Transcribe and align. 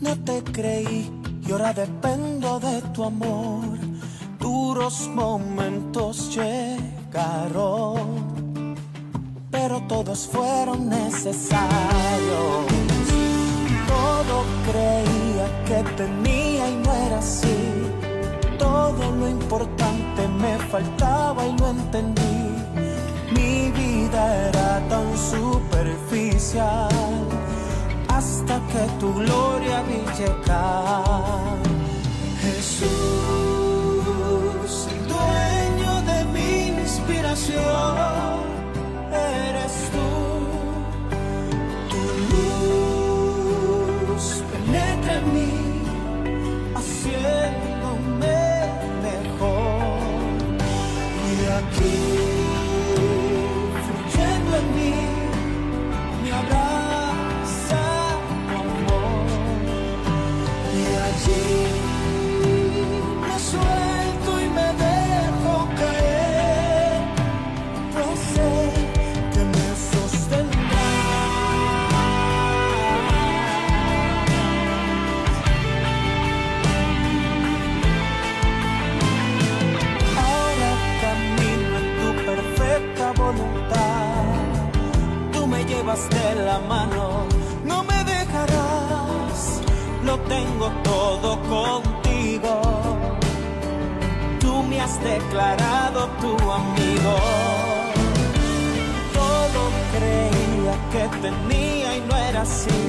No 0.00 0.16
te 0.24 0.42
creí 0.42 1.10
y 1.46 1.52
ahora 1.52 1.72
dependo 1.72 2.60
de 2.60 2.80
tu 2.92 3.04
amor. 3.04 3.78
Duros 4.38 5.08
momentos 5.14 6.34
llegaron, 6.34 8.06
pero 9.50 9.82
todos 9.88 10.26
fueron 10.26 10.88
necesarios. 10.88 12.66
Todo 13.88 14.44
creía 14.70 15.46
que 15.66 15.82
tenía 15.96 16.70
y 16.70 16.76
no 16.76 16.92
era 16.92 17.18
así. 17.18 17.58
Todo 18.58 19.10
lo 19.12 19.28
importante 19.28 20.28
me 20.28 20.58
faltaba 20.70 21.46
y 21.46 21.58
lo 21.58 21.68
entendí. 21.68 22.54
Mi 23.34 23.70
vida 23.72 24.48
era 24.48 24.80
tan 24.88 25.16
superficial 25.18 26.88
hasta 28.20 28.56
que 28.70 28.82
tu 29.00 29.08
gloria 29.14 29.76
vi 29.88 30.00
llegar. 30.20 31.56
Jesús, 32.44 32.90
dueño 35.12 35.92
de 36.10 36.18
mi 36.34 36.52
inspiración, 36.82 38.36
llevas 85.80 86.10
de 86.10 86.34
la 86.44 86.58
mano, 86.68 87.26
no 87.64 87.82
me 87.84 88.04
dejarás 88.04 89.62
lo 90.04 90.18
tengo 90.34 90.66
todo 90.82 91.38
contigo. 91.56 92.52
Tú 94.40 94.62
me 94.64 94.80
has 94.80 95.02
declarado 95.02 96.08
tu 96.20 96.32
amigo. 96.60 97.14
Todo 99.20 99.60
creía 99.94 100.74
que 100.92 101.04
tenía 101.26 101.96
y 101.96 102.00
no 102.08 102.16
era 102.28 102.42
así. 102.42 102.80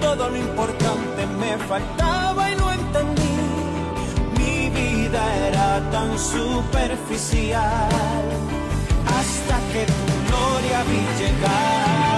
Todo 0.00 0.30
lo 0.30 0.36
importante 0.36 1.26
me 1.40 1.56
faltaba 1.70 2.50
y 2.50 2.56
no 2.56 2.72
entendí. 2.72 3.36
Mi 4.38 4.70
vida 4.70 5.22
era 5.48 5.90
tan 5.92 6.18
superficial 6.18 7.88
hasta 9.18 9.56
que 9.72 9.86
tu 11.16 11.24
gloria 11.38 12.13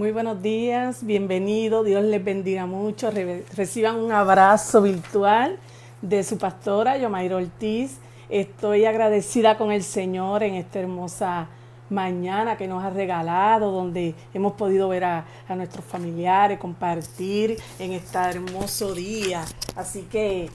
Muy 0.00 0.12
buenos 0.12 0.40
días, 0.40 1.04
bienvenidos, 1.04 1.84
Dios 1.84 2.02
les 2.02 2.24
bendiga 2.24 2.64
mucho. 2.64 3.10
reciban 3.54 3.96
un 3.96 4.12
abrazo 4.12 4.80
virtual 4.80 5.58
de 6.00 6.24
su 6.24 6.38
pastora 6.38 6.96
Yomairo 6.96 7.36
Ortiz. 7.36 7.98
Estoy 8.30 8.86
agradecida 8.86 9.58
con 9.58 9.70
el 9.72 9.82
Señor 9.82 10.42
en 10.42 10.54
esta 10.54 10.80
hermosa 10.80 11.48
mañana 11.90 12.56
que 12.56 12.66
nos 12.66 12.82
ha 12.82 12.88
regalado, 12.88 13.72
donde 13.72 14.14
hemos 14.32 14.54
podido 14.54 14.88
ver 14.88 15.04
a, 15.04 15.26
a 15.46 15.54
nuestros 15.54 15.84
familiares, 15.84 16.58
compartir 16.58 17.58
en 17.78 17.92
este 17.92 18.16
hermoso 18.16 18.94
día. 18.94 19.44
Así 19.76 20.04
que 20.10 20.48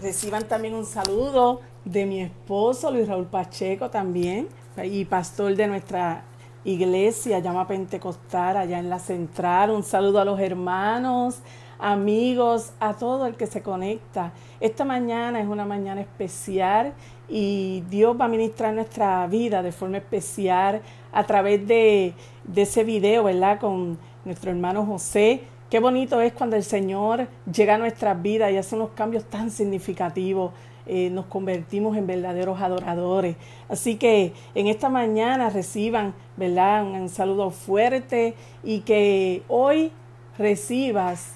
reciban 0.00 0.46
también 0.46 0.74
un 0.74 0.86
saludo 0.86 1.60
de 1.84 2.06
mi 2.06 2.20
esposo 2.20 2.92
Luis 2.92 3.08
Raúl 3.08 3.26
Pacheco 3.26 3.90
también 3.90 4.46
y 4.84 5.04
pastor 5.06 5.56
de 5.56 5.66
nuestra 5.66 6.22
iglesia, 6.64 7.38
llama 7.40 7.66
Pentecostal, 7.66 8.56
allá 8.56 8.78
en 8.78 8.88
la 8.88 8.98
central. 8.98 9.70
Un 9.70 9.82
saludo 9.82 10.20
a 10.20 10.24
los 10.24 10.38
hermanos, 10.40 11.40
amigos, 11.78 12.72
a 12.80 12.94
todo 12.94 13.26
el 13.26 13.34
que 13.34 13.46
se 13.46 13.62
conecta. 13.62 14.32
Esta 14.60 14.84
mañana 14.84 15.40
es 15.40 15.48
una 15.48 15.64
mañana 15.64 16.00
especial 16.00 16.92
y 17.28 17.82
Dios 17.90 18.16
va 18.20 18.26
a 18.26 18.28
ministrar 18.28 18.74
nuestra 18.74 19.26
vida 19.26 19.62
de 19.62 19.72
forma 19.72 19.98
especial 19.98 20.82
a 21.12 21.24
través 21.24 21.66
de, 21.66 22.14
de 22.44 22.62
ese 22.62 22.84
video, 22.84 23.24
¿verdad? 23.24 23.58
Con 23.58 23.98
nuestro 24.24 24.50
hermano 24.50 24.86
José. 24.86 25.42
Qué 25.68 25.80
bonito 25.80 26.20
es 26.20 26.34
cuando 26.34 26.56
el 26.56 26.64
Señor 26.64 27.28
llega 27.50 27.76
a 27.76 27.78
nuestras 27.78 28.20
vidas 28.20 28.52
y 28.52 28.58
hace 28.58 28.76
unos 28.76 28.90
cambios 28.90 29.24
tan 29.24 29.50
significativos 29.50 30.52
eh, 30.86 31.10
nos 31.10 31.26
convertimos 31.26 31.96
en 31.96 32.06
verdaderos 32.06 32.60
adoradores. 32.60 33.36
Así 33.68 33.96
que 33.96 34.32
en 34.54 34.66
esta 34.66 34.88
mañana 34.88 35.48
reciban, 35.48 36.14
¿verdad? 36.36 36.84
Un, 36.84 37.08
saludo 37.08 37.50
fuerte 37.50 38.34
y 38.64 38.80
que 38.80 39.42
hoy 39.48 39.92
recibas 40.38 41.34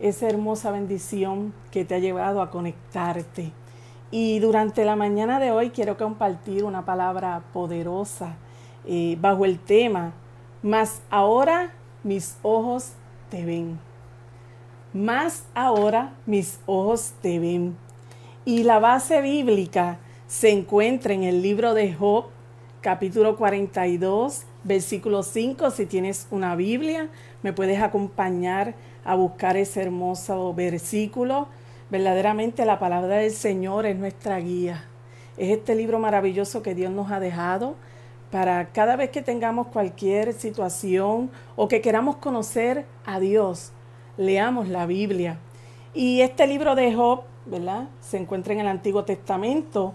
esa 0.00 0.28
hermosa 0.28 0.70
bendición 0.70 1.52
que 1.70 1.84
te 1.84 1.94
ha 1.94 1.98
llevado 1.98 2.42
a 2.42 2.50
conectarte. 2.50 3.52
Y 4.10 4.38
durante 4.40 4.84
la 4.84 4.96
mañana 4.96 5.38
de 5.38 5.50
hoy 5.50 5.70
quiero 5.70 5.96
compartir 5.96 6.64
una 6.64 6.84
palabra 6.84 7.42
poderosa 7.52 8.36
eh, 8.86 9.16
bajo 9.20 9.44
el 9.44 9.58
tema, 9.58 10.12
más 10.62 11.02
ahora 11.10 11.72
mis 12.02 12.38
ojos 12.42 12.92
te 13.28 13.44
ven. 13.44 13.78
Más 14.92 15.44
ahora 15.54 16.14
mis 16.26 16.58
ojos 16.66 17.12
te 17.20 17.38
ven. 17.38 17.76
Y 18.48 18.62
la 18.62 18.78
base 18.78 19.20
bíblica 19.20 19.98
se 20.26 20.48
encuentra 20.48 21.12
en 21.12 21.22
el 21.22 21.42
libro 21.42 21.74
de 21.74 21.92
Job, 21.92 22.28
capítulo 22.80 23.36
42, 23.36 24.46
versículo 24.64 25.22
5. 25.22 25.70
Si 25.70 25.84
tienes 25.84 26.26
una 26.30 26.56
Biblia, 26.56 27.10
me 27.42 27.52
puedes 27.52 27.82
acompañar 27.82 28.74
a 29.04 29.14
buscar 29.16 29.58
ese 29.58 29.82
hermoso 29.82 30.54
versículo. 30.54 31.48
Verdaderamente 31.90 32.64
la 32.64 32.78
palabra 32.78 33.16
del 33.16 33.32
Señor 33.32 33.84
es 33.84 33.98
nuestra 33.98 34.38
guía. 34.40 34.82
Es 35.36 35.50
este 35.50 35.74
libro 35.74 35.98
maravilloso 35.98 36.62
que 36.62 36.74
Dios 36.74 36.90
nos 36.90 37.10
ha 37.10 37.20
dejado 37.20 37.74
para 38.30 38.68
cada 38.72 38.96
vez 38.96 39.10
que 39.10 39.20
tengamos 39.20 39.66
cualquier 39.66 40.32
situación 40.32 41.30
o 41.54 41.68
que 41.68 41.82
queramos 41.82 42.16
conocer 42.16 42.86
a 43.04 43.20
Dios, 43.20 43.72
leamos 44.16 44.68
la 44.68 44.86
Biblia. 44.86 45.38
Y 45.92 46.22
este 46.22 46.46
libro 46.46 46.74
de 46.74 46.94
Job 46.94 47.24
¿verdad? 47.48 47.88
Se 48.00 48.18
encuentra 48.18 48.52
en 48.52 48.60
el 48.60 48.68
Antiguo 48.68 49.04
Testamento. 49.04 49.94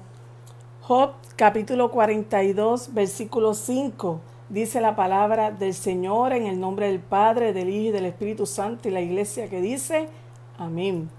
Job 0.81 1.11
capítulo 1.35 1.91
42, 1.91 2.93
versículo 2.93 3.53
5. 3.53 4.19
Dice 4.49 4.81
la 4.81 4.95
palabra 4.95 5.51
del 5.51 5.73
Señor 5.73 6.33
en 6.33 6.47
el 6.47 6.59
nombre 6.59 6.87
del 6.87 6.99
Padre, 6.99 7.53
del 7.53 7.69
Hijo 7.69 7.89
y 7.89 7.91
del 7.91 8.05
Espíritu 8.05 8.45
Santo 8.45 8.87
y 8.87 8.91
la 8.91 9.01
iglesia 9.01 9.49
que 9.49 9.61
dice, 9.61 10.09
amén. 10.57 11.09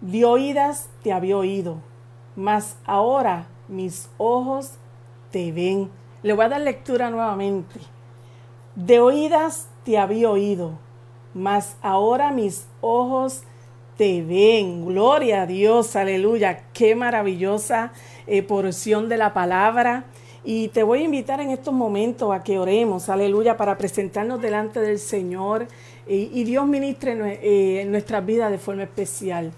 De 0.00 0.24
oídas 0.24 0.88
te 1.02 1.12
había 1.12 1.36
oído, 1.36 1.76
mas 2.36 2.76
ahora 2.84 3.46
mis 3.68 4.08
ojos 4.16 4.72
te 5.30 5.52
ven. 5.52 5.90
Le 6.22 6.32
voy 6.32 6.44
a 6.44 6.50
dar 6.50 6.60
lectura 6.60 7.10
nuevamente. 7.10 7.80
De 8.74 9.00
oídas 9.00 9.68
te 9.84 9.98
había 9.98 10.30
oído, 10.30 10.72
mas 11.34 11.76
ahora 11.82 12.30
mis 12.30 12.66
ojos 12.80 13.42
te 13.96 14.22
ven. 14.22 14.86
Gloria 14.86 15.42
a 15.42 15.46
Dios, 15.46 15.96
aleluya. 15.96 16.64
Qué 16.72 16.94
maravillosa 16.94 17.92
eh, 18.26 18.42
porción 18.42 19.08
de 19.08 19.16
la 19.16 19.32
palabra. 19.32 20.04
Y 20.44 20.68
te 20.68 20.82
voy 20.82 21.00
a 21.00 21.04
invitar 21.04 21.40
en 21.40 21.50
estos 21.50 21.72
momentos 21.72 22.34
a 22.34 22.42
que 22.42 22.58
oremos, 22.58 23.08
aleluya, 23.08 23.56
para 23.56 23.78
presentarnos 23.78 24.42
delante 24.42 24.80
del 24.80 24.98
Señor 24.98 25.66
y, 26.06 26.44
Dios 26.44 26.66
ministre 26.66 27.14
eh, 27.42 27.86
nuestras 27.86 28.26
vidas 28.26 28.50
de 28.50 28.58
forma 28.58 28.82
especial. 28.82 29.52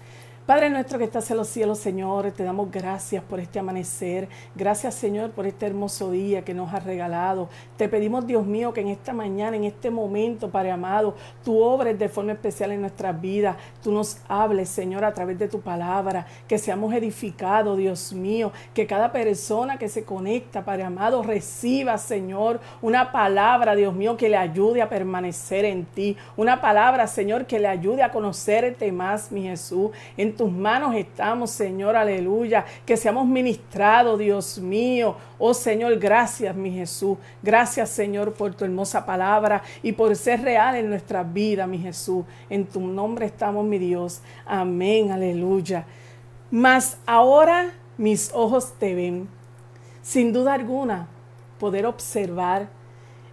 Padre 0.47 0.69
nuestro 0.69 0.97
que 0.97 1.03
estás 1.03 1.29
en 1.29 1.35
los 1.35 1.49
cielos, 1.49 1.77
Señor, 1.77 2.31
te 2.31 2.45
damos 2.45 2.71
gracias 2.71 3.21
por 3.21 3.41
este 3.41 3.59
amanecer. 3.59 4.29
Gracias, 4.55 4.95
Señor, 4.95 5.31
por 5.31 5.45
este 5.45 5.65
hermoso 5.65 6.09
día 6.11 6.45
que 6.45 6.53
nos 6.53 6.73
has 6.73 6.85
regalado. 6.85 7.49
Te 7.75 7.89
pedimos, 7.89 8.25
Dios 8.25 8.45
mío, 8.45 8.71
que 8.71 8.79
en 8.79 8.87
esta 8.87 9.11
mañana, 9.11 9.57
en 9.57 9.65
este 9.65 9.91
momento, 9.91 10.49
Padre 10.49 10.71
amado, 10.71 11.17
tú 11.43 11.61
obres 11.61 11.99
de 11.99 12.07
forma 12.07 12.31
especial 12.31 12.71
en 12.71 12.79
nuestras 12.79 13.19
vidas. 13.19 13.57
Tú 13.83 13.91
nos 13.91 14.21
hables, 14.29 14.69
Señor, 14.69 15.03
a 15.03 15.13
través 15.13 15.37
de 15.37 15.49
tu 15.49 15.59
palabra. 15.59 16.25
Que 16.47 16.57
seamos 16.57 16.93
edificados, 16.93 17.77
Dios 17.77 18.13
mío. 18.13 18.53
Que 18.73 18.87
cada 18.87 19.11
persona 19.11 19.77
que 19.77 19.89
se 19.89 20.05
conecta, 20.05 20.63
Padre 20.63 20.83
amado, 20.83 21.23
reciba, 21.23 21.97
Señor, 21.97 22.61
una 22.81 23.11
palabra, 23.11 23.75
Dios 23.75 23.93
mío, 23.93 24.15
que 24.15 24.29
le 24.29 24.37
ayude 24.37 24.81
a 24.81 24.87
permanecer 24.87 25.65
en 25.65 25.83
ti. 25.83 26.15
Una 26.37 26.61
palabra, 26.61 27.05
Señor, 27.05 27.47
que 27.47 27.59
le 27.59 27.67
ayude 27.67 28.01
a 28.01 28.11
conocerte 28.11 28.89
más, 28.93 29.29
mi 29.29 29.43
Jesús. 29.43 29.91
En 30.15 30.36
tus 30.37 30.51
manos 30.51 30.95
estamos, 30.95 31.51
Señor, 31.51 31.95
aleluya. 31.95 32.63
Que 32.85 32.95
seamos 32.95 33.27
ministrados, 33.27 34.17
Dios 34.19 34.59
mío. 34.59 35.15
Oh 35.37 35.53
Señor, 35.53 35.97
gracias, 35.97 36.55
mi 36.55 36.71
Jesús. 36.71 37.17
Gracias, 37.41 37.89
Señor, 37.89 38.33
por 38.33 38.55
tu 38.55 38.63
hermosa 38.63 39.05
palabra 39.05 39.63
y 39.83 39.91
por 39.91 40.15
ser 40.15 40.41
real 40.43 40.75
en 40.75 40.89
nuestra 40.89 41.23
vida, 41.23 41.67
mi 41.67 41.79
Jesús. 41.79 42.23
En 42.49 42.65
tu 42.65 42.79
nombre 42.79 43.25
estamos, 43.25 43.65
mi 43.65 43.79
Dios. 43.79 44.21
Amén, 44.45 45.11
aleluya. 45.11 45.85
Mas 46.49 46.97
ahora 47.05 47.73
mis 47.97 48.31
ojos 48.33 48.73
te 48.79 48.95
ven. 48.95 49.27
Sin 50.01 50.31
duda 50.31 50.53
alguna, 50.53 51.07
poder 51.59 51.85
observar 51.85 52.69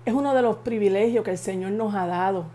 es 0.04 0.12
uno 0.12 0.34
de 0.34 0.42
los 0.42 0.56
privilegios 0.56 1.24
que 1.24 1.30
el 1.30 1.38
Señor 1.38 1.72
nos 1.72 1.94
ha 1.94 2.06
dado. 2.06 2.46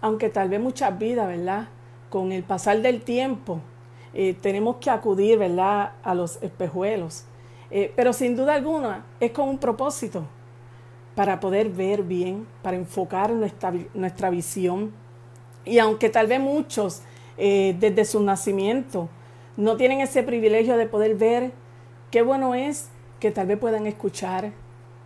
Aunque 0.00 0.28
tal 0.28 0.48
vez 0.48 0.60
muchas 0.60 0.98
vidas, 0.98 1.28
¿verdad? 1.28 1.68
Con 2.10 2.32
el 2.32 2.42
pasar 2.42 2.80
del 2.82 3.02
tiempo 3.02 3.60
eh, 4.14 4.34
tenemos 4.40 4.76
que 4.76 4.90
acudir, 4.90 5.38
¿verdad?, 5.38 5.92
a 6.02 6.14
los 6.14 6.42
espejuelos. 6.42 7.24
Eh, 7.70 7.92
pero 7.94 8.12
sin 8.12 8.34
duda 8.34 8.54
alguna 8.54 9.04
es 9.20 9.30
con 9.32 9.48
un 9.48 9.58
propósito 9.58 10.24
para 11.14 11.40
poder 11.40 11.68
ver 11.68 12.02
bien, 12.02 12.46
para 12.62 12.76
enfocar 12.76 13.30
nuestra, 13.32 13.72
nuestra 13.94 14.30
visión. 14.30 14.92
Y 15.64 15.78
aunque 15.78 16.08
tal 16.08 16.26
vez 16.26 16.40
muchos 16.40 17.02
eh, 17.36 17.76
desde 17.78 18.04
su 18.04 18.22
nacimiento 18.22 19.08
no 19.56 19.76
tienen 19.76 20.00
ese 20.00 20.22
privilegio 20.22 20.76
de 20.76 20.86
poder 20.86 21.16
ver, 21.16 21.52
qué 22.10 22.22
bueno 22.22 22.54
es 22.54 22.88
que 23.20 23.30
tal 23.30 23.48
vez 23.48 23.58
puedan 23.58 23.86
escuchar, 23.86 24.52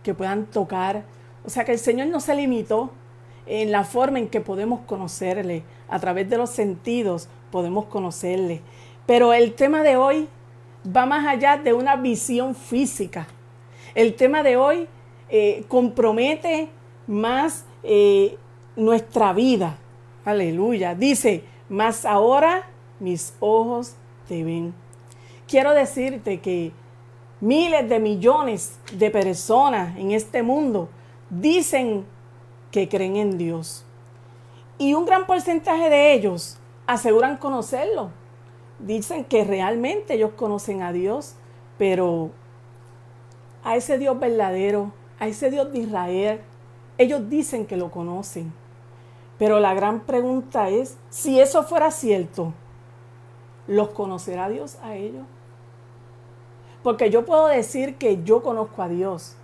que 0.03 0.13
puedan 0.13 0.45
tocar. 0.45 1.03
O 1.45 1.49
sea 1.49 1.65
que 1.65 1.73
el 1.73 1.79
Señor 1.79 2.07
no 2.07 2.19
se 2.19 2.35
limitó 2.35 2.91
en 3.45 3.71
la 3.71 3.83
forma 3.83 4.19
en 4.19 4.27
que 4.27 4.41
podemos 4.41 4.81
conocerle. 4.81 5.63
A 5.89 5.99
través 5.99 6.29
de 6.29 6.37
los 6.37 6.49
sentidos 6.49 7.27
podemos 7.51 7.85
conocerle. 7.85 8.61
Pero 9.05 9.33
el 9.33 9.53
tema 9.53 9.83
de 9.83 9.97
hoy 9.97 10.27
va 10.85 11.05
más 11.05 11.27
allá 11.27 11.57
de 11.57 11.73
una 11.73 11.95
visión 11.95 12.55
física. 12.55 13.27
El 13.95 14.15
tema 14.15 14.43
de 14.43 14.57
hoy 14.57 14.87
eh, 15.29 15.63
compromete 15.67 16.69
más 17.07 17.65
eh, 17.83 18.37
nuestra 18.75 19.33
vida. 19.33 19.77
Aleluya. 20.25 20.95
Dice, 20.95 21.43
más 21.69 22.05
ahora 22.05 22.69
mis 22.99 23.35
ojos 23.39 23.95
te 24.27 24.43
ven. 24.43 24.73
Quiero 25.47 25.73
decirte 25.73 26.39
que 26.39 26.71
miles 27.41 27.89
de 27.89 27.99
millones 27.99 28.79
de 28.93 29.11
personas 29.11 29.97
en 29.97 30.11
este 30.11 30.43
mundo 30.43 30.89
dicen 31.29 32.05
que 32.73 32.89
creen 32.89 33.15
en 33.15 33.37
Dios. 33.37 33.85
Y 34.79 34.95
un 34.95 35.05
gran 35.05 35.27
porcentaje 35.27 35.91
de 35.91 36.11
ellos 36.13 36.57
aseguran 36.87 37.37
conocerlo. 37.37 38.09
Dicen 38.79 39.23
que 39.23 39.45
realmente 39.45 40.15
ellos 40.15 40.31
conocen 40.35 40.81
a 40.81 40.91
Dios, 40.91 41.35
pero 41.77 42.31
a 43.63 43.75
ese 43.75 43.99
Dios 43.99 44.19
verdadero, 44.19 44.91
a 45.19 45.27
ese 45.27 45.51
Dios 45.51 45.71
de 45.71 45.79
Israel, 45.79 46.41
ellos 46.97 47.29
dicen 47.29 47.67
que 47.67 47.77
lo 47.77 47.91
conocen. 47.91 48.51
Pero 49.37 49.59
la 49.59 49.75
gran 49.75 50.01
pregunta 50.01 50.69
es, 50.69 50.97
si 51.11 51.39
eso 51.39 51.61
fuera 51.63 51.91
cierto, 51.91 52.53
¿los 53.67 53.89
conocerá 53.89 54.49
Dios 54.49 54.79
a 54.81 54.95
ellos? 54.95 55.25
Porque 56.81 57.11
yo 57.11 57.23
puedo 57.23 57.45
decir 57.47 57.97
que 57.97 58.23
yo 58.23 58.41
conozco 58.41 58.81
a 58.81 58.89
Dios, 58.89 59.35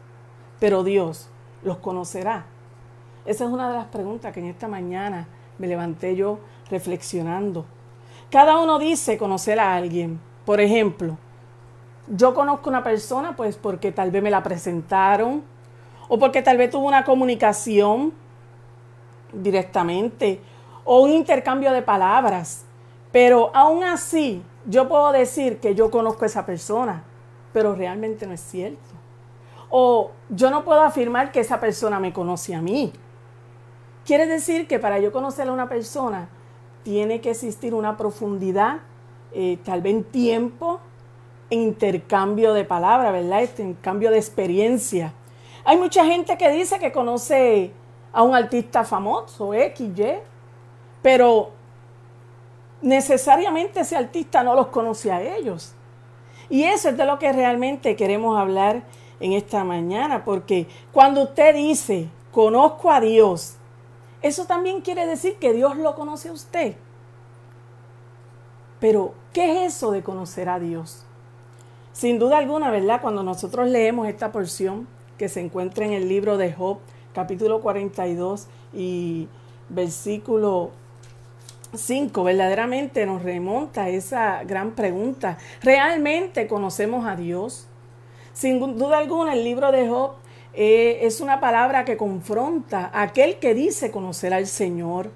pero 0.59 0.83
Dios 0.83 1.29
los 1.62 1.77
conocerá. 1.77 2.48
Esa 3.25 3.45
es 3.45 3.51
una 3.51 3.69
de 3.69 3.75
las 3.75 3.88
preguntas 3.88 4.33
que 4.33 4.39
en 4.39 4.47
esta 4.47 4.67
mañana 4.67 5.27
me 5.57 5.67
levanté 5.67 6.15
yo 6.15 6.39
reflexionando. 6.69 7.65
Cada 8.31 8.59
uno 8.59 8.79
dice 8.79 9.17
conocer 9.17 9.59
a 9.59 9.75
alguien. 9.75 10.19
Por 10.45 10.61
ejemplo, 10.61 11.17
yo 12.07 12.33
conozco 12.33 12.69
una 12.69 12.83
persona 12.83 13.35
pues 13.35 13.55
porque 13.55 13.91
tal 13.91 14.11
vez 14.11 14.23
me 14.23 14.31
la 14.31 14.41
presentaron 14.41 15.43
o 16.07 16.17
porque 16.17 16.41
tal 16.41 16.57
vez 16.57 16.71
tuvo 16.71 16.88
una 16.88 17.03
comunicación 17.03 18.13
directamente 19.31 20.41
o 20.83 21.01
un 21.01 21.11
intercambio 21.11 21.71
de 21.71 21.81
palabras. 21.81 22.65
Pero 23.11 23.51
aún 23.53 23.83
así, 23.83 24.43
yo 24.65 24.88
puedo 24.88 25.11
decir 25.11 25.59
que 25.59 25.75
yo 25.75 25.89
conozco 25.89 26.23
a 26.23 26.27
esa 26.27 26.45
persona, 26.45 27.03
pero 27.53 27.75
realmente 27.75 28.25
no 28.27 28.33
es 28.33 28.41
cierto. 28.41 28.79
O 29.69 30.11
yo 30.29 30.49
no 30.49 30.63
puedo 30.63 30.81
afirmar 30.81 31.31
que 31.31 31.39
esa 31.39 31.59
persona 31.59 31.99
me 31.99 32.13
conoce 32.13 32.55
a 32.55 32.61
mí. 32.61 32.91
Quiere 34.10 34.25
decir 34.25 34.66
que 34.66 34.80
para 34.80 34.98
yo 34.98 35.12
conocer 35.12 35.48
a 35.50 35.51
una 35.51 35.70
persona 35.70 36.30
tiene 36.82 37.22
que 37.22 37.30
existir 37.30 37.75
una 37.75 37.96
profundidad, 37.96 38.80
eh, 39.34 39.60
tal 39.63 39.84
vez 39.84 40.04
tiempo, 40.10 40.80
en 41.51 41.62
intercambio 41.62 42.54
de 42.54 42.66
palabras, 42.66 43.13
¿verdad? 43.13 43.44
Este 43.44 43.62
intercambio 43.62 44.10
de 44.10 44.18
experiencia. 44.18 45.13
Hay 45.63 45.78
mucha 45.78 46.06
gente 46.06 46.39
que 46.39 46.50
dice 46.50 46.80
que 46.80 46.92
conoce 46.92 47.72
a 48.12 48.24
un 48.24 48.34
artista 48.34 48.84
famoso, 48.84 49.54
X, 49.54 49.80
Y, 49.96 50.04
pero 51.04 51.51
necesariamente 52.82 53.82
ese 53.82 53.96
artista 53.96 54.42
no 54.42 54.56
los 54.56 54.70
conoce 54.70 55.12
a 55.12 55.22
ellos. 55.22 55.75
Y 56.50 56.63
eso 56.63 56.89
es 56.89 56.98
de 56.98 57.06
lo 57.06 57.20
que 57.20 57.32
realmente 57.32 57.96
queremos 57.96 58.39
hablar 58.39 58.82
en 59.20 59.34
esta 59.34 59.63
mañana, 59.63 60.25
porque 60.25 60.66
cuando 60.92 61.22
usted 61.22 61.54
dice, 61.54 62.10
conozco 62.32 62.89
a 62.89 63.01
Dios, 63.01 63.59
eso 64.21 64.45
también 64.45 64.81
quiere 64.81 65.05
decir 65.05 65.38
que 65.38 65.53
Dios 65.53 65.77
lo 65.77 65.95
conoce 65.95 66.29
a 66.29 66.33
usted. 66.33 66.75
Pero, 68.79 69.13
¿qué 69.33 69.65
es 69.65 69.75
eso 69.75 69.91
de 69.91 70.03
conocer 70.03 70.49
a 70.49 70.59
Dios? 70.59 71.05
Sin 71.91 72.19
duda 72.19 72.38
alguna, 72.38 72.71
¿verdad? 72.71 73.01
Cuando 73.01 73.23
nosotros 73.23 73.67
leemos 73.67 74.07
esta 74.07 74.31
porción 74.31 74.88
que 75.17 75.27
se 75.27 75.41
encuentra 75.41 75.85
en 75.85 75.91
el 75.91 76.07
libro 76.07 76.38
de 76.38 76.53
Job, 76.53 76.79
capítulo 77.13 77.59
42 77.59 78.47
y 78.73 79.27
versículo 79.67 80.71
5, 81.73 82.23
verdaderamente 82.23 83.05
nos 83.05 83.21
remonta 83.21 83.83
a 83.83 83.89
esa 83.89 84.43
gran 84.43 84.71
pregunta. 84.71 85.38
¿Realmente 85.61 86.47
conocemos 86.47 87.05
a 87.05 87.15
Dios? 87.15 87.67
Sin 88.33 88.59
duda 88.77 88.99
alguna, 88.99 89.33
el 89.33 89.43
libro 89.43 89.71
de 89.71 89.89
Job 89.89 90.13
eh, 90.53 91.00
es 91.03 91.22
una 91.22 91.39
palabra 91.39 91.86
que 91.86 91.98
confronta 91.98 92.89
a 92.94 93.03
aquel 93.03 93.39
que 93.39 93.53
dice 93.53 93.91
conocer 93.91 94.34
al 94.34 94.48
Señor. 94.48 95.12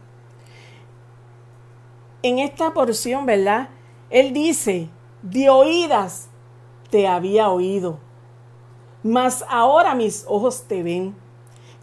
En 2.21 2.39
esta 2.39 2.73
porción, 2.73 3.25
¿verdad? 3.25 3.69
Él 4.09 4.33
dice, 4.33 4.89
de 5.21 5.49
oídas 5.49 6.29
te 6.89 7.07
había 7.07 7.49
oído, 7.49 7.99
mas 9.01 9.43
ahora 9.49 9.95
mis 9.95 10.25
ojos 10.27 10.63
te 10.67 10.83
ven. 10.83 11.15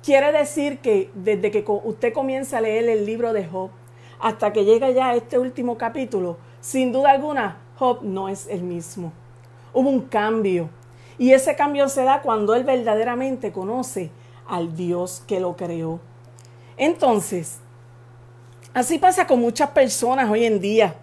Quiere 0.03 0.33
decir 0.33 0.79
que 0.79 1.11
desde 1.15 1.51
que 1.51 1.65
usted 1.67 2.13
comienza 2.15 2.59
a 2.59 2.61
leer 2.63 2.89
el 2.89 3.05
libro 3.05 3.33
de 3.33 3.45
Job 3.45 3.71
hasta 4.19 4.53
que 4.53 4.65
llega 4.65 4.91
ya 4.91 5.09
a 5.09 5.15
este 5.15 5.39
último 5.39 5.77
capítulo, 5.77 6.39
sin 6.61 6.93
duda 6.93 7.11
alguna, 7.11 7.59
Job 7.79 8.01
no 8.03 8.29
es 8.29 8.47
el 8.47 8.63
mismo. 8.63 9.13
Hubo 9.73 9.89
un 9.89 10.03
cambio. 10.03 10.71
Y 11.21 11.35
ese 11.35 11.55
cambio 11.55 11.87
se 11.91 12.03
da 12.03 12.23
cuando 12.23 12.55
él 12.55 12.65
verdaderamente 12.65 13.53
conoce 13.53 14.11
al 14.49 14.75
Dios 14.75 15.23
que 15.27 15.39
lo 15.39 15.55
creó. 15.55 16.01
Entonces, 16.79 17.59
así 18.73 18.99
pasa 18.99 19.27
con 19.27 19.39
muchas 19.39 19.69
personas 19.69 20.31
hoy 20.31 20.47
en 20.47 20.63
día. 20.63 20.95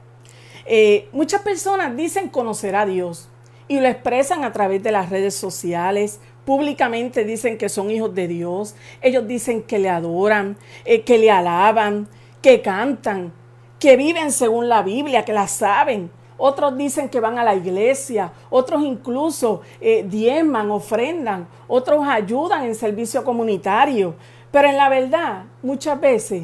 Eh, 0.66 1.08
muchas 1.12 1.44
personas 1.44 1.96
dicen 1.96 2.30
conocer 2.30 2.76
a 2.76 2.88
Dios 2.88 3.30
y 3.68 3.80
lo 3.80 3.88
expresan 3.88 4.44
a 4.44 4.52
través 4.52 4.82
de 4.82 4.92
las 4.92 5.12
redes 5.12 5.36
sociales. 5.36 6.20
Públicamente 6.46 7.24
dicen 7.24 7.60
que 7.60 7.70
son 7.70 7.92
hijos 7.92 8.16
de 8.16 8.28
Dios. 8.28 8.74
Ellos 9.04 9.28
dicen 9.28 9.62
que 9.62 9.78
le 9.78 9.90
adoran, 9.90 10.58
eh, 10.86 11.04
que 11.04 11.20
le 11.20 11.30
alaban, 11.30 12.08
que 12.42 12.64
cantan, 12.64 13.34
que 13.80 13.96
viven 13.96 14.32
según 14.32 14.68
la 14.68 14.82
Biblia, 14.82 15.26
que 15.26 15.34
la 15.34 15.48
saben 15.48 16.10
otros 16.38 16.78
dicen 16.78 17.10
que 17.10 17.20
van 17.20 17.38
a 17.38 17.44
la 17.44 17.56
iglesia, 17.56 18.32
otros 18.50 18.84
incluso 18.84 19.62
eh, 19.82 20.06
diezman, 20.08 20.70
ofrendan, 20.72 21.48
otros 21.68 22.06
ayudan 22.08 22.66
en 22.66 22.76
servicio 22.76 23.24
comunitario, 23.24 24.16
pero 24.52 24.70
en 24.70 24.78
la 24.78 24.90
verdad 24.90 25.46
muchas 25.62 26.00
veces 26.00 26.44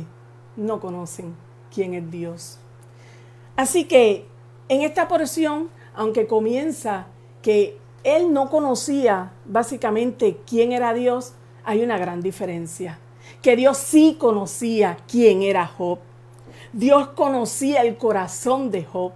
no 0.56 0.80
conocen 0.80 1.36
quién 1.74 1.94
es 1.94 2.10
Dios. 2.10 2.60
Así 3.56 3.86
que 3.86 4.26
en 4.70 4.82
esta 4.82 5.08
porción, 5.08 5.70
aunque 5.94 6.28
comienza 6.28 7.08
que 7.42 7.78
él 8.04 8.34
no 8.34 8.50
conocía 8.50 9.32
básicamente 9.46 10.40
quién 10.48 10.72
era 10.72 10.94
Dios, 10.94 11.34
hay 11.64 11.84
una 11.84 11.98
gran 11.98 12.22
diferencia. 12.22 13.00
Que 13.42 13.56
Dios 13.56 13.78
sí 13.78 14.18
conocía 14.20 14.98
quién 15.08 15.42
era 15.44 15.66
Job. 15.66 16.00
Dios 16.74 17.10
conocía 17.10 17.82
el 17.82 17.98
corazón 17.98 18.72
de 18.72 18.84
Job. 18.84 19.14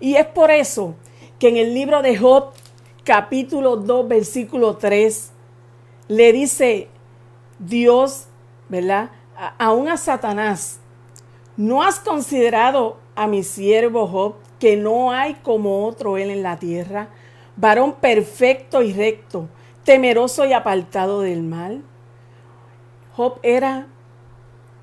Y 0.00 0.14
es 0.14 0.26
por 0.26 0.50
eso 0.50 0.94
que 1.38 1.48
en 1.48 1.56
el 1.56 1.74
libro 1.74 2.02
de 2.02 2.16
Job, 2.16 2.52
capítulo 3.04 3.76
2, 3.76 4.08
versículo 4.08 4.76
3, 4.76 5.32
le 6.08 6.32
dice 6.32 6.88
Dios, 7.58 8.26
¿verdad? 8.68 9.10
aún 9.58 9.88
a 9.88 9.96
Satanás, 9.96 10.80
¿no 11.56 11.82
has 11.82 12.00
considerado 12.00 12.96
a 13.14 13.26
mi 13.26 13.42
siervo 13.42 14.06
Job 14.06 14.34
que 14.58 14.76
no 14.76 15.12
hay 15.12 15.34
como 15.34 15.86
otro 15.86 16.16
él 16.16 16.30
en 16.30 16.42
la 16.42 16.58
tierra? 16.58 17.08
Varón 17.56 17.94
perfecto 17.94 18.82
y 18.82 18.92
recto, 18.92 19.48
temeroso 19.84 20.44
y 20.44 20.52
apartado 20.52 21.20
del 21.20 21.42
mal. 21.42 21.82
Job 23.16 23.38
era 23.42 23.86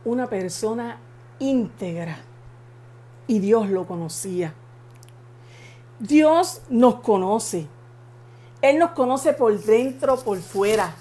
una 0.03 0.27
persona 0.27 0.99
íntegra 1.39 2.17
y 3.27 3.39
Dios 3.39 3.69
lo 3.69 3.85
conocía. 3.87 4.53
Dios 5.99 6.61
nos 6.69 6.95
conoce. 6.95 7.67
Él 8.61 8.79
nos 8.79 8.91
conoce 8.91 9.33
por 9.33 9.57
dentro, 9.57 10.17
por 10.17 10.37
fuera. 10.39 10.93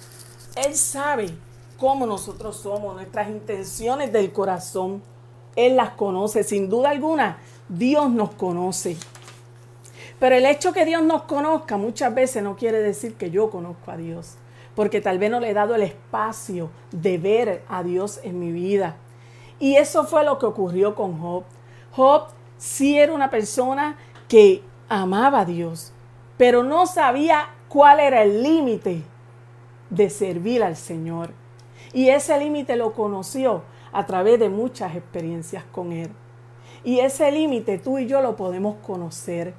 Él 0.55 0.75
sabe 0.77 1.31
cómo 1.79 2.07
nosotros 2.07 2.57
somos, 2.57 2.95
nuestras 2.95 3.29
intenciones 3.29 4.13
del 4.13 4.33
corazón. 4.33 5.03
Él 5.57 5.77
las 5.77 5.91
conoce, 5.91 6.45
sin 6.45 6.69
duda 6.69 6.91
alguna. 6.91 7.39
Dios 7.69 8.11
nos 8.11 8.35
conoce. 8.35 8.97
Pero 10.21 10.37
el 10.37 10.47
hecho 10.47 10.73
que 10.73 10.85
Dios 10.85 11.03
nos 11.03 11.23
conozca 11.23 11.77
muchas 11.77 12.15
veces 12.15 12.43
no 12.43 12.57
quiere 12.57 12.81
decir 12.81 13.15
que 13.15 13.31
yo 13.31 13.51
conozco 13.51 13.91
a 13.91 13.97
Dios, 13.97 14.35
porque 14.77 15.01
tal 15.01 15.19
vez 15.19 15.31
no 15.31 15.41
le 15.41 15.51
he 15.51 15.55
dado 15.55 15.75
el 15.75 15.83
espacio 15.83 16.71
de 16.93 17.19
ver 17.19 17.65
a 17.69 17.83
Dios 17.83 18.21
en 18.23 18.39
mi 18.39 18.53
vida. 18.53 18.97
Y 19.59 19.75
eso 19.75 20.05
fue 20.05 20.25
lo 20.25 20.39
que 20.39 20.47
ocurrió 20.47 20.95
con 20.95 21.21
Job. 21.21 21.45
Job 21.93 22.29
sí 22.59 22.97
era 22.97 23.13
una 23.13 23.31
persona 23.31 23.97
que 24.29 24.63
amaba 24.89 25.41
a 25.41 25.45
Dios, 25.45 25.93
pero 26.37 26.63
no 26.63 26.87
sabía 26.87 27.49
cuál 27.69 28.01
era 28.01 28.23
el 28.23 28.43
límite 28.43 29.03
de 29.91 30.11
servir 30.11 30.63
al 30.63 30.77
Señor. 30.77 31.31
Y 31.93 32.09
ese 32.09 32.39
límite 32.39 32.77
lo 32.77 32.93
conoció 32.93 33.63
a 33.93 34.05
través 34.07 34.39
de 34.41 34.49
muchas 34.49 34.97
experiencias 34.97 35.65
con 35.65 35.93
Él. 35.93 36.11
Y 36.83 36.99
ese 36.99 37.31
límite 37.31 37.79
tú 37.79 37.99
y 37.99 38.07
yo 38.07 38.21
lo 38.21 38.37
podemos 38.37 38.77
conocer. 38.85 39.55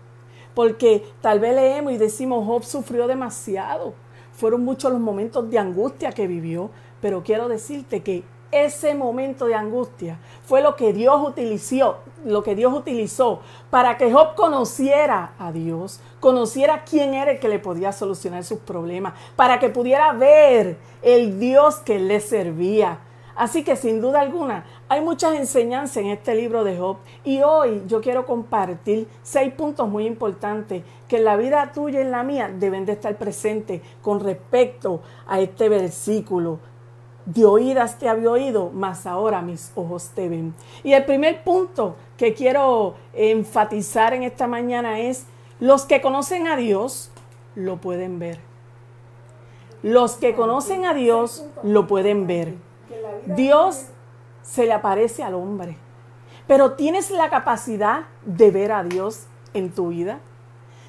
Porque 0.53 1.03
tal 1.22 1.39
vez 1.39 1.55
leemos 1.55 1.94
y 1.94 1.98
decimos, 1.98 2.46
Job 2.46 2.63
sufrió 2.63 3.08
demasiado. 3.08 3.94
Fueron 4.32 4.63
muchos 4.63 4.91
los 4.91 5.01
momentos 5.01 5.50
de 5.50 5.58
angustia 5.58 6.12
que 6.12 6.27
vivió. 6.27 6.70
Pero 7.01 7.24
quiero 7.24 7.48
decirte 7.48 8.03
que 8.03 8.24
ese 8.52 8.96
momento 8.96 9.46
de 9.46 9.56
angustia. 9.56 10.20
Fue 10.46 10.62
lo 10.62 10.75
que 10.75 10.94
Dios 10.94 11.28
utilizó, 11.28 11.98
lo 12.25 12.44
que 12.44 12.56
Dios 12.56 12.74
utilizó 12.74 13.42
para 13.70 13.98
que 13.98 14.12
Job 14.12 14.36
conociera 14.36 15.34
a 15.38 15.52
Dios, 15.52 16.00
conociera 16.20 16.84
quién 16.84 17.14
era 17.14 17.32
el 17.32 17.40
que 17.40 17.50
le 17.50 17.60
podía 17.60 17.92
solucionar 17.92 18.44
sus 18.44 18.60
problemas, 18.60 19.14
para 19.36 19.60
que 19.60 19.70
pudiera 19.70 20.14
ver 20.14 20.78
el 21.02 21.40
Dios 21.40 21.78
que 21.78 22.00
le 22.00 22.20
servía. 22.20 23.00
Así 23.36 23.66
que 23.66 23.75
sin 23.75 24.00
duda 24.00 24.22
alguna 24.22 24.64
hay 24.88 25.02
muchas 25.02 25.36
enseñanzas 25.36 25.98
en 25.98 26.08
este 26.08 26.36
libro 26.36 26.64
de 26.64 26.78
Job. 26.78 26.98
Y 27.25 27.42
hoy 27.42 27.84
yo 27.86 28.00
quiero 28.00 28.25
compartir 28.25 29.10
seis 29.24 29.54
puntos 29.54 29.90
muy 29.90 30.06
importantes 30.06 30.84
que 31.10 31.18
en 31.18 31.25
la 31.25 31.36
vida 31.36 31.72
tuya 31.74 32.00
y 32.00 32.04
en 32.04 32.12
la 32.12 32.24
mía 32.24 32.50
deben 32.50 32.86
de 32.86 32.94
estar 32.94 33.18
presentes 33.18 33.82
con 34.02 34.22
respecto 34.22 35.02
a 35.28 35.42
este 35.42 35.68
versículo 35.68 36.60
de 37.25 37.46
oídas 37.46 37.98
te 37.98 38.08
había 38.08 38.29
oído, 38.29 38.72
mas 38.74 39.05
ahora 39.05 39.41
mis 39.41 39.72
ojos 39.75 40.12
te 40.13 40.29
ven. 40.29 40.53
Y 40.84 40.94
el 40.94 41.05
primer 41.05 41.44
punto 41.44 41.96
que 42.17 42.34
quiero 42.34 42.96
enfatizar 43.13 44.13
en 44.13 44.24
esta 44.24 44.48
mañana 44.48 45.00
es, 45.00 45.25
los 45.60 45.86
que 45.86 46.01
conocen 46.01 46.48
a 46.48 46.55
Dios 46.55 47.12
lo 47.55 47.77
pueden 47.77 48.20
ver. 48.20 48.39
Los 49.82 50.13
que 50.13 50.36
conocen 50.36 50.86
a 50.86 50.94
Dios 50.94 51.46
lo 51.63 51.88
pueden 51.88 52.27
ver. 52.27 52.55
Dios 53.25 53.86
se 54.41 54.65
le 54.65 54.74
aparece 54.74 55.24
al 55.24 55.34
hombre. 55.34 55.77
Pero 56.48 56.74
tienes 56.74 57.10
la 57.10 57.29
capacidad 57.29 58.05
de 58.25 58.51
ver 58.51 58.72
a 58.72 58.84
Dios 58.84 59.25
en 59.53 59.72
tu 59.72 59.89
vida. 59.89 60.20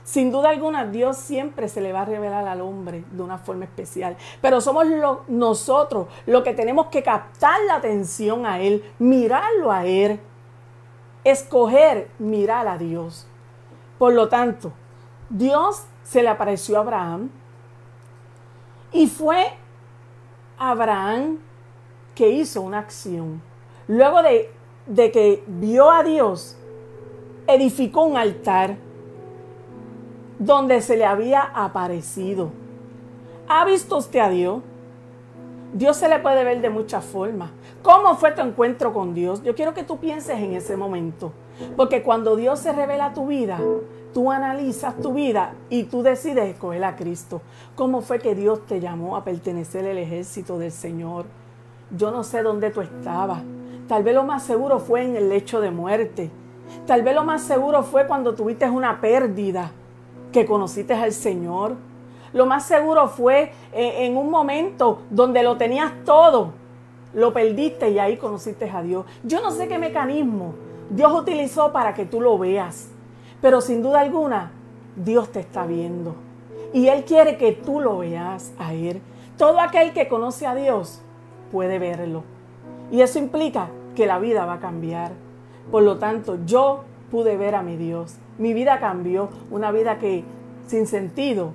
Sin 0.06 0.30
duda 0.30 0.50
alguna, 0.50 0.86
Dios 0.86 1.16
siempre 1.16 1.68
se 1.68 1.80
le 1.80 1.92
va 1.92 2.02
a 2.02 2.04
revelar 2.04 2.46
al 2.46 2.60
hombre 2.60 3.04
de 3.10 3.22
una 3.24 3.38
forma 3.38 3.64
especial. 3.64 4.16
Pero 4.40 4.60
somos 4.60 4.86
nosotros 5.26 6.06
los 6.26 6.44
que 6.44 6.54
tenemos 6.54 6.86
que 6.86 7.02
captar 7.02 7.58
la 7.66 7.74
atención 7.74 8.46
a 8.46 8.60
Él, 8.60 8.84
mirarlo 9.00 9.72
a 9.72 9.84
Él, 9.84 10.20
escoger 11.24 12.08
mirar 12.20 12.68
a 12.68 12.78
Dios. 12.78 13.26
Por 13.98 14.12
lo 14.12 14.28
tanto, 14.28 14.72
Dios 15.28 15.86
se 16.04 16.22
le 16.22 16.28
apareció 16.28 16.76
a 16.76 16.82
Abraham 16.82 17.28
y 18.92 19.08
fue 19.08 19.54
Abraham 20.56 21.40
que 22.14 22.30
hizo 22.30 22.62
una 22.62 22.78
acción. 22.78 23.42
Luego 23.88 24.22
de, 24.22 24.52
de 24.86 25.10
que 25.10 25.42
vio 25.48 25.90
a 25.90 26.04
Dios, 26.04 26.56
edificó 27.48 28.04
un 28.04 28.16
altar 28.16 28.85
donde 30.38 30.80
se 30.80 30.96
le 30.96 31.04
había 31.04 31.42
aparecido. 31.42 32.50
¿Ha 33.48 33.64
visto 33.64 33.96
usted 33.96 34.20
a 34.20 34.28
Dios? 34.28 34.62
Dios 35.72 35.96
se 35.96 36.08
le 36.08 36.18
puede 36.18 36.44
ver 36.44 36.60
de 36.60 36.70
muchas 36.70 37.04
formas. 37.04 37.50
¿Cómo 37.82 38.16
fue 38.16 38.32
tu 38.32 38.42
encuentro 38.42 38.92
con 38.92 39.14
Dios? 39.14 39.42
Yo 39.42 39.54
quiero 39.54 39.74
que 39.74 39.84
tú 39.84 39.98
pienses 39.98 40.38
en 40.38 40.54
ese 40.54 40.76
momento. 40.76 41.32
Porque 41.76 42.02
cuando 42.02 42.36
Dios 42.36 42.60
se 42.60 42.72
revela 42.72 43.14
tu 43.14 43.26
vida, 43.26 43.58
tú 44.12 44.30
analizas 44.30 44.96
tu 45.00 45.14
vida 45.14 45.54
y 45.70 45.84
tú 45.84 46.02
decides 46.02 46.48
escoger 46.48 46.84
a 46.84 46.96
Cristo. 46.96 47.40
¿Cómo 47.74 48.00
fue 48.00 48.18
que 48.18 48.34
Dios 48.34 48.64
te 48.66 48.80
llamó 48.80 49.16
a 49.16 49.24
pertenecer 49.24 49.86
al 49.86 49.98
ejército 49.98 50.58
del 50.58 50.72
Señor? 50.72 51.26
Yo 51.96 52.10
no 52.10 52.24
sé 52.24 52.42
dónde 52.42 52.70
tú 52.70 52.80
estabas. 52.80 53.42
Tal 53.88 54.02
vez 54.02 54.14
lo 54.14 54.24
más 54.24 54.42
seguro 54.42 54.80
fue 54.80 55.04
en 55.04 55.16
el 55.16 55.28
lecho 55.28 55.60
de 55.60 55.70
muerte. 55.70 56.30
Tal 56.86 57.02
vez 57.02 57.14
lo 57.14 57.24
más 57.24 57.42
seguro 57.42 57.82
fue 57.82 58.06
cuando 58.06 58.34
tuviste 58.34 58.68
una 58.68 59.00
pérdida 59.00 59.70
que 60.36 60.44
conociste 60.44 60.92
al 60.92 61.14
Señor. 61.14 61.76
Lo 62.34 62.44
más 62.44 62.66
seguro 62.66 63.08
fue 63.08 63.52
eh, 63.72 64.04
en 64.04 64.18
un 64.18 64.28
momento 64.28 65.00
donde 65.08 65.42
lo 65.42 65.56
tenías 65.56 65.90
todo, 66.04 66.52
lo 67.14 67.32
perdiste 67.32 67.88
y 67.88 67.98
ahí 67.98 68.18
conociste 68.18 68.68
a 68.68 68.82
Dios. 68.82 69.06
Yo 69.24 69.40
no 69.40 69.50
sé 69.50 69.66
qué 69.66 69.78
mecanismo 69.78 70.52
Dios 70.90 71.10
utilizó 71.18 71.72
para 71.72 71.94
que 71.94 72.04
tú 72.04 72.20
lo 72.20 72.36
veas, 72.36 72.90
pero 73.40 73.62
sin 73.62 73.82
duda 73.82 74.00
alguna 74.00 74.52
Dios 74.94 75.32
te 75.32 75.40
está 75.40 75.64
viendo 75.64 76.14
y 76.74 76.88
Él 76.88 77.04
quiere 77.04 77.38
que 77.38 77.52
tú 77.52 77.80
lo 77.80 77.96
veas 77.96 78.52
a 78.58 78.74
Él. 78.74 79.00
Todo 79.38 79.58
aquel 79.58 79.94
que 79.94 80.06
conoce 80.06 80.46
a 80.46 80.54
Dios 80.54 81.00
puede 81.50 81.78
verlo 81.78 82.24
y 82.92 83.00
eso 83.00 83.18
implica 83.18 83.70
que 83.94 84.04
la 84.04 84.18
vida 84.18 84.44
va 84.44 84.54
a 84.54 84.60
cambiar. 84.60 85.12
Por 85.70 85.82
lo 85.82 85.96
tanto, 85.96 86.36
yo 86.44 86.84
pude 87.10 87.36
ver 87.36 87.54
a 87.54 87.62
mi 87.62 87.76
Dios. 87.76 88.16
Mi 88.38 88.52
vida 88.52 88.78
cambió, 88.80 89.28
una 89.50 89.72
vida 89.72 89.98
que 89.98 90.24
sin 90.66 90.86
sentido 90.86 91.52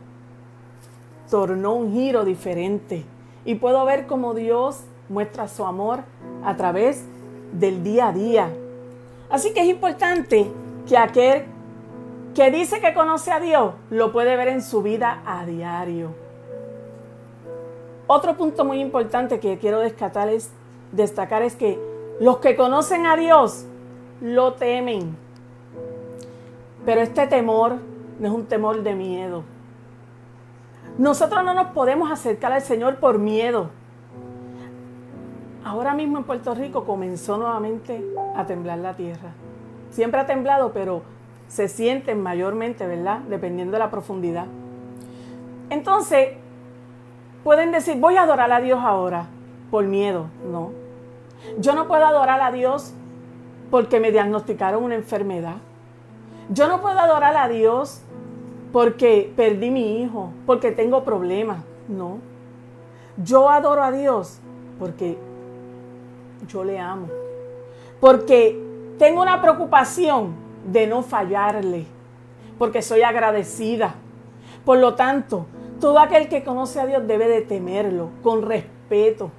tornó 1.29 1.73
un 1.73 1.93
giro 1.93 2.25
diferente. 2.25 3.05
Y 3.45 3.55
puedo 3.55 3.85
ver 3.85 4.05
cómo 4.05 4.33
Dios 4.33 4.81
muestra 5.09 5.47
su 5.47 5.65
amor 5.65 6.01
a 6.43 6.55
través 6.55 7.03
del 7.53 7.83
día 7.83 8.09
a 8.09 8.13
día. 8.13 8.49
Así 9.29 9.53
que 9.53 9.61
es 9.61 9.67
importante 9.67 10.51
que 10.87 10.97
aquel 10.97 11.45
que 12.35 12.51
dice 12.51 12.79
que 12.79 12.93
conoce 12.93 13.31
a 13.31 13.39
Dios 13.39 13.73
lo 13.89 14.11
puede 14.11 14.35
ver 14.35 14.49
en 14.49 14.61
su 14.61 14.81
vida 14.81 15.21
a 15.25 15.45
diario. 15.45 16.09
Otro 18.07 18.35
punto 18.35 18.65
muy 18.65 18.79
importante 18.79 19.39
que 19.39 19.57
quiero 19.57 19.79
destacar 19.79 20.29
es, 20.29 20.49
destacar 20.91 21.43
es 21.43 21.55
que 21.55 21.79
los 22.19 22.37
que 22.37 22.55
conocen 22.55 23.05
a 23.05 23.15
Dios 23.15 23.65
lo 24.21 24.53
temen. 24.53 25.15
Pero 26.85 27.01
este 27.01 27.27
temor 27.27 27.77
no 28.19 28.27
es 28.27 28.33
un 28.33 28.45
temor 28.45 28.83
de 28.83 28.95
miedo. 28.95 29.43
Nosotros 30.97 31.43
no 31.43 31.53
nos 31.53 31.67
podemos 31.67 32.11
acercar 32.11 32.51
al 32.51 32.61
Señor 32.61 32.97
por 32.97 33.17
miedo. 33.17 33.69
Ahora 35.63 35.93
mismo 35.93 36.17
en 36.17 36.23
Puerto 36.23 36.55
Rico 36.55 36.85
comenzó 36.85 37.37
nuevamente 37.37 38.03
a 38.35 38.45
temblar 38.45 38.79
la 38.79 38.95
tierra. 38.95 39.31
Siempre 39.91 40.19
ha 40.19 40.25
temblado, 40.25 40.71
pero 40.73 41.03
se 41.47 41.67
siente 41.67 42.15
mayormente, 42.15 42.87
¿verdad? 42.87 43.19
Dependiendo 43.19 43.73
de 43.73 43.79
la 43.79 43.91
profundidad. 43.91 44.47
Entonces, 45.69 46.29
pueden 47.43 47.71
decir, 47.71 47.97
voy 47.99 48.17
a 48.17 48.23
adorar 48.23 48.51
a 48.51 48.59
Dios 48.59 48.79
ahora, 48.81 49.27
por 49.69 49.85
miedo. 49.85 50.27
No. 50.51 50.71
Yo 51.59 51.75
no 51.75 51.87
puedo 51.87 52.05
adorar 52.05 52.41
a 52.41 52.51
Dios 52.51 52.93
porque 53.69 53.99
me 53.99 54.11
diagnosticaron 54.11 54.83
una 54.83 54.95
enfermedad. 54.95 55.55
Yo 56.53 56.67
no 56.67 56.81
puedo 56.81 56.99
adorar 56.99 57.37
a 57.37 57.47
Dios 57.47 58.01
porque 58.73 59.31
perdí 59.37 59.71
mi 59.71 60.01
hijo, 60.01 60.31
porque 60.45 60.71
tengo 60.71 61.03
problemas. 61.05 61.63
No. 61.87 62.17
Yo 63.23 63.49
adoro 63.49 63.81
a 63.83 63.91
Dios 63.91 64.39
porque 64.77 65.17
yo 66.47 66.65
le 66.65 66.77
amo. 66.77 67.07
Porque 68.01 68.61
tengo 68.97 69.21
una 69.21 69.41
preocupación 69.41 70.33
de 70.65 70.87
no 70.87 71.03
fallarle. 71.03 71.85
Porque 72.57 72.81
soy 72.81 73.01
agradecida. 73.01 73.95
Por 74.65 74.77
lo 74.77 74.95
tanto, 74.95 75.45
todo 75.79 75.99
aquel 75.99 76.27
que 76.27 76.43
conoce 76.43 76.81
a 76.81 76.85
Dios 76.85 77.07
debe 77.07 77.29
de 77.29 77.41
temerlo 77.41 78.09
con 78.23 78.41
respeto, 78.41 79.31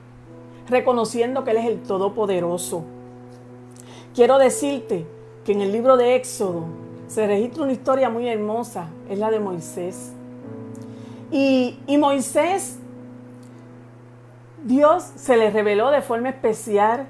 reconociendo 0.66 1.44
que 1.44 1.50
Él 1.50 1.58
es 1.58 1.66
el 1.66 1.82
Todopoderoso. 1.82 2.84
Quiero 4.14 4.38
decirte 4.38 5.06
que 5.44 5.52
en 5.52 5.60
el 5.60 5.72
libro 5.72 5.96
de 5.96 6.16
Éxodo, 6.16 6.64
se 7.12 7.26
registra 7.26 7.64
una 7.64 7.72
historia 7.72 8.08
muy 8.08 8.26
hermosa, 8.26 8.86
es 9.10 9.18
la 9.18 9.30
de 9.30 9.38
Moisés. 9.38 10.12
Y, 11.30 11.76
Moisés, 11.98 12.78
Dios 14.64 15.02
se 15.16 15.36
le 15.36 15.50
reveló 15.50 15.90
de 15.90 16.00
forma 16.00 16.30
especial 16.30 17.06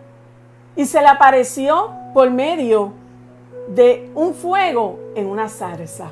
y 0.74 0.86
se 0.86 1.00
le 1.00 1.06
apareció 1.06 1.92
por 2.14 2.30
medio 2.30 2.94
de 3.68 4.10
un 4.16 4.34
fuego 4.34 4.98
en 5.14 5.26
una 5.26 5.48
zarza. 5.48 6.10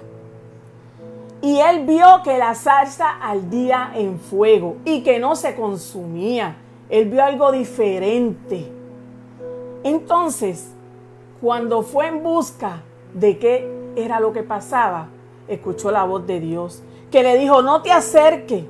Y 1.42 1.58
él 1.58 1.84
vio 1.84 2.22
que 2.22 2.38
la 2.38 2.54
zarza 2.54 3.08
ardía 3.20 3.90
en 3.96 4.20
fuego 4.20 4.76
y 4.84 5.02
que 5.02 5.18
no 5.18 5.34
se 5.34 5.56
consumía. 5.56 6.58
Él 6.90 7.08
vio 7.08 7.24
algo 7.24 7.50
diferente. 7.50 8.70
Entonces, 9.82 10.70
cuando 11.40 11.82
fue 11.82 12.06
en 12.06 12.22
busca 12.22 12.82
de 13.14 13.38
qué 13.38 13.79
era 13.96 14.20
lo 14.20 14.32
que 14.32 14.42
pasaba, 14.42 15.08
escuchó 15.48 15.90
la 15.90 16.04
voz 16.04 16.26
de 16.26 16.40
Dios, 16.40 16.82
que 17.10 17.22
le 17.22 17.36
dijo, 17.38 17.62
no 17.62 17.82
te 17.82 17.92
acerques, 17.92 18.64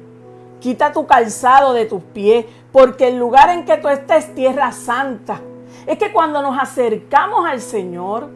quita 0.61 0.93
tu 0.93 1.07
calzado 1.07 1.73
de 1.73 1.87
tus 1.87 2.03
pies, 2.03 2.47
porque 2.73 3.09
el 3.09 3.19
lugar 3.19 3.51
en 3.51 3.65
que 3.65 3.77
tú 3.77 3.89
estás 3.89 4.25
es 4.25 4.35
tierra 4.35 4.73
santa. 4.73 5.41
Es 5.87 5.99
que 5.99 6.13
cuando 6.13 6.43
nos 6.43 6.59
acercamos 6.59 7.47
al 7.47 7.61
Señor, 7.61 8.29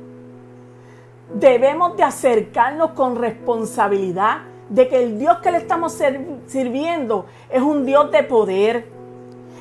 debemos 1.32 1.96
de 1.96 2.02
acercarnos 2.02 2.90
con 2.90 3.16
responsabilidad 3.16 4.38
de 4.68 4.88
que 4.88 5.02
el 5.02 5.18
Dios 5.18 5.38
que 5.38 5.50
le 5.50 5.58
estamos 5.58 5.98
sirviendo 6.46 7.26
es 7.50 7.62
un 7.62 7.84
Dios 7.84 8.10
de 8.10 8.22
poder, 8.22 8.88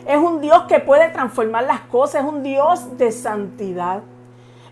es 0.07 0.17
un 0.17 0.41
Dios 0.41 0.63
que 0.67 0.79
puede 0.79 1.09
transformar 1.09 1.63
las 1.63 1.81
cosas, 1.81 2.23
es 2.23 2.29
un 2.29 2.43
Dios 2.43 2.97
de 2.97 3.11
santidad. 3.11 4.01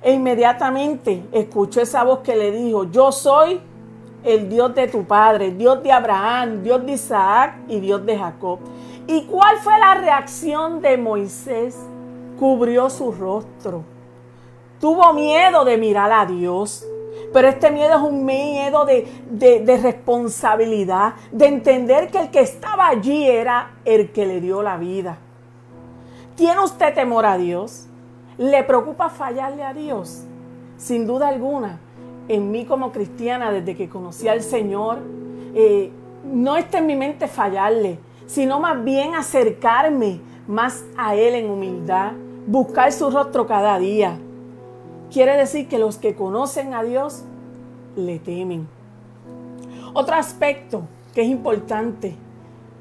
E 0.01 0.13
inmediatamente 0.13 1.25
escuchó 1.31 1.81
esa 1.81 2.03
voz 2.03 2.19
que 2.19 2.35
le 2.35 2.51
dijo, 2.51 2.85
yo 2.85 3.11
soy 3.11 3.61
el 4.23 4.49
Dios 4.49 4.73
de 4.73 4.87
tu 4.87 5.03
padre, 5.05 5.51
Dios 5.51 5.81
de 5.83 5.91
Abraham, 5.91 6.63
Dios 6.63 6.85
de 6.85 6.93
Isaac 6.93 7.55
y 7.67 7.79
Dios 7.79 8.05
de 8.05 8.17
Jacob. 8.17 8.59
¿Y 9.07 9.23
cuál 9.25 9.57
fue 9.57 9.77
la 9.79 9.95
reacción 9.95 10.81
de 10.81 10.97
Moisés? 10.97 11.77
Cubrió 12.39 12.89
su 12.89 13.11
rostro. 13.11 13.83
Tuvo 14.79 15.13
miedo 15.13 15.63
de 15.65 15.77
mirar 15.77 16.11
a 16.11 16.25
Dios. 16.25 16.85
Pero 17.33 17.47
este 17.47 17.71
miedo 17.71 17.95
es 17.95 18.01
un 18.01 18.25
miedo 18.25 18.85
de, 18.85 19.07
de, 19.29 19.77
responsabilidad, 19.77 21.13
de 21.31 21.47
entender 21.47 22.09
que 22.09 22.19
el 22.19 22.31
que 22.31 22.41
estaba 22.41 22.87
allí 22.87 23.27
era 23.27 23.73
el 23.85 24.11
que 24.11 24.25
le 24.25 24.41
dio 24.41 24.61
la 24.61 24.77
vida. 24.77 25.17
¿Tiene 26.35 26.61
usted 26.61 26.93
temor 26.93 27.25
a 27.25 27.37
Dios? 27.37 27.87
¿Le 28.37 28.63
preocupa 28.63 29.09
fallarle 29.09 29.63
a 29.63 29.73
Dios? 29.73 30.23
Sin 30.77 31.05
duda 31.05 31.27
alguna, 31.27 31.79
en 32.27 32.51
mí 32.51 32.65
como 32.65 32.91
cristiana, 32.91 33.51
desde 33.51 33.75
que 33.75 33.89
conocí 33.89 34.27
al 34.27 34.41
Señor, 34.41 34.99
eh, 35.53 35.91
no 36.23 36.55
está 36.57 36.79
en 36.79 36.87
mi 36.87 36.95
mente 36.95 37.27
fallarle, 37.27 37.99
sino 38.25 38.59
más 38.59 38.83
bien 38.83 39.15
acercarme 39.15 40.21
más 40.47 40.83
a 40.97 41.15
Él 41.15 41.35
en 41.35 41.49
humildad, 41.49 42.13
buscar 42.47 42.91
su 42.91 43.09
rostro 43.09 43.45
cada 43.45 43.77
día. 43.79 44.17
Quiere 45.11 45.35
decir 45.35 45.67
que 45.67 45.77
los 45.77 45.97
que 45.97 46.15
conocen 46.15 46.73
a 46.73 46.83
Dios 46.83 47.23
le 47.95 48.19
temen. 48.19 48.67
Otro 49.93 50.15
aspecto 50.15 50.83
que 51.13 51.21
es 51.21 51.27
importante, 51.27 52.15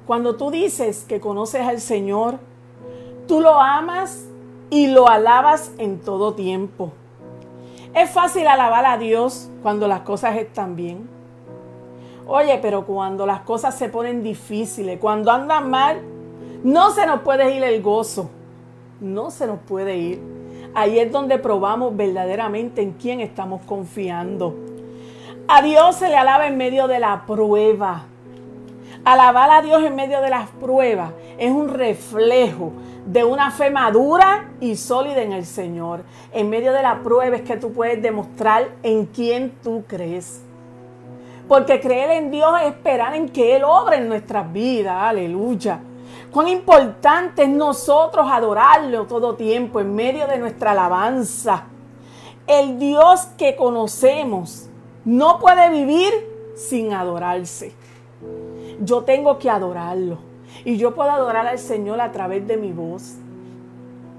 cuando 0.06 0.36
tú 0.36 0.50
dices 0.50 1.04
que 1.08 1.20
conoces 1.20 1.62
al 1.62 1.80
Señor, 1.80 2.38
Tú 3.30 3.40
lo 3.40 3.60
amas 3.60 4.24
y 4.70 4.86
lo 4.86 5.08
alabas 5.08 5.72
en 5.78 6.00
todo 6.00 6.34
tiempo. 6.34 6.92
Es 7.94 8.10
fácil 8.10 8.46
alabar 8.46 8.86
a 8.86 8.96
Dios 8.96 9.50
cuando 9.62 9.88
las 9.88 10.02
cosas 10.02 10.36
están 10.36 10.76
bien. 10.76 11.08
Oye, 12.26 12.58
pero 12.62 12.86
cuando 12.86 13.26
las 13.26 13.40
cosas 13.40 13.76
se 13.76 13.88
ponen 13.88 14.22
difíciles, 14.22 15.00
cuando 15.00 15.32
andan 15.32 15.68
mal, 15.68 16.00
no 16.62 16.92
se 16.92 17.04
nos 17.04 17.22
puede 17.22 17.56
ir 17.56 17.64
el 17.64 17.82
gozo. 17.82 18.30
No 19.00 19.30
se 19.30 19.46
nos 19.46 19.58
puede 19.60 19.96
ir. 19.96 20.22
Ahí 20.74 21.00
es 21.00 21.10
donde 21.10 21.38
probamos 21.38 21.96
verdaderamente 21.96 22.82
en 22.82 22.92
quién 22.92 23.20
estamos 23.20 23.62
confiando. 23.62 24.54
A 25.48 25.62
Dios 25.62 25.96
se 25.96 26.08
le 26.08 26.16
alaba 26.16 26.46
en 26.46 26.56
medio 26.56 26.86
de 26.86 27.00
la 27.00 27.24
prueba. 27.26 28.04
Alabar 29.04 29.50
a 29.50 29.62
Dios 29.62 29.82
en 29.82 29.94
medio 29.94 30.20
de 30.20 30.28
las 30.28 30.50
pruebas 30.50 31.12
es 31.38 31.50
un 31.50 31.68
reflejo 31.68 32.72
de 33.06 33.24
una 33.24 33.50
fe 33.50 33.70
madura 33.70 34.50
y 34.60 34.76
sólida 34.76 35.22
en 35.22 35.32
el 35.32 35.46
Señor. 35.46 36.02
En 36.32 36.50
medio 36.50 36.72
de 36.74 36.82
la 36.82 37.02
prueba 37.02 37.36
es 37.36 37.42
que 37.42 37.56
tú 37.56 37.72
puedes 37.72 38.02
demostrar 38.02 38.68
en 38.82 39.06
quién 39.06 39.52
tú 39.62 39.84
crees. 39.88 40.42
Porque 41.48 41.80
creer 41.80 42.10
en 42.10 42.30
Dios 42.30 42.52
es 42.60 42.68
esperar 42.68 43.14
en 43.14 43.30
que 43.30 43.56
Él 43.56 43.64
obre 43.64 43.96
en 43.96 44.08
nuestras 44.08 44.52
vidas. 44.52 44.94
Aleluya. 44.94 45.80
Cuán 46.30 46.48
importante 46.48 47.44
es 47.44 47.48
nosotros 47.48 48.26
adorarlo 48.30 49.06
todo 49.06 49.34
tiempo 49.34 49.80
en 49.80 49.94
medio 49.94 50.26
de 50.26 50.36
nuestra 50.36 50.72
alabanza. 50.72 51.64
El 52.46 52.78
Dios 52.78 53.28
que 53.38 53.56
conocemos 53.56 54.68
no 55.06 55.38
puede 55.38 55.70
vivir 55.70 56.12
sin 56.54 56.92
adorarse. 56.92 57.72
Yo 58.80 59.02
tengo 59.02 59.38
que 59.38 59.50
adorarlo. 59.50 60.18
Y 60.64 60.76
yo 60.76 60.94
puedo 60.94 61.10
adorar 61.10 61.46
al 61.46 61.58
Señor 61.58 62.00
a 62.00 62.10
través 62.10 62.46
de 62.46 62.56
mi 62.56 62.72
voz. 62.72 63.16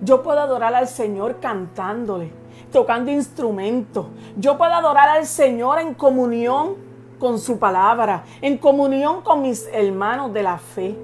Yo 0.01 0.23
puedo 0.23 0.39
adorar 0.39 0.73
al 0.73 0.87
Señor 0.87 1.39
cantándole, 1.39 2.31
tocando 2.71 3.11
instrumentos. 3.11 4.07
Yo 4.37 4.57
puedo 4.57 4.73
adorar 4.73 5.09
al 5.09 5.25
Señor 5.25 5.79
en 5.79 5.93
comunión 5.93 6.75
con 7.19 7.37
su 7.37 7.59
palabra, 7.59 8.23
en 8.41 8.57
comunión 8.57 9.21
con 9.21 9.43
mis 9.43 9.67
hermanos 9.71 10.33
de 10.33 10.43
la 10.43 10.57
fe. 10.57 10.95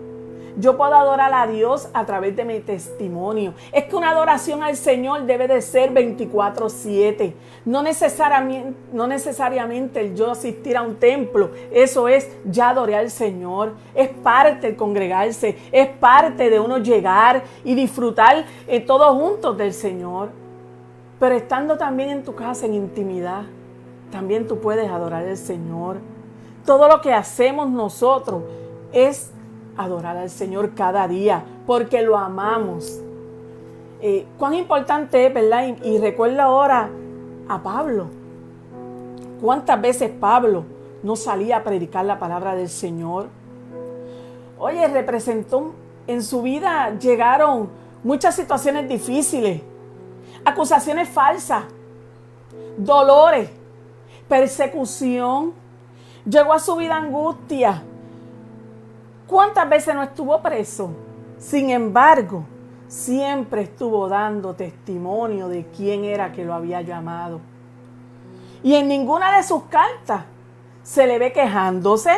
Yo 0.60 0.76
puedo 0.76 0.96
adorar 0.96 1.32
a 1.36 1.46
Dios 1.46 1.88
a 1.93 2.04
través 2.08 2.36
de 2.36 2.43
mi 2.43 2.60
testimonio. 2.62 3.54
Es 3.72 3.84
que 3.84 3.96
una 3.96 4.10
adoración 4.10 4.63
al 4.63 4.76
Señor 4.76 5.28
debe 5.28 5.48
de 5.48 5.62
ser 5.62 5.91
24/7. 5.91 7.36
No 7.63 7.84
necesariamente, 7.84 8.76
no 8.91 9.06
necesariamente 9.06 10.00
el 10.00 10.15
yo 10.15 10.32
asistir 10.32 10.76
a 10.76 10.82
un 10.82 10.96
templo. 10.96 11.52
Eso 11.72 12.08
es, 12.08 12.28
ya 12.43 12.70
adoré 12.70 12.96
al 12.96 13.12
Señor. 13.12 13.74
Es 13.93 14.10
parte 14.10 14.72
de 14.72 14.76
congregarse. 14.76 15.60
Es 15.72 15.89
parte 15.89 16.50
de 16.50 16.60
uno 16.60 16.80
llegar 16.80 17.43
y 17.63 17.76
disfrutar 17.76 18.46
eh, 18.67 18.80
todos 18.80 19.15
juntos 19.15 19.56
del 19.60 19.74
Señor. 19.74 20.30
Pero 21.20 21.36
estando 21.36 21.78
también 21.78 22.10
en 22.10 22.24
tu 22.24 22.34
casa 22.34 22.65
en 22.65 22.74
intimidad, 22.74 23.43
también 24.12 24.48
tú 24.48 24.60
puedes 24.60 24.89
adorar 24.89 25.24
al 25.24 25.38
Señor. 25.38 25.98
Todo 26.65 26.88
lo 26.88 27.00
que 27.02 27.13
hacemos 27.13 27.70
nosotros 27.70 28.41
es 28.91 29.32
adorar 29.78 30.18
al 30.18 30.30
Señor 30.30 30.74
cada 30.74 31.08
día, 31.08 31.44
porque 31.66 32.02
lo 32.02 32.18
amamos. 32.18 33.02
Eh, 34.02 34.26
cuán 34.38 34.54
importante 34.54 35.26
es, 35.26 35.34
¿verdad? 35.34 35.76
Y, 35.84 35.90
y 35.90 35.98
recuerda 36.00 36.44
ahora 36.44 36.90
a 37.48 37.62
Pablo. 37.62 38.08
¿Cuántas 39.42 39.80
veces 39.80 40.12
Pablo 40.12 40.66
no 41.04 41.16
salía 41.16 41.58
a 41.58 41.63
predicar 41.63 42.06
la 42.06 42.20
palabra 42.20 42.56
del 42.56 42.70
Señor? 42.70 43.28
Oye, 44.60 44.88
representó 44.88 45.74
en 46.08 46.24
su 46.24 46.42
vida, 46.42 46.98
llegaron 46.98 47.70
muchas 48.04 48.36
situaciones 48.36 48.88
difíciles, 48.90 49.62
acusaciones 50.44 51.10
falsas, 51.10 51.66
dolores, 52.78 53.50
persecución. 54.28 55.54
Llegó 56.28 56.54
a 56.54 56.60
su 56.60 56.76
vida 56.76 56.96
angustia, 56.96 57.84
¿Cuántas 59.28 59.70
veces 59.70 59.94
no 59.94 60.04
estuvo 60.04 60.42
preso? 60.42 60.90
Sin 61.38 61.70
embargo, 61.70 62.46
siempre 62.88 63.63
estuvo 63.63 64.08
dando 64.08 64.54
testimonio 64.54 65.50
de 65.50 65.66
quién 65.66 66.06
era 66.06 66.32
que 66.32 66.46
lo 66.46 66.54
había 66.54 66.82
llamado. 66.82 67.42
Y 68.63 68.76
en 68.76 68.88
ninguna 68.88 69.36
de 69.36 69.44
sus 69.44 69.63
cartas 69.63 70.24
se 70.82 71.06
le 71.06 71.20
ve 71.20 71.34
quejándose 71.34 72.12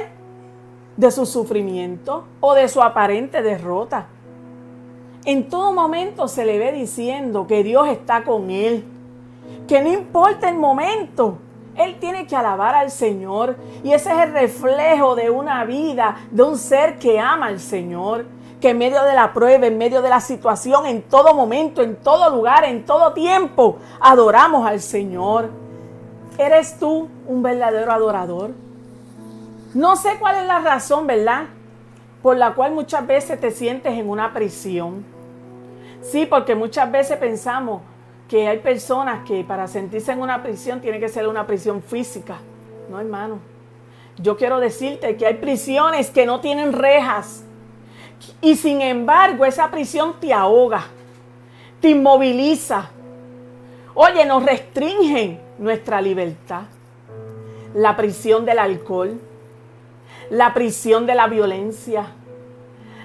de 0.98 1.10
su 1.10 1.26
sufrimiento 1.26 2.26
o 2.42 2.54
de 2.54 2.68
su 2.68 2.82
aparente 2.82 3.42
derrota. 3.42 4.06
En 5.26 5.50
todo 5.50 5.74
momento 5.74 6.28
se 6.28 6.46
le 6.46 6.60
ve 6.60 6.72
diciendo 6.72 7.48
que 7.48 7.64
Dios 7.64 7.88
está 7.88 8.24
con 8.24 8.52
él, 8.52 8.86
que 9.68 9.82
no 9.82 9.92
importa 9.92 10.48
el 10.48 10.58
momento, 10.58 11.40
él 11.80 12.00
tiene 12.00 12.28
que 12.28 12.36
alabar 12.36 12.76
al 12.76 12.92
Señor 12.92 13.56
y 13.84 13.94
ese 13.94 14.12
es 14.12 14.20
el 14.20 14.34
reflejo 14.34 15.16
de 15.16 15.30
una 15.30 15.64
vida, 15.66 16.18
de 16.32 16.44
un 16.44 16.58
ser 16.58 17.00
que 17.00 17.20
ama 17.20 17.48
al 17.48 17.60
Señor, 17.60 18.26
que 18.62 18.72
en 18.72 18.78
medio 18.78 19.04
de 19.04 19.14
la 19.14 19.34
prueba, 19.34 19.68
en 19.68 19.78
medio 19.78 20.02
de 20.02 20.10
la 20.10 20.20
situación, 20.20 20.86
en 20.86 21.02
todo 21.02 21.34
momento, 21.34 21.82
en 21.82 21.96
todo 21.96 22.30
lugar, 22.30 22.66
en 22.66 22.86
todo 22.86 23.14
tiempo, 23.14 23.78
adoramos 24.02 24.68
al 24.68 24.82
Señor. 24.82 25.50
¿Eres 26.38 26.78
tú 26.78 27.08
un 27.28 27.42
verdadero 27.42 27.92
adorador? 27.92 28.52
No 29.74 29.96
sé 29.96 30.18
cuál 30.20 30.38
es 30.38 30.48
la 30.48 30.60
razón, 30.60 31.08
¿verdad? 31.08 31.44
Por 32.22 32.38
la 32.38 32.54
cual 32.54 32.74
muchas 32.74 33.06
veces 33.06 33.40
te 33.40 33.52
sientes 33.52 33.94
en 33.94 34.10
una 34.10 34.34
prisión. 34.34 35.06
Sí, 36.02 36.26
porque 36.26 36.56
muchas 36.56 36.92
veces 36.92 37.18
pensamos, 37.18 37.82
que 38.30 38.48
hay 38.48 38.60
personas 38.60 39.28
que 39.28 39.44
para 39.44 39.68
sentirse 39.68 40.12
en 40.12 40.22
una 40.22 40.42
prisión 40.44 40.80
tiene 40.80 41.00
que 41.00 41.10
ser 41.10 41.28
una 41.28 41.48
prisión 41.48 41.82
física. 41.82 42.38
No, 42.90 43.00
hermano. 43.00 43.40
Yo 44.18 44.38
quiero 44.38 44.60
decirte 44.60 45.18
que 45.18 45.26
hay 45.26 45.34
prisiones 45.36 46.12
que 46.12 46.28
no 46.28 46.40
tienen 46.40 46.72
rejas. 46.72 47.44
Y 48.40 48.56
sin 48.56 48.82
embargo, 48.82 49.46
esa 49.46 49.72
prisión 49.72 50.20
te 50.20 50.32
ahoga, 50.32 50.84
te 51.82 51.90
inmoviliza. 51.90 52.92
Oye, 53.96 54.26
nos 54.26 54.46
restringen 54.46 55.40
nuestra 55.58 56.00
libertad. 56.00 56.64
La 57.74 57.96
prisión 57.96 58.46
del 58.46 58.60
alcohol, 58.60 59.20
la 60.30 60.54
prisión 60.54 61.08
de 61.08 61.16
la 61.16 61.28
violencia, 61.28 62.08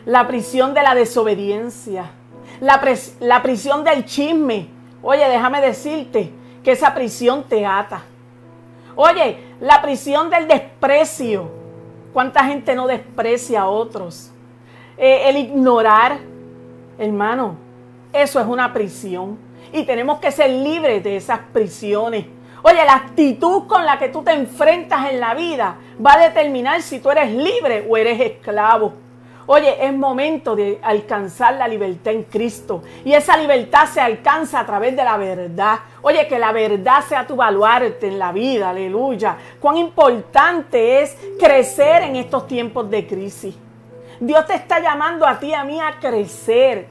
la 0.05 0.27
prisión 0.27 0.75
de 0.75 0.83
la 0.83 0.95
desobediencia, 0.95 2.11
la, 2.61 2.83
la 3.21 3.43
prisión 3.43 3.85
del 3.85 4.05
chisme, 4.05 4.74
Oye, 5.07 5.29
déjame 5.29 5.61
decirte 5.61 6.31
que 6.64 6.73
esa 6.73 6.95
prisión 6.95 7.45
te 7.45 7.67
ata. 7.67 8.03
Oye, 8.97 9.38
la 9.61 9.83
prisión 9.83 10.31
del 10.31 10.49
desprecio. 10.49 11.51
¿Cuánta 12.14 12.45
gente 12.45 12.75
no 12.75 12.87
desprecia 12.87 13.62
a 13.62 13.69
otros? 13.69 14.31
Eh, 14.97 15.29
el 15.29 15.37
ignorar, 15.37 16.19
hermano, 16.97 17.57
eso 18.14 18.40
es 18.40 18.47
una 18.47 18.73
prisión. 18.73 19.37
Y 19.75 19.85
tenemos 19.85 20.21
que 20.21 20.33
ser 20.33 20.49
libres 20.49 21.05
de 21.05 21.17
esas 21.17 21.40
prisiones. 21.53 22.25
Oye, 22.62 22.83
la 22.83 22.95
actitud 22.95 23.67
con 23.67 23.85
la 23.85 23.99
que 23.99 24.09
tú 24.09 24.23
te 24.23 24.33
enfrentas 24.33 25.11
en 25.11 25.21
la 25.21 25.35
vida 25.35 25.77
va 26.05 26.14
a 26.14 26.29
determinar 26.29 26.81
si 26.81 26.99
tú 26.99 27.11
eres 27.11 27.31
libre 27.31 27.87
o 27.87 27.97
eres 27.99 28.19
esclavo. 28.19 28.95
Oye, 29.47 29.77
es 29.87 29.93
momento 29.93 30.57
de 30.57 30.79
alcanzar 30.83 31.55
la 31.55 31.69
libertad 31.69 32.15
en 32.15 32.23
Cristo. 32.25 32.83
Y 33.05 33.13
esa 33.13 33.37
libertad 33.37 33.87
se 33.87 34.01
alcanza 34.01 34.61
a 34.61 34.67
través 34.67 34.97
de 34.97 35.05
la 35.05 35.19
verdad. 35.19 35.81
Oye, 36.01 36.27
que 36.27 36.39
la 36.39 36.51
verdad 36.53 37.05
sea 37.07 37.27
tu 37.27 37.37
baluarte 37.37 38.09
en 38.09 38.19
la 38.19 38.33
vida. 38.33 38.71
Aleluya. 38.71 39.37
Cuán 39.61 39.77
importante 39.77 41.03
es 41.03 41.17
crecer 41.39 42.03
en 42.05 42.17
estos 42.17 42.47
tiempos 42.47 42.89
de 42.89 43.07
crisis. 43.07 43.55
Dios 44.19 44.47
te 44.47 44.55
está 44.55 44.81
llamando 44.81 45.27
a 45.27 45.39
ti 45.39 45.53
a 45.53 45.63
mí 45.63 45.79
a 45.79 45.99
crecer. 46.01 46.89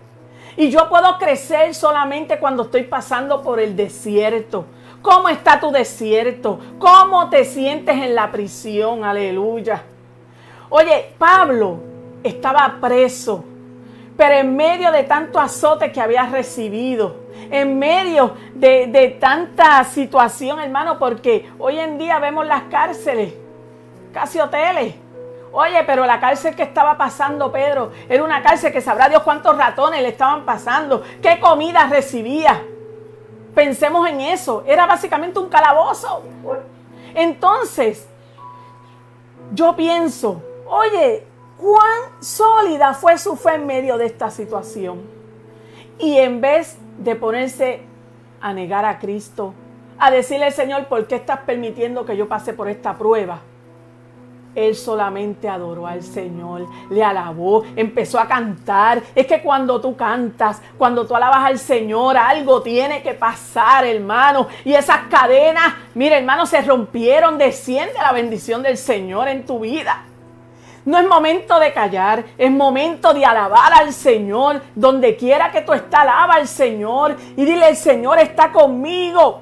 Y 0.56 0.70
yo 0.70 0.88
puedo 0.90 1.18
crecer 1.18 1.74
solamente 1.74 2.38
cuando 2.38 2.64
estoy 2.64 2.84
pasando 2.84 3.42
por 3.42 3.60
el 3.60 3.76
desierto. 3.76 4.66
¿Cómo 5.02 5.28
está 5.28 5.60
tu 5.60 5.72
desierto? 5.72 6.60
¿Cómo 6.78 7.30
te 7.32 7.46
sientes 7.46 7.96
en 7.96 8.14
la 8.14 8.32
prisión? 8.32 9.04
Aleluya. 9.04 9.82
Oye, 10.70 11.14
Pablo 11.18 11.93
estaba 12.24 12.78
preso, 12.80 13.44
pero 14.16 14.36
en 14.36 14.56
medio 14.56 14.92
de 14.92 15.04
tanto 15.04 15.40
azote 15.40 15.92
que 15.92 16.02
había 16.02 16.26
recibido, 16.26 17.24
en 17.50 17.78
medio 17.78 18.36
de, 18.54 19.18
tanta 19.20 19.84
situación, 19.84 20.60
hermano, 20.60 20.98
porque 20.98 21.52
hoy 21.60 21.80
en 21.80 21.98
día 21.98 22.20
vemos 22.20 22.46
las 22.46 22.64
cárceles, 22.64 23.34
casi 24.14 24.40
hoteles. 24.40 24.96
Oye, 25.52 25.84
pero 25.86 26.06
la 26.06 26.20
cárcel 26.20 26.56
que 26.56 26.64
estaba 26.64 26.98
pasando 26.98 27.52
Pedro 27.52 27.92
era 28.10 28.24
una 28.24 28.42
cárcel 28.42 28.74
que 28.74 28.82
sabrá 28.82 29.08
Dios 29.08 29.22
cuántos 29.22 29.56
ratones 29.56 30.02
le 30.02 30.10
estaban 30.10 30.46
pasando, 30.46 31.04
qué 31.22 31.40
comida 31.40 31.88
recibía. 31.88 32.64
Pensemos 33.54 34.10
en 34.10 34.22
eso, 34.22 34.64
era 34.66 34.88
básicamente 34.88 35.38
un 35.38 35.50
calabozo. 35.50 36.24
Entonces, 37.14 38.08
yo 39.52 39.76
pienso, 39.76 40.42
oye, 40.66 41.24
cuán 41.64 42.02
sólida 42.20 42.94
fue 42.94 43.18
su 43.18 43.38
fe 43.38 43.56
en 43.56 43.66
medio 43.66 43.98
de 43.98 44.06
esta 44.06 44.30
situación. 44.30 45.02
Y 45.98 46.18
en 46.18 46.42
vez 46.42 46.78
de 46.98 47.16
ponerse 47.16 47.80
a 48.42 48.54
negar 48.54 48.84
a 48.84 49.00
Cristo, 49.00 49.54
a 49.98 50.12
decirle 50.12 50.48
al 50.48 50.52
Señor, 50.52 50.88
¿por 50.88 51.08
qué 51.08 51.16
estás 51.16 51.40
permitiendo 51.40 52.06
que 52.06 52.18
yo 52.18 52.28
pase 52.28 52.54
por 52.54 52.68
esta 52.68 52.98
prueba? 52.98 53.40
Él 54.56 54.76
solamente 54.76 55.48
adoró 55.48 55.88
al 55.88 56.04
Señor, 56.04 56.68
le 56.90 57.02
alabó, 57.02 57.64
empezó 57.78 58.20
a 58.20 58.28
cantar. 58.28 59.02
Es 59.16 59.26
que 59.26 59.42
cuando 59.42 59.80
tú 59.80 59.96
cantas, 59.96 60.62
cuando 60.78 61.08
tú 61.08 61.16
alabas 61.16 61.46
al 61.46 61.58
Señor, 61.58 62.18
algo 62.18 62.62
tiene 62.62 63.02
que 63.02 63.14
pasar, 63.14 63.86
hermano. 63.86 64.48
Y 64.66 64.74
esas 64.74 65.08
cadenas, 65.10 65.74
mira, 65.96 66.18
hermano, 66.18 66.46
se 66.46 66.62
rompieron. 66.62 67.38
Desciende 67.38 67.96
la 67.96 68.12
bendición 68.12 68.62
del 68.62 68.78
Señor 68.78 69.30
en 69.30 69.46
tu 69.46 69.62
vida. 69.62 70.04
No 70.86 70.98
es 70.98 71.08
momento 71.08 71.60
de 71.60 71.72
callar, 71.72 72.26
es 72.38 72.52
momento 72.52 73.14
de 73.14 73.26
alabar 73.26 73.74
al 73.74 73.94
Señor. 73.94 74.62
Donde 74.76 75.16
quiera 75.16 75.52
que 75.52 75.62
tú 75.62 75.74
estés, 75.74 75.94
alaba 75.94 76.36
al 76.36 76.48
Señor 76.48 77.16
y 77.38 77.46
dile, 77.46 77.70
el 77.70 77.76
Señor 77.76 78.20
está 78.20 78.52
conmigo. 78.52 79.42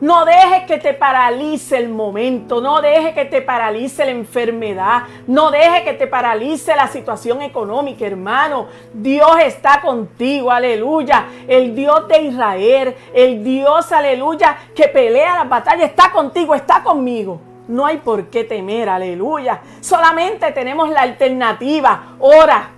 No 0.00 0.24
dejes 0.24 0.64
que 0.64 0.78
te 0.78 0.94
paralice 0.94 1.76
el 1.76 1.90
momento, 1.90 2.62
no 2.62 2.80
dejes 2.80 3.12
que 3.12 3.26
te 3.26 3.42
paralice 3.42 4.06
la 4.06 4.12
enfermedad, 4.12 5.02
no 5.26 5.50
dejes 5.50 5.82
que 5.82 5.92
te 5.92 6.06
paralice 6.06 6.74
la 6.74 6.88
situación 6.88 7.42
económica, 7.42 8.06
hermano. 8.06 8.66
Dios 8.94 9.30
está 9.44 9.82
contigo, 9.82 10.50
aleluya. 10.50 11.26
El 11.46 11.74
Dios 11.76 12.08
de 12.08 12.22
Israel, 12.22 12.96
el 13.12 13.44
Dios, 13.44 13.92
aleluya, 13.92 14.56
que 14.74 14.88
pelea 14.88 15.34
la 15.34 15.44
batalla, 15.44 15.84
está 15.84 16.10
contigo, 16.10 16.54
está 16.54 16.82
conmigo. 16.82 17.49
No 17.70 17.86
hay 17.86 17.98
por 17.98 18.26
qué 18.26 18.42
temer, 18.42 18.88
aleluya. 18.88 19.60
Solamente 19.80 20.50
tenemos 20.50 20.90
la 20.90 21.02
alternativa. 21.02 22.16
Ora, 22.18 22.70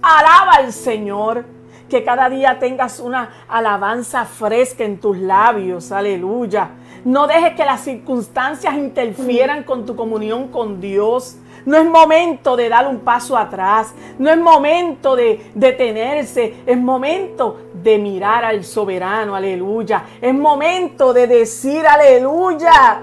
alaba 0.00 0.52
al 0.52 0.72
Señor 0.72 1.44
que 1.90 2.04
cada 2.04 2.28
día 2.28 2.56
tengas 2.60 3.00
una 3.00 3.44
alabanza 3.48 4.24
fresca 4.24 4.84
en 4.84 4.98
tus 4.98 5.18
labios, 5.18 5.90
aleluya. 5.90 6.70
No 7.04 7.26
dejes 7.26 7.54
que 7.54 7.64
las 7.64 7.80
circunstancias 7.80 8.74
interfieran 8.74 9.64
con 9.64 9.84
tu 9.84 9.96
comunión 9.96 10.46
con 10.46 10.80
Dios. 10.80 11.38
No 11.64 11.76
es 11.76 11.84
momento 11.84 12.56
de 12.56 12.68
dar 12.68 12.86
un 12.86 13.00
paso 13.00 13.36
atrás, 13.36 13.94
no 14.20 14.30
es 14.30 14.38
momento 14.38 15.16
de 15.16 15.50
detenerse, 15.56 16.54
es 16.64 16.78
momento 16.78 17.58
de 17.82 17.98
mirar 17.98 18.44
al 18.44 18.62
soberano, 18.62 19.34
aleluya. 19.34 20.04
Es 20.20 20.32
momento 20.32 21.12
de 21.12 21.26
decir, 21.26 21.84
aleluya. 21.84 23.02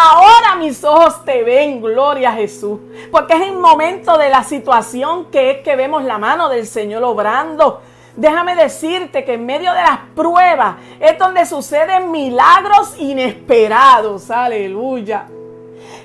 Ahora 0.00 0.54
mis 0.54 0.84
ojos 0.84 1.24
te 1.24 1.42
ven, 1.42 1.82
gloria 1.82 2.30
a 2.30 2.34
Jesús. 2.34 2.78
Porque 3.10 3.34
es 3.34 3.42
el 3.48 3.54
momento 3.54 4.16
de 4.16 4.30
la 4.30 4.44
situación 4.44 5.24
que 5.24 5.50
es 5.50 5.58
que 5.64 5.74
vemos 5.74 6.04
la 6.04 6.18
mano 6.18 6.48
del 6.48 6.68
Señor 6.68 7.02
obrando. 7.02 7.80
Déjame 8.14 8.54
decirte 8.54 9.24
que 9.24 9.34
en 9.34 9.44
medio 9.44 9.72
de 9.72 9.80
las 9.80 9.98
pruebas 10.14 10.76
es 11.00 11.18
donde 11.18 11.44
suceden 11.46 12.12
milagros 12.12 12.94
inesperados. 12.96 14.30
Aleluya. 14.30 15.26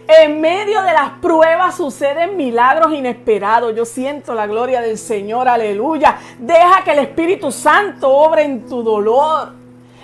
En 0.07 0.41
medio 0.41 0.81
de 0.81 0.91
las 0.91 1.11
pruebas 1.21 1.77
suceden 1.77 2.35
milagros 2.35 2.93
inesperados. 2.93 3.75
Yo 3.75 3.85
siento 3.85 4.33
la 4.33 4.47
gloria 4.47 4.81
del 4.81 4.97
Señor. 4.97 5.47
Aleluya. 5.47 6.17
Deja 6.39 6.83
que 6.83 6.93
el 6.93 6.99
Espíritu 6.99 7.51
Santo 7.51 8.09
obre 8.09 8.41
en 8.41 8.67
tu 8.67 8.81
dolor. 8.81 9.53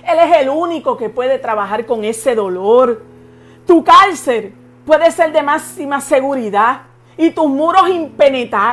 Él 0.07 0.19
es 0.19 0.37
el 0.37 0.49
único 0.49 0.95
que 0.95 1.09
puede 1.09 1.39
trabajar 1.39 1.87
con 1.87 2.03
ese 2.03 2.35
dolor. 2.35 3.08
Tu 3.69 3.83
cárcel 3.83 4.51
puede 4.83 5.11
ser 5.11 5.31
de 5.31 5.43
máxima 5.43 6.01
seguridad 6.01 6.81
y 7.15 7.29
tus 7.29 7.47
muros 7.47 7.83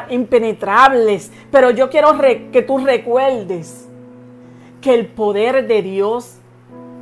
impenetrables. 0.08 1.30
Pero 1.50 1.68
yo 1.68 1.90
quiero 1.90 2.16
que 2.18 2.64
tú 2.66 2.78
recuerdes 2.78 3.86
que 4.80 4.94
el 4.94 5.08
poder 5.08 5.66
de 5.66 5.82
Dios 5.82 6.38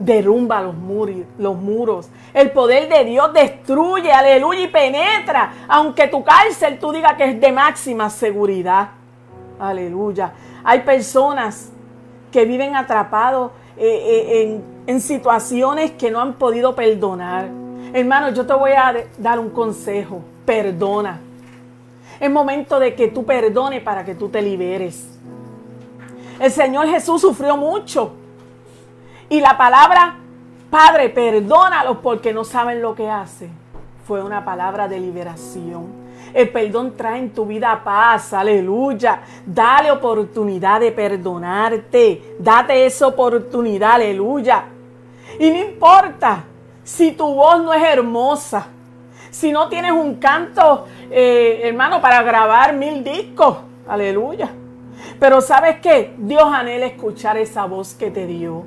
derrumba 0.00 0.60
los, 0.60 0.74
muros. 0.74 2.08
El 2.32 2.50
poder 2.50 2.88
de 2.88 3.04
Dios 3.04 3.32
destruye, 3.32 4.10
aleluya, 4.10 4.62
y 4.62 4.66
penetra. 4.66 5.52
Aunque 5.68 6.08
tu 6.08 6.24
cárcel 6.24 6.80
tú 6.80 6.90
digas 6.90 7.14
que 7.14 7.26
es 7.26 7.40
de 7.40 7.52
máxima 7.52 8.10
seguridad. 8.10 8.88
Aleluya. 9.60 10.32
Hay 10.64 10.80
personas 10.80 11.70
que 12.32 12.44
viven 12.44 12.74
atrapados 12.74 13.52
eh, 13.76 14.48
eh, 14.48 14.60
en 14.84 15.00
situaciones 15.00 15.92
que 15.92 16.10
no 16.10 16.20
han 16.20 16.32
podido 16.32 16.74
perdonar. 16.74 17.62
Hermano, 17.94 18.30
yo 18.30 18.44
te 18.44 18.52
voy 18.52 18.72
a 18.72 18.92
dar 19.18 19.38
un 19.38 19.50
consejo. 19.50 20.20
Perdona. 20.44 21.20
Es 22.18 22.28
momento 22.28 22.80
de 22.80 22.92
que 22.92 23.06
tú 23.06 23.24
perdones 23.24 23.82
para 23.82 24.04
que 24.04 24.16
tú 24.16 24.28
te 24.28 24.42
liberes. 24.42 25.16
El 26.40 26.50
Señor 26.50 26.88
Jesús 26.88 27.20
sufrió 27.20 27.56
mucho. 27.56 28.12
Y 29.28 29.40
la 29.40 29.56
palabra, 29.56 30.16
Padre, 30.70 31.08
perdónalos 31.08 31.98
porque 31.98 32.32
no 32.32 32.42
saben 32.42 32.82
lo 32.82 32.96
que 32.96 33.08
hacen, 33.08 33.52
fue 34.04 34.24
una 34.24 34.44
palabra 34.44 34.88
de 34.88 34.98
liberación. 34.98 35.86
El 36.34 36.48
perdón 36.48 36.96
trae 36.96 37.20
en 37.20 37.30
tu 37.30 37.46
vida 37.46 37.80
paz, 37.84 38.32
aleluya. 38.32 39.20
Dale 39.46 39.92
oportunidad 39.92 40.80
de 40.80 40.90
perdonarte. 40.90 42.34
Date 42.40 42.86
esa 42.86 43.06
oportunidad, 43.06 43.92
aleluya. 43.92 44.64
Y 45.38 45.48
no 45.48 45.58
importa 45.58 46.44
si 46.84 47.12
tu 47.12 47.34
voz 47.34 47.62
no 47.62 47.72
es 47.72 47.82
hermosa, 47.82 48.68
si 49.30 49.50
no 49.50 49.68
tienes 49.68 49.90
un 49.90 50.16
canto, 50.16 50.86
eh, 51.10 51.62
hermano, 51.64 52.00
para 52.00 52.22
grabar 52.22 52.74
mil 52.74 53.02
discos. 53.02 53.56
Aleluya. 53.88 54.50
Pero 55.18 55.40
sabes 55.40 55.80
qué? 55.80 56.14
Dios 56.18 56.44
anhela 56.44 56.86
escuchar 56.86 57.36
esa 57.36 57.64
voz 57.64 57.94
que 57.94 58.10
te 58.10 58.26
dio. 58.26 58.62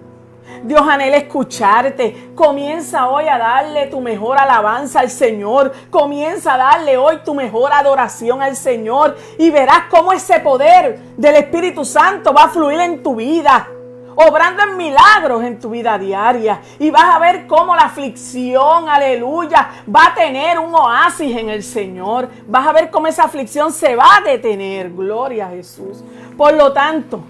Dios 0.64 0.82
anhela 0.82 1.18
escucharte. 1.18 2.32
Comienza 2.36 3.08
hoy 3.08 3.28
a 3.28 3.38
darle 3.38 3.88
tu 3.88 4.02
mejor 4.02 4.38
alabanza 4.38 5.00
al 5.00 5.10
Señor. 5.10 5.74
Comienza 5.90 6.56
a 6.56 6.58
darle 6.58 6.98
hoy 6.98 7.20
tu 7.24 7.34
mejor 7.34 7.72
adoración 7.72 8.42
al 8.42 8.56
Señor. 8.56 9.16
Y 9.38 9.52
verás 9.52 9.84
cómo 9.90 10.12
ese 10.12 10.40
poder 10.40 11.00
del 11.16 11.36
Espíritu 11.36 11.86
Santo 11.86 12.34
va 12.34 12.46
a 12.46 12.50
fluir 12.50 12.80
en 12.80 13.04
tu 13.04 13.16
vida 13.16 13.70
obrando 14.18 14.64
en 14.64 14.78
milagros 14.78 15.44
en 15.44 15.60
tu 15.60 15.70
vida 15.70 15.98
diaria. 15.98 16.60
Y 16.80 16.90
vas 16.90 17.16
a 17.16 17.20
ver 17.20 17.46
cómo 17.46 17.76
la 17.76 17.84
aflicción, 17.84 18.90
aleluya, 18.90 19.70
va 19.94 20.08
a 20.08 20.16
tener 20.16 20.58
un 20.58 20.74
oasis 20.74 21.38
en 21.38 21.50
el 21.50 21.64
Señor. 21.64 22.28
Vas 22.48 22.66
a 22.66 22.74
ver 22.74 22.90
cómo 22.90 23.08
esa 23.08 23.26
aflicción 23.26 23.72
se 23.72 23.96
va 23.96 24.18
a 24.18 24.22
detener. 24.22 24.92
Gloria 24.92 25.48
a 25.48 25.50
Jesús. 25.52 26.04
Por 26.36 26.56
lo 26.56 26.74
tanto, 26.74 27.22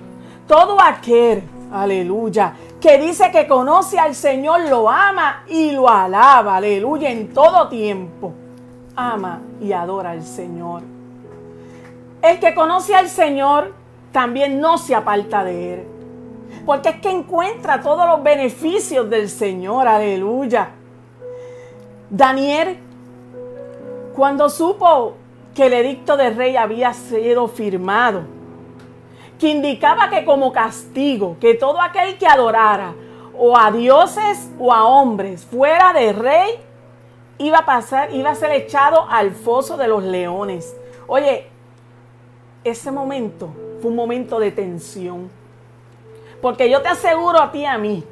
todo 0.48 0.80
aquel, 0.82 1.44
aleluya, 1.74 2.54
que 2.80 2.98
dice 2.98 3.32
que 3.32 3.48
conoce 3.48 4.00
al 4.00 4.16
Señor, 4.16 4.62
lo 4.70 4.90
ama 4.90 5.44
y 5.48 5.72
lo 5.72 5.90
alaba, 5.90 6.56
aleluya, 6.56 7.10
en 7.10 7.34
todo 7.34 7.68
tiempo. 7.68 8.34
Ama 8.96 9.42
y 9.60 9.74
adora 9.74 10.12
al 10.12 10.24
Señor. 10.24 10.84
El 12.22 12.40
que 12.40 12.56
conoce 12.56 12.96
al 12.96 13.10
Señor 13.10 13.74
también 14.14 14.62
no 14.62 14.78
se 14.78 14.96
aparta 14.96 15.44
de 15.44 15.74
Él 15.74 15.97
porque 16.68 16.90
es 16.90 16.96
que 17.00 17.10
encuentra 17.10 17.82
todos 17.82 18.06
los 18.06 18.22
beneficios 18.22 19.10
del 19.10 19.30
Señor, 19.30 19.88
aleluya. 19.88 20.72
Daniel, 22.10 22.78
cuando 24.14 24.50
supo 24.50 25.14
que 25.56 25.68
el 25.68 25.74
edicto 25.74 26.18
del 26.18 26.36
rey 26.36 26.58
había 26.58 26.94
sido 26.94 27.48
firmado, 27.48 28.24
que 29.40 29.48
indicaba 29.48 30.10
que 30.10 30.26
como 30.26 30.52
castigo, 30.52 31.38
que 31.40 31.54
todo 31.54 31.80
aquel 31.80 32.18
que 32.18 32.28
adorara 32.28 32.94
o 33.34 33.58
a 33.58 33.72
dioses 33.72 34.52
o 34.60 34.74
a 34.74 34.86
hombres 34.86 35.46
fuera 35.46 35.94
de 35.94 36.12
rey, 36.12 36.52
iba 37.38 37.60
a 37.60 37.66
pasar, 37.66 38.14
iba 38.14 38.32
a 38.32 38.36
ser 38.36 38.52
echado 38.52 39.08
al 39.10 39.32
foso 39.32 39.78
de 39.78 39.88
los 39.88 40.04
leones. 40.04 40.76
Oye, 41.08 41.48
ese 42.66 42.92
momento 42.92 43.54
fue 43.82 43.90
un 43.90 43.96
momento 43.96 44.38
de 44.38 44.52
tensión. 44.52 45.37
Porque 46.42 46.70
yo 46.70 46.82
te 46.82 46.90
aseguro 46.90 47.42
a 47.42 47.52
ti 47.52 47.60
y 47.60 47.66
a 47.66 47.78
mí 47.78 48.04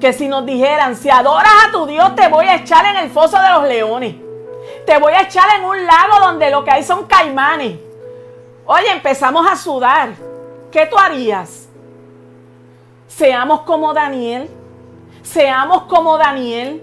que 0.00 0.12
si 0.12 0.26
nos 0.26 0.46
dijeran, 0.46 0.96
si 0.96 1.10
adoras 1.10 1.52
a 1.68 1.70
tu 1.70 1.86
Dios, 1.86 2.14
te 2.16 2.26
voy 2.28 2.46
a 2.46 2.56
echar 2.56 2.86
en 2.86 2.96
el 2.96 3.10
foso 3.10 3.38
de 3.40 3.50
los 3.50 3.64
leones. 3.64 4.16
Te 4.86 4.98
voy 4.98 5.12
a 5.12 5.22
echar 5.22 5.44
en 5.58 5.64
un 5.64 5.86
lago 5.86 6.20
donde 6.20 6.50
lo 6.50 6.64
que 6.64 6.70
hay 6.70 6.82
son 6.82 7.06
caimanes. 7.06 7.78
Oye, 8.64 8.90
empezamos 8.90 9.46
a 9.46 9.56
sudar. 9.56 10.10
¿Qué 10.72 10.86
tú 10.86 10.96
harías? 10.96 11.68
Seamos 13.06 13.60
como 13.62 13.92
Daniel. 13.92 14.48
Seamos 15.22 15.82
como 15.82 16.16
Daniel. 16.16 16.82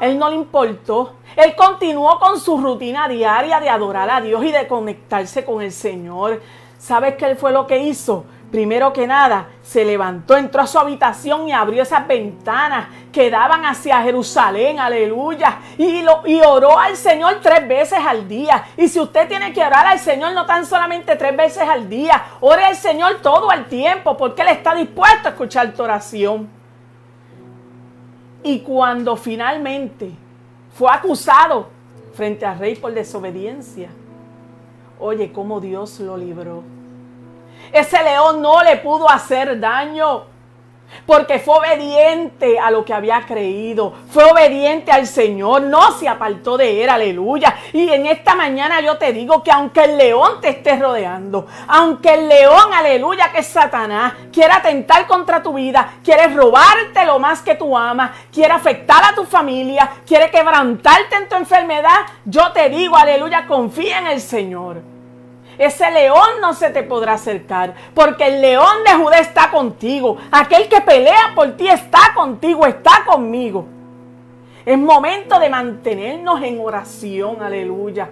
Él 0.00 0.18
no 0.18 0.28
le 0.28 0.36
importó. 0.36 1.14
Él 1.36 1.54
continuó 1.56 2.18
con 2.18 2.38
su 2.38 2.58
rutina 2.58 3.08
diaria 3.08 3.60
de 3.60 3.70
adorar 3.70 4.10
a 4.10 4.20
Dios 4.20 4.44
y 4.44 4.52
de 4.52 4.66
conectarse 4.66 5.44
con 5.44 5.62
el 5.62 5.72
Señor. 5.72 6.42
¿Sabes 6.78 7.14
qué 7.14 7.34
fue 7.34 7.52
lo 7.52 7.66
que 7.66 7.78
hizo? 7.78 8.24
Primero 8.50 8.92
que 8.92 9.06
nada, 9.06 9.48
se 9.62 9.84
levantó, 9.84 10.36
entró 10.36 10.62
a 10.62 10.66
su 10.66 10.78
habitación 10.78 11.48
y 11.48 11.52
abrió 11.52 11.82
esas 11.82 12.06
ventanas 12.06 12.88
que 13.12 13.30
daban 13.30 13.64
hacia 13.64 14.02
Jerusalén, 14.02 14.80
aleluya. 14.80 15.60
Y, 15.78 16.02
lo, 16.02 16.26
y 16.26 16.40
oró 16.40 16.78
al 16.78 16.96
Señor 16.96 17.38
tres 17.40 17.66
veces 17.68 17.98
al 18.04 18.26
día. 18.26 18.64
Y 18.76 18.88
si 18.88 18.98
usted 18.98 19.28
tiene 19.28 19.52
que 19.52 19.64
orar 19.64 19.86
al 19.86 20.00
Señor 20.00 20.32
no 20.32 20.46
tan 20.46 20.66
solamente 20.66 21.14
tres 21.14 21.36
veces 21.36 21.62
al 21.68 21.88
día, 21.88 22.22
ore 22.40 22.64
al 22.64 22.76
Señor 22.76 23.20
todo 23.22 23.52
el 23.52 23.66
tiempo 23.66 24.16
porque 24.16 24.42
Él 24.42 24.48
está 24.48 24.74
dispuesto 24.74 25.28
a 25.28 25.30
escuchar 25.30 25.72
tu 25.72 25.84
oración. 25.84 26.48
Y 28.42 28.60
cuando 28.60 29.16
finalmente 29.16 30.10
fue 30.74 30.90
acusado 30.90 31.68
frente 32.14 32.44
al 32.44 32.58
rey 32.58 32.74
por 32.74 32.92
desobediencia, 32.92 33.90
oye 34.98 35.30
cómo 35.32 35.60
Dios 35.60 36.00
lo 36.00 36.16
libró. 36.16 36.81
Ese 37.72 38.02
león 38.02 38.42
no 38.42 38.62
le 38.62 38.76
pudo 38.76 39.08
hacer 39.08 39.58
daño. 39.58 40.32
Porque 41.06 41.38
fue 41.38 41.58
obediente 41.58 42.58
a 42.58 42.70
lo 42.70 42.84
que 42.84 42.94
había 42.94 43.22
creído. 43.26 43.92
Fue 44.10 44.24
obediente 44.24 44.92
al 44.92 45.06
Señor. 45.06 45.62
No 45.62 45.92
se 45.92 46.08
apartó 46.08 46.56
de 46.56 46.84
él. 46.84 46.90
Aleluya. 46.90 47.56
Y 47.72 47.88
en 47.88 48.06
esta 48.06 48.34
mañana 48.34 48.80
yo 48.80 48.98
te 48.98 49.12
digo 49.12 49.42
que 49.42 49.50
aunque 49.50 49.84
el 49.84 49.96
león 49.96 50.40
te 50.40 50.50
esté 50.50 50.76
rodeando. 50.76 51.46
Aunque 51.66 52.14
el 52.14 52.28
león, 52.28 52.72
aleluya, 52.72 53.32
que 53.32 53.38
es 53.38 53.46
Satanás. 53.46 54.12
Quiera 54.32 54.56
atentar 54.56 55.06
contra 55.06 55.42
tu 55.42 55.54
vida. 55.54 55.94
Quiere 56.04 56.28
robarte 56.28 57.04
lo 57.04 57.18
más 57.18 57.42
que 57.42 57.54
tú 57.54 57.76
amas. 57.76 58.10
Quiere 58.32 58.52
afectar 58.52 59.02
a 59.02 59.14
tu 59.14 59.24
familia. 59.24 59.90
Quiere 60.06 60.30
quebrantarte 60.30 61.16
en 61.16 61.28
tu 61.28 61.36
enfermedad. 61.36 62.00
Yo 62.24 62.52
te 62.52 62.68
digo, 62.68 62.96
aleluya, 62.96 63.46
confía 63.46 63.98
en 63.98 64.06
el 64.08 64.20
Señor. 64.20 64.91
Ese 65.58 65.90
león 65.90 66.40
no 66.40 66.54
se 66.54 66.70
te 66.70 66.82
podrá 66.82 67.14
acercar, 67.14 67.74
porque 67.94 68.26
el 68.26 68.40
león 68.40 68.84
de 68.86 68.94
Judá 68.94 69.18
está 69.18 69.50
contigo. 69.50 70.16
Aquel 70.30 70.68
que 70.68 70.80
pelea 70.80 71.32
por 71.34 71.56
ti 71.56 71.68
está 71.68 72.12
contigo, 72.14 72.66
está 72.66 73.04
conmigo. 73.06 73.66
Es 74.64 74.78
momento 74.78 75.38
de 75.38 75.50
mantenernos 75.50 76.42
en 76.42 76.60
oración, 76.60 77.42
aleluya. 77.42 78.08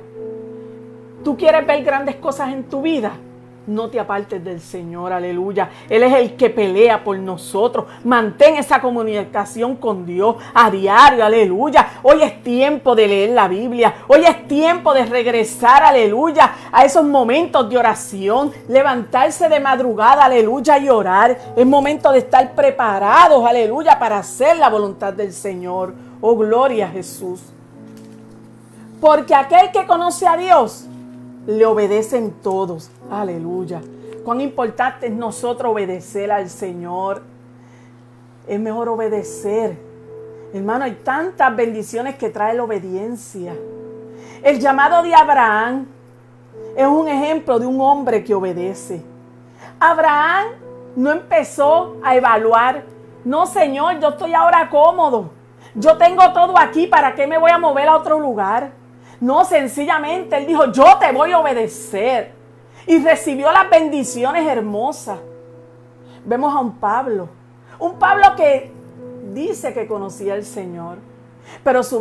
¿Tú 1.24 1.36
quieres 1.36 1.66
ver 1.66 1.84
grandes 1.84 2.16
cosas 2.16 2.52
en 2.52 2.64
tu 2.64 2.82
vida? 2.82 3.12
No 3.70 3.88
te 3.88 4.00
apartes 4.00 4.42
del 4.44 4.60
Señor, 4.60 5.12
aleluya. 5.12 5.70
Él 5.88 6.02
es 6.02 6.12
el 6.12 6.36
que 6.36 6.50
pelea 6.50 7.02
por 7.02 7.16
nosotros. 7.18 7.86
Mantén 8.04 8.56
esa 8.56 8.80
comunicación 8.80 9.76
con 9.76 10.04
Dios 10.04 10.36
a 10.52 10.70
diario, 10.70 11.24
aleluya. 11.24 12.00
Hoy 12.02 12.22
es 12.22 12.42
tiempo 12.42 12.94
de 12.94 13.06
leer 13.06 13.30
la 13.30 13.48
Biblia. 13.48 13.94
Hoy 14.08 14.24
es 14.24 14.48
tiempo 14.48 14.92
de 14.92 15.04
regresar, 15.04 15.84
aleluya, 15.84 16.52
a 16.72 16.84
esos 16.84 17.04
momentos 17.04 17.70
de 17.70 17.78
oración. 17.78 18.52
Levantarse 18.68 19.48
de 19.48 19.60
madrugada, 19.60 20.24
aleluya, 20.24 20.78
y 20.78 20.88
orar. 20.88 21.38
Es 21.56 21.66
momento 21.66 22.10
de 22.10 22.18
estar 22.18 22.54
preparados, 22.54 23.46
aleluya, 23.46 23.98
para 23.98 24.18
hacer 24.18 24.56
la 24.56 24.68
voluntad 24.68 25.12
del 25.12 25.32
Señor. 25.32 25.94
Oh, 26.20 26.36
gloria 26.36 26.86
a 26.86 26.90
Jesús. 26.90 27.40
Porque 29.00 29.34
aquel 29.34 29.70
que 29.70 29.86
conoce 29.86 30.26
a 30.26 30.36
Dios, 30.36 30.86
le 31.46 31.64
obedecen 31.66 32.32
todos. 32.42 32.90
Aleluya. 33.10 33.80
Cuán 34.24 34.40
importante 34.40 35.06
es 35.06 35.12
nosotros 35.12 35.72
obedecer 35.72 36.30
al 36.30 36.48
Señor. 36.50 37.22
Es 38.46 38.60
mejor 38.60 38.88
obedecer. 38.88 39.76
Hermano, 40.52 40.84
hay 40.84 40.98
tantas 41.04 41.54
bendiciones 41.54 42.16
que 42.16 42.28
trae 42.28 42.54
la 42.54 42.64
obediencia. 42.64 43.54
El 44.42 44.58
llamado 44.58 45.02
de 45.02 45.14
Abraham 45.14 45.86
es 46.76 46.86
un 46.86 47.08
ejemplo 47.08 47.58
de 47.58 47.66
un 47.66 47.80
hombre 47.80 48.24
que 48.24 48.34
obedece. 48.34 49.02
Abraham 49.78 50.48
no 50.96 51.12
empezó 51.12 51.96
a 52.02 52.16
evaluar, 52.16 52.84
no 53.24 53.46
Señor, 53.46 54.00
yo 54.00 54.08
estoy 54.08 54.34
ahora 54.34 54.68
cómodo. 54.68 55.30
Yo 55.74 55.96
tengo 55.96 56.32
todo 56.32 56.58
aquí, 56.58 56.86
¿para 56.86 57.14
qué 57.14 57.26
me 57.26 57.38
voy 57.38 57.50
a 57.50 57.58
mover 57.58 57.88
a 57.88 57.96
otro 57.96 58.18
lugar? 58.18 58.72
No, 59.20 59.44
sencillamente 59.44 60.36
él 60.36 60.46
dijo, 60.46 60.72
yo 60.72 60.98
te 60.98 61.12
voy 61.12 61.32
a 61.32 61.38
obedecer. 61.38 62.32
Y 62.86 63.02
recibió 63.04 63.52
las 63.52 63.68
bendiciones 63.68 64.46
hermosas. 64.46 65.18
Vemos 66.24 66.54
a 66.54 66.60
un 66.60 66.78
Pablo. 66.78 67.28
Un 67.78 67.98
Pablo 67.98 68.34
que 68.36 68.72
dice 69.32 69.72
que 69.74 69.86
conocía 69.86 70.34
al 70.34 70.44
Señor. 70.44 70.98
Pero 71.62 71.82
su, 71.82 72.00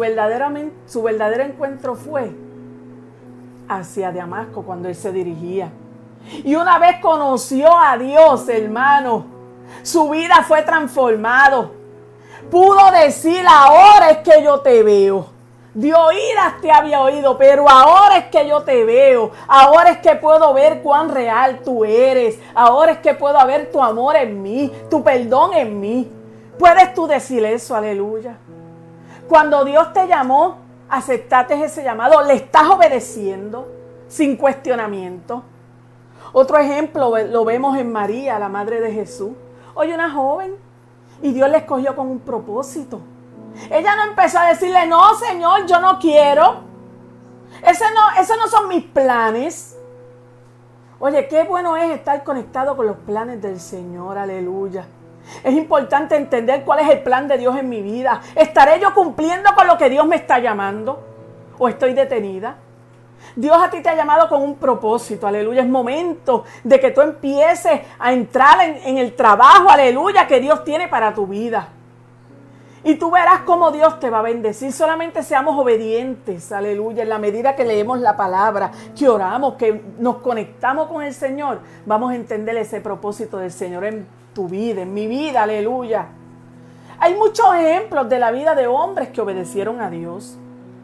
su 0.86 1.04
verdadero 1.04 1.44
encuentro 1.44 1.96
fue 1.96 2.32
hacia 3.68 4.12
Damasco 4.12 4.64
cuando 4.64 4.88
él 4.88 4.96
se 4.96 5.12
dirigía. 5.12 5.72
Y 6.44 6.56
una 6.56 6.80
vez 6.80 7.00
conoció 7.02 7.78
a 7.78 7.98
Dios, 7.98 8.48
hermano, 8.50 9.26
su 9.84 10.10
vida 10.10 10.44
fue 10.48 10.62
transformado. 10.64 11.72
Pudo 12.50 12.92
decir, 12.92 13.44
ahora 13.48 14.12
es 14.12 14.18
que 14.20 14.44
yo 14.44 14.60
te 14.62 14.84
veo. 14.84 15.38
De 15.74 15.94
oídas 15.94 16.60
te 16.62 16.72
había 16.72 17.02
oído, 17.02 17.38
pero 17.38 17.70
ahora 17.70 18.18
es 18.18 18.26
que 18.26 18.48
yo 18.48 18.62
te 18.64 18.84
veo. 18.84 19.32
Ahora 19.48 19.92
es 19.92 19.98
que 20.00 20.16
puedo 20.16 20.54
ver 20.54 20.82
cuán 20.82 21.10
real 21.10 21.60
tú 21.64 21.86
eres. 21.86 22.40
Ahora 22.56 22.94
es 22.94 22.98
que 23.00 23.14
puedo 23.14 23.46
ver 23.46 23.72
tu 23.72 23.82
amor 23.82 24.16
en 24.16 24.42
mí, 24.42 24.72
tu 24.90 25.04
perdón 25.04 25.54
en 25.54 25.80
mí. 25.80 26.12
¿Puedes 26.58 26.94
tú 26.94 27.06
decir 27.08 27.46
eso? 27.46 27.76
Aleluya. 27.76 28.36
Cuando 29.28 29.63
Dios 29.63 29.94
te 29.94 30.08
llamó, 30.08 30.58
aceptaste 30.90 31.63
ese 31.63 31.84
llamado, 31.84 32.24
le 32.24 32.34
estás 32.34 32.67
obedeciendo 32.67 33.67
sin 34.08 34.36
cuestionamiento. 34.38 35.44
Otro 36.34 36.58
ejemplo 36.58 37.15
lo 37.28 37.46
vemos 37.46 37.78
en 37.78 37.92
María, 37.92 38.40
la 38.40 38.50
madre 38.50 38.82
de 38.82 38.92
Jesús. 38.92 39.32
Hoy 39.76 39.94
una 39.94 40.12
joven 40.12 40.56
y 41.22 41.32
Dios 41.32 41.48
la 41.48 41.60
escogió 41.60 41.96
con 41.96 42.08
un 42.08 42.20
propósito. 42.20 43.02
Ella 43.69 43.95
no 43.95 44.04
empezó 44.04 44.39
a 44.39 44.50
decirle, 44.50 44.87
no, 44.87 45.13
Señor, 45.15 45.65
yo 45.65 45.79
no 45.79 46.00
quiero. 46.00 46.62
Ese 47.65 47.85
no, 47.93 48.21
esos 48.21 48.37
no 48.37 48.47
son 48.47 48.67
mis 48.67 48.83
planes. 48.83 49.77
Oye, 51.00 51.27
qué 51.27 51.43
bueno 51.43 51.77
es 51.77 51.91
estar 51.91 52.23
conectado 52.23 52.75
con 52.75 52.85
los 52.85 52.97
planes 52.97 53.41
del 53.41 53.60
Señor, 53.60 54.17
aleluya. 54.17 54.85
Es 55.43 55.54
importante 55.54 56.15
entender 56.15 56.63
cuál 56.65 56.79
es 56.79 56.89
el 56.89 57.04
plan 57.04 57.27
de 57.27 57.37
Dios 57.37 57.58
en 57.58 57.69
mi 57.69 57.81
vida. 57.81 58.21
¿Estaré 58.35 58.79
yo 58.79 58.93
cumpliendo 58.93 59.54
con 59.56 59.67
lo 59.67 59.77
que 59.77 59.89
Dios 59.89 60.06
me 60.06 60.15
está 60.15 60.39
llamando? 60.39 61.02
¿O 61.58 61.67
estoy 61.69 61.93
detenida? 61.93 62.58
Dios 63.35 63.58
a 63.62 63.69
ti 63.69 63.81
te 63.81 63.89
ha 63.89 63.95
llamado 63.95 64.27
con 64.27 64.41
un 64.41 64.56
propósito, 64.56 65.27
aleluya. 65.27 65.62
Es 65.62 65.67
momento 65.67 66.45
de 66.63 66.79
que 66.79 66.91
tú 66.91 67.02
empieces 67.02 67.81
a 68.00 68.12
entrar 68.12 68.62
en, 68.62 68.77
en 68.77 68.97
el 68.97 69.15
trabajo, 69.15 69.69
aleluya, 69.69 70.27
que 70.27 70.39
Dios 70.39 70.63
tiene 70.63 70.87
para 70.87 71.13
tu 71.13 71.27
vida. 71.27 71.69
Y 72.84 72.96
tú 72.96 73.12
verás 73.12 73.42
cómo 73.46 73.71
Dios 73.71 74.00
te 74.00 74.10
va 74.10 74.19
a 74.19 74.21
bendecir. 74.21 74.71
Solamente 74.71 75.23
seamos 75.23 75.58
obedientes, 75.58 76.52
aleluya, 76.52 77.04
en 77.04 77.10
la 77.10 77.19
medida 77.19 77.56
que 77.56 77.65
leemos 77.65 78.00
la 78.00 78.15
palabra, 78.15 78.71
que 78.98 79.10
oramos, 79.10 79.56
que 79.56 79.84
nos 79.98 80.17
conectamos 80.17 80.88
con 80.88 81.04
el 81.04 81.13
Señor, 81.13 81.60
vamos 81.86 82.12
a 82.12 82.15
entender 82.15 82.56
ese 82.58 82.80
propósito 82.80 83.38
del 83.38 83.52
Señor 83.52 83.84
en 83.86 84.08
tu 84.34 84.48
vida, 84.48 84.82
en 84.82 84.94
mi 84.94 85.08
vida, 85.08 85.44
aleluya. 85.44 86.08
Hay 87.00 87.15
muchos 87.15 87.54
ejemplos 87.56 88.08
de 88.10 88.19
la 88.19 88.32
vida 88.32 88.56
de 88.56 88.67
hombres 88.67 89.10
que 89.10 89.21
obedecieron 89.21 89.82
a 89.82 89.90
Dios 89.90 90.38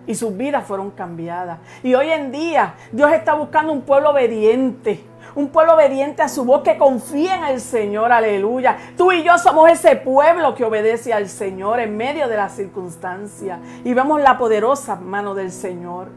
y 0.08 0.16
sus 0.16 0.36
vidas 0.36 0.66
fueron 0.66 0.92
cambiadas. 0.92 1.60
Y 1.84 1.94
hoy 1.96 2.10
en 2.10 2.32
día 2.32 2.76
Dios 2.92 3.12
está 3.12 3.34
buscando 3.34 3.74
un 3.74 3.82
pueblo 3.82 4.12
obediente 4.12 5.04
un 5.36 5.50
pueblo 5.50 5.76
obediente 5.76 6.22
a 6.22 6.30
su 6.30 6.46
voz 6.46 6.62
que 6.64 6.78
confía 6.78 7.36
en 7.36 7.44
el 7.44 7.62
Señor, 7.62 8.12
aleluya. 8.12 8.78
Tú 8.98 9.12
y 9.12 9.24
yo 9.24 9.38
somos 9.38 9.70
ese 9.70 9.98
pueblo 9.98 10.56
que 10.56 10.64
obedece 10.64 11.14
al 11.14 11.28
Señor 11.28 11.82
en 11.82 11.98
medio 11.98 12.30
de 12.30 12.38
las 12.38 12.54
circunstancias 12.54 13.60
y 13.84 13.94
vemos 13.94 14.22
la 14.22 14.38
poderosa 14.38 14.96
mano 14.96 15.36
del 15.36 15.52
Señor. 15.52 16.08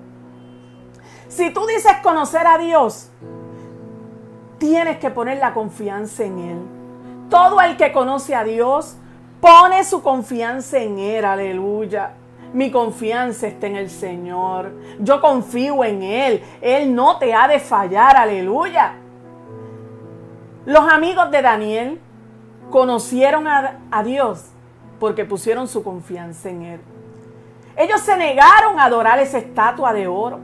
Si 1.28 1.52
tú 1.52 1.66
dices 1.66 1.92
conocer 2.02 2.46
a 2.46 2.58
Dios, 2.58 3.10
tienes 4.58 4.98
que 4.98 5.10
poner 5.10 5.38
la 5.38 5.52
confianza 5.52 6.24
en 6.24 6.38
Él. 6.38 6.58
Todo 7.28 7.60
el 7.60 7.76
que 7.76 7.92
conoce 7.92 8.34
a 8.36 8.44
Dios 8.44 8.96
pone 9.40 9.84
su 9.84 10.00
confianza 10.00 10.78
en 10.78 10.98
Él, 10.98 11.24
aleluya. 11.24 12.12
Mi 12.52 12.70
confianza 12.70 13.48
está 13.48 13.66
en 13.66 13.76
el 13.76 13.90
Señor. 13.90 14.72
Yo 15.00 15.20
confío 15.20 15.84
en 15.84 16.02
Él. 16.02 16.42
Él 16.62 16.94
no 16.94 17.18
te 17.18 17.34
ha 17.34 17.46
de 17.46 17.58
fallar, 17.58 18.16
aleluya. 18.16 18.94
Los 20.68 20.86
amigos 20.86 21.30
de 21.30 21.40
Daniel 21.40 21.98
conocieron 22.68 23.46
a, 23.48 24.02
Dios 24.04 24.50
porque 25.00 25.24
pusieron 25.24 25.66
su 25.66 25.82
confianza 25.82 26.50
en 26.50 26.62
Él. 26.62 26.80
Ellos 27.74 28.02
se 28.02 28.14
negaron 28.18 28.78
a 28.78 28.84
adorar 28.84 29.18
esa 29.18 29.38
estatua 29.38 29.94
de 29.94 30.06
oro 30.08 30.40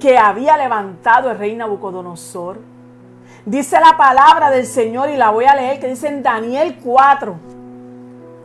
que 0.00 0.16
había 0.16 0.56
levantado 0.56 1.30
el 1.30 1.36
rey 1.36 1.54
Nabucodonosor. 1.54 2.58
Dice 3.44 3.78
la 3.78 3.98
palabra 3.98 4.48
del 4.48 4.64
Señor 4.64 5.10
y 5.10 5.18
la 5.18 5.28
voy 5.28 5.44
a 5.44 5.54
leer 5.54 5.78
que 5.78 5.88
dice 5.88 6.08
en 6.08 6.22
Daniel 6.22 6.78
4. 6.82 7.36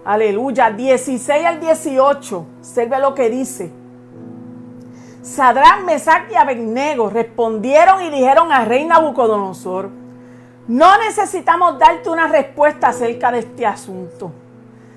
Aleluya, 0.04 0.70
16 0.70 1.46
al 1.46 1.62
18. 1.62 2.46
Observe 2.60 3.00
lo 3.00 3.16
que 3.16 3.30
dice. 3.30 3.72
Sadrán, 5.22 5.86
Mesach 5.86 6.30
y 6.30 6.36
Abednego 6.36 7.10
respondieron 7.10 8.02
y 8.02 8.10
dijeron 8.10 8.52
al 8.52 8.66
rey 8.66 8.84
Nabucodonosor: 8.84 10.03
No 10.68 10.98
necesitamos 10.98 11.78
darte 11.78 12.10
una 12.10 12.28
respuesta 12.28 12.88
acerca 12.88 13.34
de 13.34 13.40
este 13.40 13.66
asunto. 13.66 14.32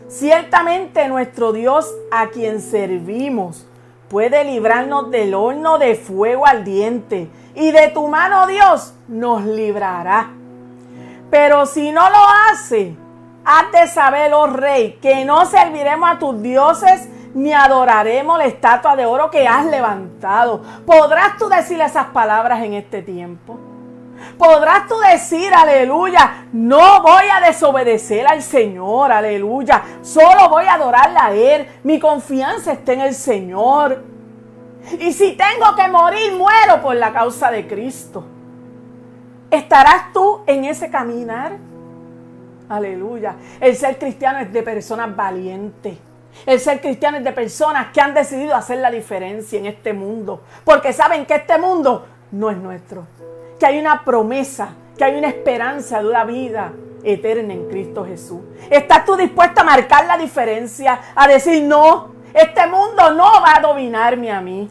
Ciertamente 0.08 1.08
nuestro 1.08 1.52
Dios 1.52 1.92
a 2.12 2.28
quien 2.28 2.60
servimos 2.60 3.66
puede 4.08 4.44
librarnos 4.44 5.10
del 5.10 5.34
horno 5.34 5.78
de 5.78 5.96
fuego 5.96 6.46
ardiente 6.46 7.28
y 7.56 7.72
de 7.72 7.88
tu 7.88 8.06
mano 8.06 8.46
Dios 8.46 8.94
nos 9.08 9.44
librará. 9.44 10.30
Pero 11.30 11.66
si 11.66 11.90
no 11.90 12.08
lo 12.10 12.24
hace, 12.52 12.94
haz 13.44 13.72
de 13.72 13.88
saber, 13.88 14.32
oh 14.34 14.46
rey, 14.46 15.00
que 15.02 15.24
no 15.24 15.46
serviremos 15.46 16.08
a 16.08 16.18
tus 16.20 16.40
dioses 16.40 17.08
ni 17.34 17.52
adoraremos 17.52 18.38
la 18.38 18.44
estatua 18.44 18.94
de 18.94 19.04
oro 19.04 19.32
que 19.32 19.48
has 19.48 19.66
levantado. 19.66 20.62
¿Podrás 20.86 21.36
tú 21.38 21.48
decir 21.48 21.80
esas 21.80 22.06
palabras 22.06 22.62
en 22.62 22.74
este 22.74 23.02
tiempo? 23.02 23.58
Podrás 24.38 24.86
tú 24.86 24.94
decir, 25.12 25.52
aleluya, 25.54 26.46
no 26.52 27.02
voy 27.02 27.24
a 27.32 27.46
desobedecer 27.46 28.26
al 28.26 28.42
Señor, 28.42 29.10
aleluya. 29.10 29.82
Solo 30.02 30.48
voy 30.48 30.66
a 30.66 30.74
adorarle 30.74 31.18
a 31.18 31.32
Él. 31.32 31.66
Mi 31.84 31.98
confianza 31.98 32.72
está 32.72 32.92
en 32.92 33.00
el 33.00 33.14
Señor. 33.14 34.02
Y 34.98 35.12
si 35.12 35.32
tengo 35.32 35.74
que 35.74 35.88
morir, 35.88 36.32
muero 36.36 36.82
por 36.82 36.96
la 36.96 37.12
causa 37.12 37.50
de 37.50 37.66
Cristo. 37.66 38.24
¿Estarás 39.50 40.12
tú 40.12 40.42
en 40.46 40.64
ese 40.64 40.90
caminar? 40.90 41.56
Aleluya. 42.68 43.36
El 43.60 43.76
ser 43.76 43.98
cristiano 43.98 44.38
es 44.40 44.52
de 44.52 44.62
personas 44.62 45.14
valientes. 45.14 45.96
El 46.44 46.60
ser 46.60 46.80
cristiano 46.80 47.16
es 47.16 47.24
de 47.24 47.32
personas 47.32 47.88
que 47.92 48.00
han 48.00 48.12
decidido 48.12 48.54
hacer 48.54 48.78
la 48.78 48.90
diferencia 48.90 49.58
en 49.58 49.66
este 49.66 49.92
mundo. 49.92 50.42
Porque 50.64 50.92
saben 50.92 51.24
que 51.24 51.36
este 51.36 51.58
mundo 51.58 52.06
no 52.32 52.50
es 52.50 52.56
nuestro 52.58 53.06
que 53.58 53.66
hay 53.66 53.78
una 53.78 54.04
promesa, 54.04 54.70
que 54.96 55.04
hay 55.04 55.16
una 55.16 55.28
esperanza 55.28 56.00
de 56.00 56.08
una 56.08 56.24
vida 56.24 56.72
eterna 57.02 57.54
en 57.54 57.68
Cristo 57.68 58.04
Jesús. 58.04 58.40
¿Estás 58.70 59.04
tú 59.04 59.16
dispuesto 59.16 59.60
a 59.60 59.64
marcar 59.64 60.06
la 60.06 60.18
diferencia? 60.18 61.00
A 61.14 61.28
decir, 61.28 61.62
no, 61.62 62.08
este 62.34 62.66
mundo 62.66 63.10
no 63.12 63.24
va 63.40 63.56
a 63.56 63.60
dominarme 63.60 64.30
a 64.30 64.40
mí. 64.40 64.68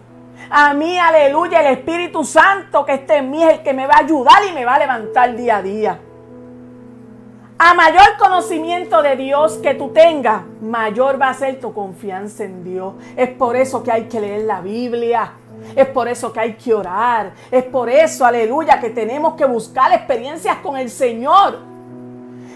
A 0.49 0.73
mí, 0.73 0.99
aleluya, 0.99 1.61
el 1.61 1.77
Espíritu 1.77 2.23
Santo 2.23 2.85
que 2.85 2.95
esté 2.95 3.17
en 3.17 3.31
mí 3.31 3.41
es 3.43 3.53
el 3.53 3.63
que 3.63 3.73
me 3.73 3.87
va 3.87 3.95
a 3.95 3.99
ayudar 3.99 4.43
y 4.49 4.53
me 4.53 4.65
va 4.65 4.75
a 4.75 4.79
levantar 4.79 5.35
día 5.35 5.57
a 5.57 5.61
día. 5.61 5.99
A 7.57 7.73
mayor 7.73 8.17
conocimiento 8.19 9.01
de 9.01 9.15
Dios 9.15 9.53
que 9.63 9.73
tú 9.75 9.89
tengas, 9.89 10.43
mayor 10.61 11.19
va 11.19 11.29
a 11.29 11.33
ser 11.33 11.59
tu 11.61 11.73
confianza 11.73 12.43
en 12.43 12.65
Dios. 12.65 12.95
Es 13.15 13.29
por 13.29 13.55
eso 13.55 13.81
que 13.81 13.93
hay 13.93 14.03
que 14.03 14.19
leer 14.19 14.41
la 14.41 14.59
Biblia. 14.59 15.31
Es 15.75 15.87
por 15.87 16.07
eso 16.07 16.31
que 16.33 16.39
hay 16.39 16.53
que 16.53 16.73
orar. 16.73 17.33
Es 17.49 17.63
por 17.63 17.89
eso, 17.89 18.25
aleluya, 18.25 18.79
que 18.79 18.89
tenemos 18.89 19.35
que 19.35 19.45
buscar 19.45 19.93
experiencias 19.93 20.57
con 20.57 20.77
el 20.77 20.89
Señor. 20.89 21.59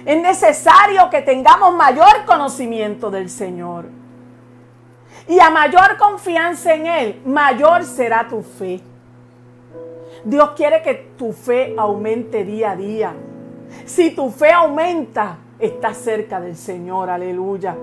Es 0.05 0.21
necesario 0.21 1.09
que 1.09 1.21
tengamos 1.21 1.75
mayor 1.75 2.25
conocimiento 2.25 3.09
del 3.09 3.29
Señor. 3.29 3.85
Y 5.27 5.39
a 5.39 5.49
mayor 5.49 5.97
confianza 5.97 6.73
en 6.73 6.87
Él, 6.87 7.21
mayor 7.25 7.83
será 7.83 8.27
tu 8.27 8.41
fe. 8.41 8.81
Dios 10.23 10.51
quiere 10.55 10.81
que 10.81 11.13
tu 11.17 11.31
fe 11.31 11.75
aumente 11.77 12.43
día 12.43 12.71
a 12.71 12.75
día. 12.75 13.13
Si 13.85 14.11
tu 14.11 14.31
fe 14.31 14.51
aumenta, 14.51 15.37
estás 15.59 15.97
cerca 15.97 16.39
del 16.39 16.55
Señor, 16.55 17.09
aleluya. 17.09 17.75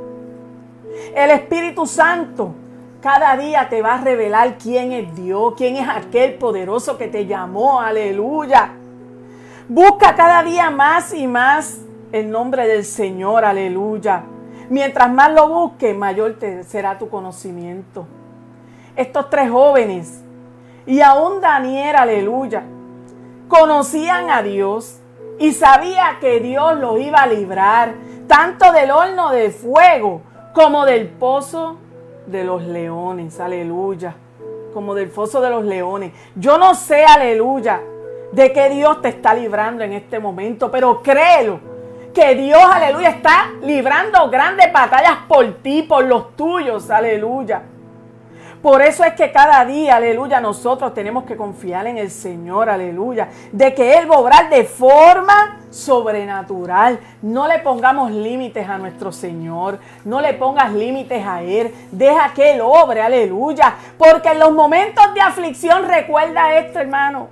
El 1.14 1.30
Espíritu 1.30 1.86
Santo 1.86 2.54
cada 3.00 3.36
día 3.36 3.68
te 3.68 3.82
va 3.82 3.94
a 3.94 4.00
revelar 4.00 4.56
quién 4.58 4.92
es 4.92 5.14
Dios, 5.14 5.54
quién 5.56 5.76
es 5.76 5.88
aquel 5.88 6.34
poderoso 6.34 6.98
que 6.98 7.08
te 7.08 7.26
llamó. 7.26 7.80
Aleluya. 7.80 8.72
Busca 9.68 10.14
cada 10.14 10.42
día 10.42 10.70
más 10.70 11.12
y 11.12 11.26
más 11.26 11.80
el 12.12 12.30
nombre 12.30 12.66
del 12.66 12.84
Señor. 12.84 13.44
Aleluya. 13.44 14.24
Mientras 14.68 15.10
más 15.10 15.32
lo 15.32 15.48
busques, 15.48 15.96
mayor 15.96 16.34
te 16.38 16.64
será 16.64 16.98
tu 16.98 17.08
conocimiento. 17.08 18.06
Estos 18.96 19.30
tres 19.30 19.50
jóvenes 19.50 20.22
y 20.86 21.00
aún 21.00 21.40
Daniel, 21.40 21.96
aleluya, 21.96 22.62
conocían 23.48 24.30
a 24.30 24.42
Dios 24.42 25.00
y 25.38 25.52
sabía 25.52 26.18
que 26.20 26.40
Dios 26.40 26.78
los 26.78 26.98
iba 27.00 27.22
a 27.22 27.26
librar 27.26 27.94
tanto 28.26 28.72
del 28.72 28.90
horno 28.90 29.30
de 29.30 29.50
fuego 29.50 30.22
como 30.54 30.86
del 30.86 31.08
pozo 31.08 31.76
de 32.26 32.44
los 32.44 32.62
leones, 32.62 33.38
aleluya, 33.40 34.14
como 34.74 34.94
del 34.94 35.08
foso 35.08 35.40
de 35.40 35.50
los 35.50 35.64
leones. 35.64 36.12
Yo 36.34 36.58
no 36.58 36.74
sé, 36.74 37.04
aleluya, 37.04 37.80
de 38.32 38.52
qué 38.52 38.68
Dios 38.68 39.00
te 39.02 39.08
está 39.08 39.34
librando 39.34 39.84
en 39.84 39.92
este 39.92 40.18
momento, 40.18 40.70
pero 40.70 41.02
créelo, 41.02 41.60
que 42.12 42.34
Dios, 42.34 42.62
aleluya, 42.64 43.10
está 43.10 43.50
librando 43.62 44.30
grandes 44.30 44.72
batallas 44.72 45.18
por 45.28 45.46
ti, 45.62 45.82
por 45.82 46.04
los 46.04 46.34
tuyos, 46.34 46.90
aleluya. 46.90 47.62
Por 48.62 48.82
eso 48.82 49.04
es 49.04 49.14
que 49.14 49.30
cada 49.32 49.64
día, 49.64 49.96
aleluya, 49.96 50.40
nosotros 50.40 50.94
tenemos 50.94 51.24
que 51.24 51.36
confiar 51.36 51.86
en 51.86 51.98
el 51.98 52.10
Señor, 52.10 52.68
aleluya, 52.68 53.28
de 53.52 53.74
que 53.74 53.94
Él 53.94 54.10
va 54.10 54.16
a 54.16 54.20
obrar 54.20 54.50
de 54.50 54.64
forma 54.64 55.60
sobrenatural. 55.70 56.98
No 57.22 57.46
le 57.46 57.58
pongamos 57.60 58.10
límites 58.10 58.68
a 58.68 58.78
nuestro 58.78 59.12
Señor, 59.12 59.78
no 60.04 60.20
le 60.20 60.34
pongas 60.34 60.72
límites 60.72 61.24
a 61.26 61.42
Él, 61.42 61.72
deja 61.90 62.32
que 62.34 62.52
Él 62.52 62.60
obre, 62.62 63.02
aleluya, 63.02 63.74
porque 63.98 64.30
en 64.30 64.38
los 64.38 64.52
momentos 64.52 65.14
de 65.14 65.20
aflicción 65.20 65.86
recuerda 65.86 66.56
esto, 66.56 66.80
hermano. 66.80 67.28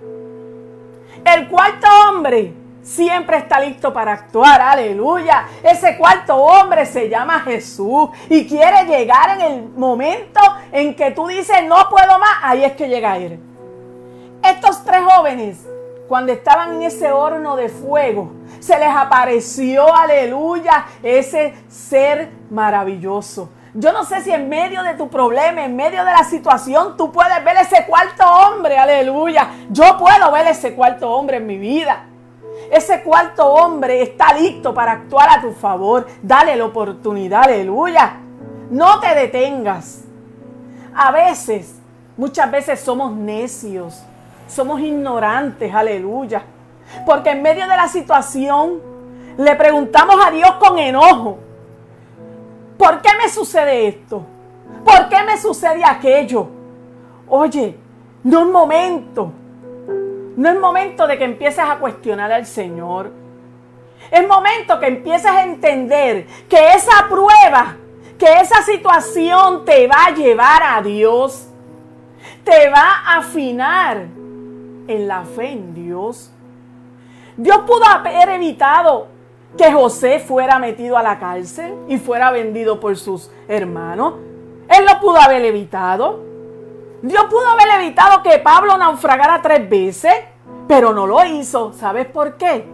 El 1.25 1.49
cuarto 1.49 1.87
hombre 2.09 2.64
siempre 2.85 3.39
está 3.39 3.59
listo 3.59 3.93
para 3.93 4.13
actuar, 4.13 4.61
aleluya. 4.61 5.47
Ese 5.63 5.97
cuarto 5.97 6.37
hombre 6.37 6.87
se 6.87 7.09
llama 7.09 7.41
Jesús 7.41 8.11
y 8.29 8.47
quiere 8.47 8.85
llegar 8.85 9.41
en 9.41 9.41
el 9.41 9.69
momento 9.71 10.41
en 10.71 10.95
que 10.95 11.11
tú 11.11 11.27
dices 11.27 11.65
no 11.67 11.89
puedo 11.89 12.19
más, 12.19 12.39
ahí 12.43 12.65
es 12.65 12.73
que 12.73 12.89
llega 12.89 13.17
Él. 13.17 13.41
Estos 14.43 14.85
tres 14.85 15.01
jóvenes, 15.03 15.67
cuando 16.07 16.33
estaban 16.33 16.75
en 16.75 16.83
ese 16.83 17.11
horno 17.11 17.57
de 17.57 17.71
fuego, 17.71 18.31
se 18.61 18.79
les 18.79 18.95
apareció, 18.95 19.95
aleluya, 19.95 20.85
ese 21.03 21.55
ser 21.69 22.31
maravilloso. 22.51 23.49
Yo 23.73 23.93
no 23.93 24.05
sé 24.05 24.21
si 24.21 24.31
en 24.31 24.49
medio 24.49 24.83
de 24.85 24.95
tu 24.95 25.09
problema, 25.09 25.65
en 25.65 25.75
medio 25.75 26.05
de 26.05 26.13
la 26.13 26.23
situación, 26.23 26.97
tú 26.97 27.11
puedes 27.11 27.43
ver 27.43 27.57
ese 27.57 27.87
cuarto 27.87 28.25
hombre, 28.25 28.79
aleluya. 28.79 29.49
Yo 29.71 29.99
puedo 29.99 30.31
ver 30.31 30.47
ese 30.47 30.75
cuarto 30.75 31.11
hombre 31.11 31.39
en 31.39 31.47
mi 31.47 31.59
vida. 31.59 32.07
Ese 32.71 33.03
cuarto 33.03 33.47
hombre 33.47 34.03
está 34.03 34.33
listo 34.35 34.73
para 34.73 34.93
actuar 34.93 35.29
a 35.31 35.41
tu 35.41 35.53
favor. 35.53 36.07
Dale 36.23 36.57
la 36.57 36.65
oportunidad, 36.65 37.45
aleluya. 37.45 38.17
No 38.71 39.01
te 39.01 39.15
detengas. 39.15 40.05
A 40.95 41.11
veces, 41.11 41.75
muchas 42.17 42.51
veces 42.51 42.81
somos 42.81 43.13
necios, 43.13 44.03
somos 44.47 44.81
ignorantes, 44.81 45.75
aleluya. 45.75 46.43
Porque 47.07 47.31
en 47.31 47.43
medio 47.43 47.67
de 47.67 47.77
la 47.77 47.89
situación 47.89 48.81
le 49.37 49.57
preguntamos 49.57 50.17
a 50.25 50.31
Dios 50.31 50.53
con 50.61 50.79
enojo, 50.79 51.39
¿por 52.79 53.03
qué 53.03 53.11
me 53.21 53.29
sucede 53.29 53.89
esto? 53.89 54.23
¿Por 54.85 55.09
qué 55.09 55.23
me 55.25 55.37
sucede 55.39 55.85
aquello? 55.85 56.47
Oye, 57.29 57.77
no 58.23 58.41
es 58.41 58.47
momento 58.47 59.33
no 60.37 60.49
es 60.49 60.59
momento 60.59 61.07
de 61.07 61.19
que 61.19 61.25
empieces 61.25 61.65
a 61.65 61.79
cuestionar 61.79 62.33
al 62.33 62.47
Señor. 62.47 63.13
Es 64.11 64.27
momento 64.27 64.79
que 64.81 64.87
empieces 64.87 65.31
a 65.31 65.45
entender 65.45 66.27
que 66.49 66.75
esa 66.75 67.07
prueba, 67.09 67.77
que 68.19 68.41
esa 68.41 68.63
situación 68.63 69.65
te 69.65 69.87
va 69.87 70.07
a 70.07 70.11
llevar 70.11 70.63
a 70.63 70.83
Dios. 70.83 71.49
Te 72.45 72.69
va 72.69 73.03
a 73.07 73.19
afinar 73.19 74.07
en 74.87 75.09
la 75.09 75.25
fe 75.25 75.53
en 75.53 75.75
Dios. 75.75 76.31
Dios 77.37 77.59
pudo 77.67 77.85
haber 77.85 78.29
evitado 78.29 79.09
que 79.57 79.73
José 79.73 80.19
fuera 80.19 80.59
metido 80.59 80.97
a 80.97 81.03
la 81.03 81.19
cárcel 81.19 81.75
y 81.89 81.99
fuera 81.99 82.31
vendido 82.31 82.81
por 82.81 82.97
sus 82.97 83.31
hermanos. 83.49 84.15
Él 84.69 84.85
lo 84.85 85.01
pudo 85.01 85.17
haber 85.21 85.45
evitado. 85.45 86.34
Dios 87.05 87.25
pudo 87.25 87.47
haber 87.49 87.83
evitado 87.83 88.23
que 88.23 88.39
Pablo 88.39 88.79
naufragara 88.79 89.43
tres 89.43 89.69
veces, 89.69 90.15
pero 90.67 90.95
no 90.95 91.07
lo 91.07 91.23
hizo. 91.23 91.75
¿Sabes 91.75 92.07
por 92.07 92.39
qué? 92.39 92.65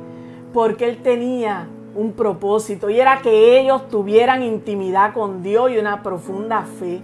Porque 0.55 0.85
él 0.85 1.03
tenía 1.03 1.67
un 1.97 2.13
propósito 2.13 2.89
y 2.89 3.01
era 3.01 3.23
que 3.23 3.59
ellos 3.59 3.89
tuvieran 3.89 4.45
intimidad 4.45 5.15
con 5.15 5.43
Dios 5.43 5.73
y 5.73 5.79
una 5.79 6.05
profunda 6.05 6.63
fe. 6.63 7.03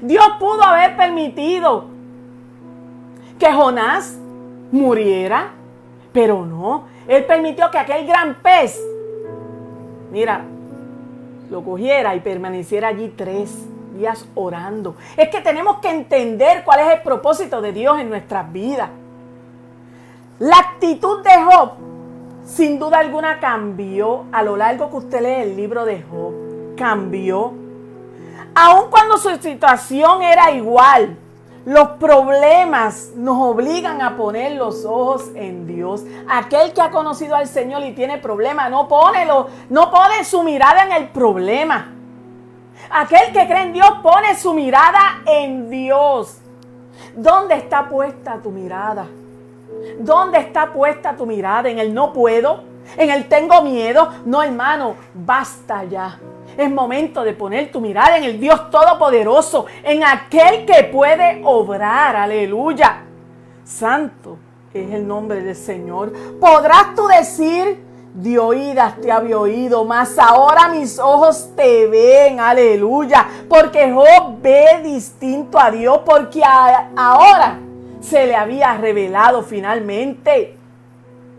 Dios 0.00 0.24
pudo 0.38 0.62
haber 0.62 0.96
permitido 0.96 1.84
que 3.38 3.52
Jonás 3.52 4.18
muriera, 4.72 5.50
pero 6.10 6.46
no. 6.46 6.84
Él 7.06 7.26
permitió 7.26 7.70
que 7.70 7.76
aquel 7.76 8.06
gran 8.06 8.36
pez, 8.36 8.82
mira, 10.10 10.46
lo 11.50 11.62
cogiera 11.62 12.16
y 12.16 12.20
permaneciera 12.20 12.88
allí 12.88 13.12
tres 13.14 13.66
orando. 14.34 14.96
Es 15.16 15.28
que 15.28 15.40
tenemos 15.40 15.78
que 15.78 15.90
entender 15.90 16.64
cuál 16.64 16.80
es 16.80 16.94
el 16.94 17.02
propósito 17.02 17.60
de 17.60 17.72
Dios 17.72 17.98
en 17.98 18.08
nuestras 18.08 18.50
vidas. 18.52 18.90
La 20.38 20.56
actitud 20.56 21.22
de 21.22 21.30
Job 21.44 21.72
sin 22.44 22.80
duda 22.80 22.98
alguna 22.98 23.38
cambió 23.38 24.24
a 24.32 24.42
lo 24.42 24.56
largo 24.56 24.90
que 24.90 24.96
usted 24.96 25.20
lee 25.20 25.50
el 25.50 25.56
libro 25.56 25.84
de 25.84 26.02
Job. 26.02 26.74
Cambió. 26.76 27.52
Aun 28.54 28.90
cuando 28.90 29.18
su 29.18 29.30
situación 29.36 30.22
era 30.22 30.50
igual, 30.50 31.16
los 31.64 31.90
problemas 31.90 33.12
nos 33.14 33.36
obligan 33.36 34.02
a 34.02 34.16
poner 34.16 34.52
los 34.52 34.84
ojos 34.84 35.30
en 35.36 35.66
Dios. 35.66 36.02
Aquel 36.28 36.72
que 36.72 36.80
ha 36.80 36.90
conocido 36.90 37.36
al 37.36 37.46
Señor 37.46 37.84
y 37.84 37.92
tiene 37.92 38.18
problemas, 38.18 38.70
no 38.70 38.88
pone, 38.88 39.26
no 39.26 39.90
pone 39.90 40.24
su 40.24 40.42
mirada 40.42 40.84
en 40.86 40.92
el 40.92 41.08
problema. 41.08 41.92
Aquel 42.90 43.32
que 43.32 43.46
cree 43.46 43.62
en 43.62 43.72
Dios 43.72 43.90
pone 44.02 44.34
su 44.34 44.52
mirada 44.52 45.22
en 45.24 45.70
Dios. 45.70 46.38
¿Dónde 47.14 47.54
está 47.54 47.88
puesta 47.88 48.40
tu 48.42 48.50
mirada? 48.50 49.06
¿Dónde 49.98 50.38
está 50.38 50.72
puesta 50.72 51.16
tu 51.16 51.24
mirada? 51.24 51.68
¿En 51.68 51.78
el 51.78 51.94
no 51.94 52.12
puedo? 52.12 52.64
¿En 52.96 53.10
el 53.10 53.28
tengo 53.28 53.62
miedo? 53.62 54.10
No, 54.24 54.42
hermano, 54.42 54.96
basta 55.14 55.84
ya. 55.84 56.18
Es 56.56 56.70
momento 56.70 57.22
de 57.22 57.32
poner 57.32 57.70
tu 57.70 57.80
mirada 57.80 58.18
en 58.18 58.24
el 58.24 58.40
Dios 58.40 58.70
Todopoderoso, 58.70 59.66
en 59.84 60.02
aquel 60.02 60.66
que 60.66 60.84
puede 60.84 61.42
obrar. 61.44 62.16
Aleluya. 62.16 63.02
Santo 63.64 64.36
es 64.74 64.92
el 64.92 65.06
nombre 65.06 65.42
del 65.42 65.54
Señor. 65.56 66.12
Podrás 66.40 66.94
tú 66.96 67.06
decir, 67.06 67.89
de 68.14 68.38
oídas 68.38 69.00
te 69.00 69.12
había 69.12 69.38
oído, 69.38 69.84
mas 69.84 70.18
ahora 70.18 70.68
mis 70.68 70.98
ojos 70.98 71.50
te 71.54 71.86
ven, 71.86 72.40
aleluya, 72.40 73.26
porque 73.48 73.92
Job 73.92 74.40
ve 74.42 74.80
distinto 74.82 75.58
a 75.58 75.70
Dios, 75.70 76.00
porque 76.04 76.42
ahora 76.44 77.58
se 78.00 78.26
le 78.26 78.34
había 78.34 78.76
revelado 78.76 79.42
finalmente. 79.42 80.56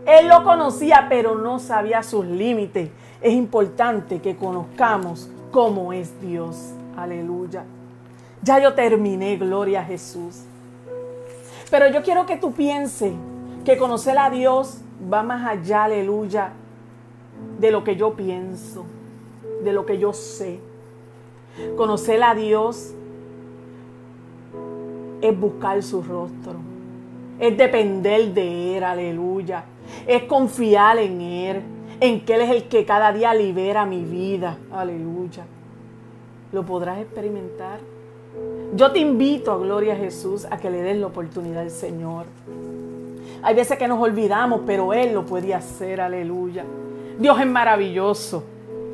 Él 0.06 0.28
lo 0.28 0.42
conocía, 0.44 1.06
pero 1.08 1.34
no 1.34 1.58
sabía 1.58 2.02
sus 2.02 2.24
límites. 2.24 2.90
Es 3.20 3.32
importante 3.32 4.20
que 4.20 4.36
conozcamos 4.36 5.30
cómo 5.52 5.92
es 5.92 6.20
Dios, 6.20 6.72
aleluya. 6.96 7.64
Ya 8.42 8.58
yo 8.58 8.74
terminé, 8.74 9.36
gloria 9.36 9.80
a 9.80 9.84
Jesús. 9.84 10.42
Pero 11.70 11.86
yo 11.88 12.02
quiero 12.02 12.26
que 12.26 12.36
tú 12.36 12.52
pienses 12.52 13.12
que 13.64 13.76
conocer 13.76 14.18
a 14.18 14.28
Dios 14.30 14.78
va 15.12 15.22
más 15.22 15.46
allá, 15.46 15.84
aleluya, 15.84 16.52
de 17.58 17.70
lo 17.70 17.84
que 17.84 17.96
yo 17.96 18.14
pienso, 18.14 18.84
de 19.62 19.72
lo 19.72 19.86
que 19.86 19.98
yo 19.98 20.12
sé. 20.12 20.60
Conocer 21.76 22.22
a 22.22 22.34
Dios 22.34 22.94
es 25.20 25.38
buscar 25.38 25.82
su 25.82 26.02
rostro, 26.02 26.54
es 27.38 27.56
depender 27.56 28.32
de 28.32 28.76
Él, 28.76 28.84
aleluya, 28.84 29.64
es 30.06 30.24
confiar 30.24 30.98
en 30.98 31.20
Él, 31.20 31.62
en 32.00 32.24
que 32.24 32.34
Él 32.34 32.40
es 32.42 32.50
el 32.50 32.64
que 32.68 32.84
cada 32.84 33.12
día 33.12 33.32
libera 33.34 33.86
mi 33.86 34.02
vida, 34.04 34.58
aleluya. 34.72 35.44
¿Lo 36.50 36.64
podrás 36.66 36.98
experimentar? 36.98 37.78
Yo 38.74 38.90
te 38.90 38.98
invito 38.98 39.52
a 39.52 39.58
Gloria 39.58 39.92
a 39.92 39.96
Jesús 39.96 40.46
a 40.50 40.56
que 40.58 40.70
le 40.70 40.82
des 40.82 40.96
la 40.96 41.06
oportunidad 41.06 41.62
al 41.62 41.70
Señor. 41.70 42.26
Hay 43.42 43.54
veces 43.54 43.78
que 43.78 43.86
nos 43.86 44.00
olvidamos, 44.00 44.62
pero 44.66 44.92
Él 44.92 45.12
lo 45.12 45.24
puede 45.26 45.54
hacer, 45.54 46.00
aleluya. 46.00 46.64
Dios 47.18 47.40
es 47.40 47.46
maravilloso. 47.46 48.44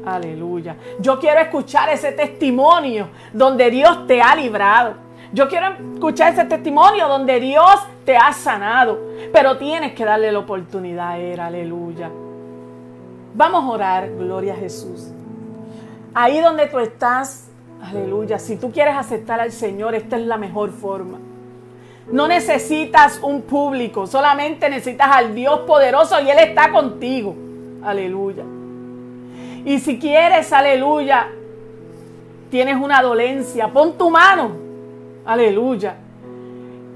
Aleluya. 0.04 0.76
Yo 1.00 1.18
quiero 1.18 1.40
escuchar 1.40 1.90
ese 1.90 2.12
testimonio 2.12 3.08
donde 3.32 3.70
Dios 3.70 4.06
te 4.06 4.22
ha 4.22 4.34
librado. 4.34 4.94
Yo 5.32 5.48
quiero 5.48 5.74
escuchar 5.94 6.32
ese 6.32 6.44
testimonio 6.46 7.08
donde 7.08 7.38
Dios 7.40 7.74
te 8.04 8.16
ha 8.16 8.32
sanado. 8.32 8.98
Pero 9.32 9.58
tienes 9.58 9.92
que 9.92 10.04
darle 10.04 10.32
la 10.32 10.38
oportunidad 10.38 11.10
a 11.10 11.18
Él. 11.18 11.40
Aleluya. 11.40 12.10
Vamos 13.34 13.64
a 13.64 13.68
orar, 13.68 14.10
gloria 14.16 14.54
a 14.54 14.56
Jesús. 14.56 15.08
Ahí 16.14 16.40
donde 16.40 16.66
tú 16.66 16.78
estás, 16.78 17.48
aleluya. 17.82 18.38
Si 18.38 18.56
tú 18.56 18.72
quieres 18.72 18.96
aceptar 18.96 19.40
al 19.40 19.52
Señor, 19.52 19.94
esta 19.94 20.16
es 20.16 20.22
la 20.22 20.38
mejor 20.38 20.70
forma. 20.72 21.18
No 22.10 22.26
necesitas 22.26 23.20
un 23.22 23.42
público, 23.42 24.06
solamente 24.06 24.70
necesitas 24.70 25.08
al 25.10 25.34
Dios 25.34 25.60
poderoso 25.60 26.18
y 26.20 26.30
Él 26.30 26.38
está 26.38 26.72
contigo. 26.72 27.36
Aleluya. 27.82 28.44
Y 29.64 29.78
si 29.80 29.98
quieres, 29.98 30.52
aleluya, 30.52 31.28
tienes 32.50 32.76
una 32.76 33.02
dolencia, 33.02 33.68
pon 33.68 33.96
tu 33.98 34.10
mano. 34.10 34.50
Aleluya. 35.24 35.96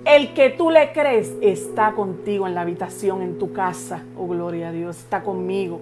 El 0.05 0.35
que 0.35 0.51
tú 0.51 0.71
le 0.71 0.93
crees 0.93 1.35
está 1.41 1.93
contigo 1.93 2.47
en 2.47 2.55
la 2.55 2.63
habitación, 2.63 3.23
en 3.23 3.39
tu 3.39 3.53
casa. 3.53 4.03
Oh, 4.17 4.27
gloria 4.27 4.69
a 4.69 4.73
Dios, 4.73 4.99
está 4.99 5.23
conmigo. 5.23 5.81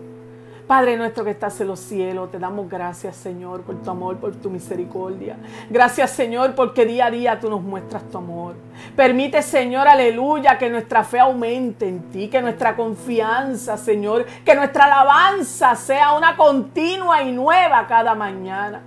Padre 0.70 0.96
nuestro 0.96 1.24
que 1.24 1.32
estás 1.32 1.60
en 1.60 1.66
los 1.66 1.80
cielos, 1.80 2.30
te 2.30 2.38
damos 2.38 2.68
gracias, 2.68 3.16
Señor, 3.16 3.62
por 3.62 3.82
tu 3.82 3.90
amor, 3.90 4.18
por 4.18 4.36
tu 4.36 4.50
misericordia. 4.50 5.36
Gracias, 5.68 6.12
Señor, 6.12 6.54
porque 6.54 6.86
día 6.86 7.06
a 7.06 7.10
día 7.10 7.40
tú 7.40 7.50
nos 7.50 7.60
muestras 7.60 8.08
tu 8.08 8.18
amor. 8.18 8.54
Permite, 8.94 9.42
Señor, 9.42 9.88
aleluya, 9.88 10.58
que 10.58 10.70
nuestra 10.70 11.02
fe 11.02 11.18
aumente 11.18 11.88
en 11.88 12.08
ti, 12.12 12.28
que 12.28 12.40
nuestra 12.40 12.76
confianza, 12.76 13.76
Señor, 13.76 14.24
que 14.44 14.54
nuestra 14.54 14.84
alabanza 14.84 15.74
sea 15.74 16.12
una 16.12 16.36
continua 16.36 17.20
y 17.24 17.32
nueva 17.32 17.88
cada 17.88 18.14
mañana. 18.14 18.80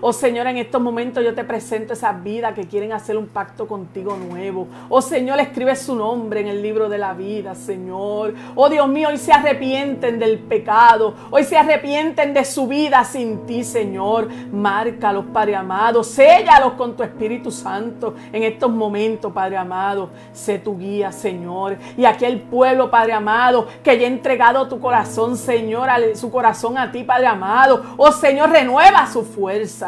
Oh 0.00 0.12
Señor, 0.12 0.46
en 0.46 0.58
estos 0.58 0.80
momentos 0.80 1.24
yo 1.24 1.34
te 1.34 1.42
presento 1.42 1.94
esas 1.94 2.22
vidas 2.22 2.52
que 2.54 2.66
quieren 2.66 2.92
hacer 2.92 3.16
un 3.16 3.28
pacto 3.28 3.66
contigo 3.66 4.16
nuevo. 4.16 4.68
Oh 4.90 5.00
Señor, 5.00 5.40
escribe 5.40 5.74
su 5.74 5.96
nombre 5.96 6.40
en 6.40 6.48
el 6.48 6.62
libro 6.62 6.88
de 6.88 6.98
la 6.98 7.14
vida, 7.14 7.54
Señor. 7.54 8.34
Oh 8.54 8.68
Dios 8.68 8.86
mío, 8.88 9.08
hoy 9.08 9.16
se 9.16 9.32
arrepienten 9.32 10.18
del 10.18 10.38
pecado. 10.38 11.14
Hoy 11.30 11.44
se 11.44 11.56
arrepienten 11.56 12.34
de 12.34 12.44
su 12.44 12.66
vida 12.66 13.04
sin 13.04 13.46
ti, 13.46 13.64
Señor. 13.64 14.28
Márcalos, 14.52 15.24
Padre 15.32 15.56
amado. 15.56 16.04
Séllalos 16.04 16.74
con 16.74 16.94
tu 16.94 17.02
Espíritu 17.02 17.50
Santo 17.50 18.14
en 18.32 18.42
estos 18.42 18.70
momentos, 18.70 19.32
Padre 19.32 19.56
amado. 19.56 20.10
Sé 20.32 20.58
tu 20.58 20.76
guía, 20.76 21.10
Señor. 21.10 21.78
Y 21.96 22.04
aquel 22.04 22.40
pueblo, 22.40 22.90
Padre 22.90 23.14
amado, 23.14 23.66
que 23.82 23.98
ya 23.98 24.06
ha 24.06 24.10
entregado 24.10 24.68
tu 24.68 24.78
corazón, 24.78 25.36
Señor, 25.36 25.88
su 26.14 26.30
corazón 26.30 26.76
a 26.76 26.92
ti, 26.92 27.02
Padre 27.02 27.28
amado. 27.28 27.82
Oh 27.96 28.12
Señor, 28.12 28.50
renueva 28.50 29.06
su 29.06 29.24
fuerza 29.24 29.85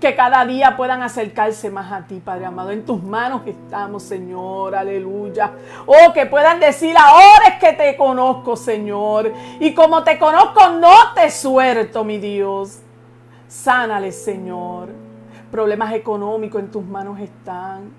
que 0.00 0.14
cada 0.14 0.44
día 0.44 0.76
puedan 0.76 1.02
acercarse 1.02 1.70
más 1.70 1.90
a 1.92 2.06
ti, 2.06 2.20
Padre 2.24 2.46
amado. 2.46 2.70
En 2.70 2.84
tus 2.84 3.02
manos 3.02 3.42
estamos, 3.46 4.02
Señor, 4.02 4.74
aleluya. 4.74 5.52
Oh, 5.86 6.12
que 6.12 6.26
puedan 6.26 6.60
decir, 6.60 6.96
ahora 6.98 7.48
es 7.54 7.58
que 7.58 7.72
te 7.72 7.96
conozco, 7.96 8.56
Señor. 8.56 9.32
Y 9.58 9.74
como 9.74 10.02
te 10.04 10.18
conozco, 10.18 10.68
no 10.70 11.14
te 11.14 11.30
suelto, 11.30 12.04
mi 12.04 12.18
Dios. 12.18 12.80
Sánale, 13.48 14.12
Señor. 14.12 14.88
Problemas 15.50 15.94
económicos 15.94 16.60
en 16.60 16.70
tus 16.70 16.84
manos 16.84 17.18
están. 17.20 17.90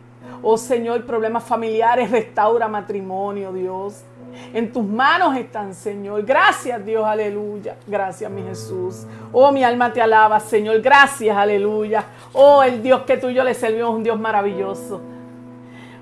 Oh 0.44 0.58
Señor, 0.58 1.06
problemas 1.06 1.44
familiares, 1.44 2.12
restaura 2.12 2.68
matrimonio, 2.68 3.52
Dios. 3.52 4.04
En 4.54 4.72
tus 4.72 4.84
manos 4.84 5.36
están, 5.36 5.74
Señor. 5.74 6.24
Gracias, 6.24 6.84
Dios, 6.86 7.06
aleluya. 7.06 7.76
Gracias, 7.86 8.32
mi 8.32 8.42
Jesús. 8.44 9.06
Oh, 9.32 9.52
mi 9.52 9.64
alma 9.64 9.92
te 9.92 10.02
alaba, 10.02 10.40
Señor. 10.40 10.82
Gracias, 10.82 11.36
aleluya. 11.36 12.04
Oh, 12.34 12.64
el 12.64 12.82
Dios 12.82 13.02
que 13.02 13.18
tú 13.18 13.30
y 13.30 13.34
yo 13.34 13.44
le 13.44 13.54
servimos 13.54 13.94
un 13.94 14.04
Dios 14.04 14.20
maravilloso. 14.20 15.02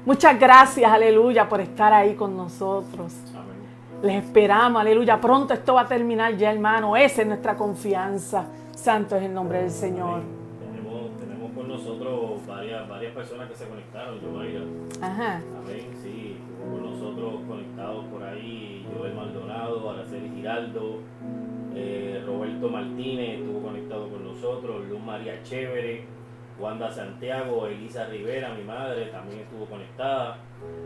Muchas 0.06 0.40
gracias, 0.40 0.92
aleluya, 0.92 1.50
por 1.50 1.62
estar 1.62 1.92
ahí 1.92 2.14
con 2.14 2.38
nosotros. 2.38 3.14
Les 4.04 4.24
esperamos, 4.24 4.80
aleluya. 4.80 5.20
Pronto 5.20 5.54
esto 5.54 5.74
va 5.74 5.82
a 5.82 5.88
terminar 5.88 6.36
ya, 6.38 6.52
hermano. 6.52 6.96
Esa 6.96 7.22
es 7.24 7.28
nuestra 7.28 7.56
confianza. 7.56 8.46
Santo 8.76 9.16
es 9.16 9.24
el 9.24 9.34
nombre 9.34 9.62
del 9.62 9.72
Señor. 9.72 10.22
Tenemos, 10.60 11.20
tenemos 11.20 11.52
con 11.54 11.68
nosotros 11.68 12.46
varias, 12.46 12.88
varias 12.88 13.14
personas 13.14 13.50
que 13.50 13.56
se 13.56 13.66
conectaron, 13.66 14.20
yo, 14.22 15.02
Ajá. 15.02 15.42
Amén, 15.64 15.90
sí 16.04 16.35
conectados 17.34 18.06
por 18.06 18.24
ahí, 18.24 18.86
Joel 18.96 19.14
Maldonado, 19.14 19.90
Araceli 19.90 20.30
Giraldo, 20.36 21.00
eh, 21.76 22.24
Roberto 22.26 22.70
Martínez 22.70 23.40
estuvo 23.40 23.62
conectado 23.62 24.10
con 24.10 24.24
nosotros, 24.24 24.86
Luz 24.88 25.00
María 25.02 25.42
Chévere, 25.44 26.06
Wanda 26.60 26.90
Santiago, 26.90 27.68
Elisa 27.68 28.06
Rivera, 28.08 28.54
mi 28.54 28.64
madre, 28.64 29.08
también 29.08 29.42
estuvo 29.42 29.66
conectada, 29.66 30.38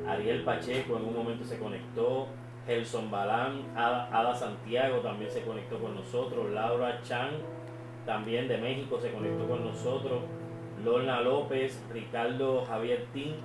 Ariel 0.07 0.43
Pacheco 0.43 0.97
en 0.97 1.05
un 1.05 1.15
momento 1.15 1.45
se 1.45 1.59
conectó, 1.59 2.27
Gelson 2.65 3.11
Balán, 3.11 3.63
Ada, 3.75 4.33
Santiago 4.33 4.97
también 4.97 5.29
se 5.29 5.41
conectó 5.41 5.79
con 5.79 5.95
nosotros, 5.95 6.49
Laura 6.51 7.01
Chan, 7.01 7.31
también 8.05 8.47
de 8.47 8.57
México 8.57 8.99
se 8.99 9.11
conectó 9.11 9.47
con 9.47 9.63
nosotros, 9.63 10.21
Lorna 10.83 11.21
López, 11.21 11.83
Ricardo 11.91 12.65
Javier 12.65 13.05
Tín, 13.13 13.35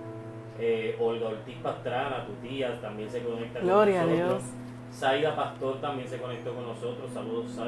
eh, 0.59 0.97
Olga 1.01 1.29
Ortiz 1.29 1.57
Pastrana, 1.63 2.27
tu 2.27 2.33
tía, 2.47 2.81
también 2.81 3.11
se 3.11 3.23
conecta 3.23 3.61
con 3.61 3.69
Gloria 3.69 4.03
a 4.03 4.07
nosotros. 4.07 4.43
Dios. 4.43 4.65
Zaida 4.93 5.35
Pastor 5.35 5.81
también 5.81 6.07
se 6.07 6.19
conectó 6.19 6.55
con 6.55 6.69
nosotros. 6.69 7.11
Saludos. 7.13 7.59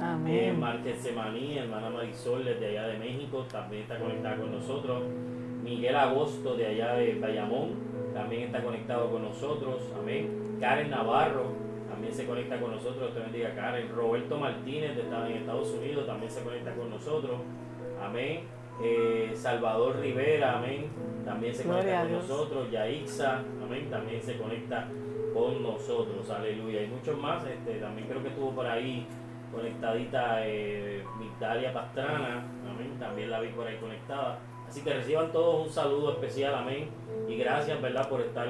Amén. 0.00 0.34
Eh, 0.34 0.52
Márquez 0.52 0.98
Semaní, 0.98 1.58
hermana 1.58 1.88
Marisol 1.88 2.44
desde 2.44 2.68
allá 2.68 2.88
de 2.88 2.98
México, 2.98 3.46
también 3.50 3.82
está 3.82 3.98
conectada 3.98 4.36
con 4.36 4.52
nosotros. 4.52 5.02
Miguel 5.64 5.96
Agosto 5.96 6.54
de 6.54 6.66
allá 6.66 6.94
de 6.94 7.18
Bayamón 7.18 7.74
también 8.12 8.42
está 8.42 8.62
conectado 8.62 9.10
con 9.10 9.22
nosotros. 9.22 9.90
Amén. 9.98 10.58
Karen 10.60 10.90
Navarro 10.90 11.52
también 11.88 12.12
se 12.12 12.26
conecta 12.26 12.60
con 12.60 12.72
nosotros, 12.72 13.14
te 13.14 13.20
bendiga 13.20 13.54
Karen. 13.54 13.88
Roberto 13.94 14.36
Martínez 14.36 14.96
de 14.96 15.02
en 15.02 15.38
Estados 15.38 15.70
Unidos 15.70 16.06
también 16.06 16.30
se 16.30 16.42
conecta 16.42 16.74
con 16.74 16.90
nosotros. 16.90 17.40
Amén. 18.02 18.40
Eh, 18.82 19.32
Salvador 19.34 19.98
Rivera, 20.00 20.58
amén, 20.58 20.86
también 21.24 21.54
se 21.54 21.64
conecta 21.64 22.02
con 22.02 22.12
nosotros. 22.12 22.70
Yaixa, 22.70 23.42
amén, 23.62 23.88
también 23.90 24.22
se 24.22 24.36
conecta 24.36 24.88
con 25.32 25.62
nosotros, 25.62 26.28
aleluya. 26.30 26.82
Y 26.82 26.88
muchos 26.88 27.16
más, 27.18 27.44
este, 27.46 27.78
también 27.78 28.08
creo 28.08 28.22
que 28.22 28.28
estuvo 28.28 28.50
por 28.50 28.66
ahí 28.66 29.06
conectadita 29.52 30.46
eh, 30.46 31.02
Pastrana, 31.72 32.44
amén, 32.68 32.96
también 32.98 33.30
la 33.30 33.40
vi 33.40 33.48
por 33.48 33.66
ahí 33.66 33.76
conectada. 33.76 34.38
Así 34.68 34.82
que 34.82 34.92
reciban 34.92 35.32
todos 35.32 35.66
un 35.66 35.72
saludo 35.72 36.12
especial, 36.12 36.54
amén, 36.54 36.88
y 37.28 37.36
gracias, 37.36 37.80
¿verdad?, 37.80 38.08
por 38.08 38.20
estar, 38.20 38.48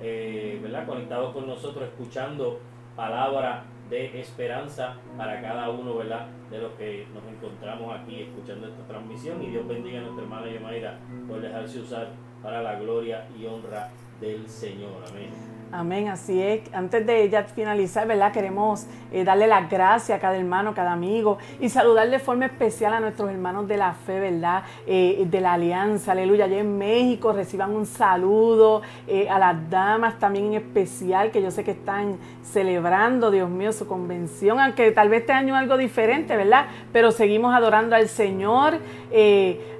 eh, 0.00 0.58
¿verdad?, 0.62 0.86
conectados 0.86 1.32
con 1.32 1.46
nosotros, 1.46 1.84
escuchando 1.84 2.58
palabra 2.96 3.64
de 3.90 4.20
esperanza 4.20 4.96
para 5.16 5.40
cada 5.40 5.70
uno, 5.70 5.96
¿verdad?, 5.96 6.26
de 6.50 6.58
los 6.58 6.72
que 6.72 7.06
nos 7.14 7.24
encontramos 7.24 7.98
aquí 7.98 8.22
escuchando 8.22 8.68
esta 8.68 8.86
transmisión. 8.86 9.42
Y 9.42 9.50
Dios 9.50 9.66
bendiga 9.66 9.98
a 9.98 10.02
nuestra 10.02 10.24
hermana 10.24 10.50
Yomaira 10.50 10.98
por 11.28 11.40
dejarse 11.40 11.80
usar 11.80 12.08
para 12.42 12.62
la 12.62 12.78
gloria 12.78 13.26
y 13.38 13.46
honra 13.46 13.90
del 14.20 14.48
Señor. 14.48 15.02
Amén. 15.08 15.55
Amén, 15.76 16.08
así 16.08 16.40
es. 16.40 16.62
Antes 16.72 17.06
de 17.06 17.28
ya 17.28 17.42
finalizar, 17.42 18.08
¿verdad? 18.08 18.32
Queremos 18.32 18.86
eh, 19.12 19.24
darle 19.24 19.46
las 19.46 19.68
gracias 19.68 20.16
a 20.16 20.20
cada 20.22 20.34
hermano, 20.34 20.74
cada 20.74 20.92
amigo 20.92 21.36
y 21.60 21.68
saludar 21.68 22.08
de 22.08 22.18
forma 22.18 22.46
especial 22.46 22.94
a 22.94 23.00
nuestros 23.00 23.28
hermanos 23.28 23.68
de 23.68 23.76
la 23.76 23.92
fe, 23.92 24.18
¿verdad? 24.18 24.62
Eh, 24.86 25.26
de 25.28 25.40
la 25.42 25.52
alianza, 25.52 26.12
aleluya. 26.12 26.46
Allá 26.46 26.60
en 26.60 26.78
México 26.78 27.30
reciban 27.34 27.76
un 27.76 27.84
saludo 27.84 28.80
eh, 29.06 29.28
a 29.28 29.38
las 29.38 29.68
damas 29.68 30.18
también 30.18 30.46
en 30.46 30.54
especial, 30.54 31.30
que 31.30 31.42
yo 31.42 31.50
sé 31.50 31.62
que 31.62 31.72
están 31.72 32.16
celebrando, 32.42 33.30
Dios 33.30 33.50
mío, 33.50 33.70
su 33.70 33.86
convención, 33.86 34.58
aunque 34.58 34.92
tal 34.92 35.10
vez 35.10 35.20
este 35.20 35.34
año 35.34 35.56
algo 35.56 35.76
diferente, 35.76 36.38
¿verdad? 36.38 36.68
Pero 36.90 37.10
seguimos 37.10 37.54
adorando 37.54 37.96
al 37.96 38.08
Señor. 38.08 38.78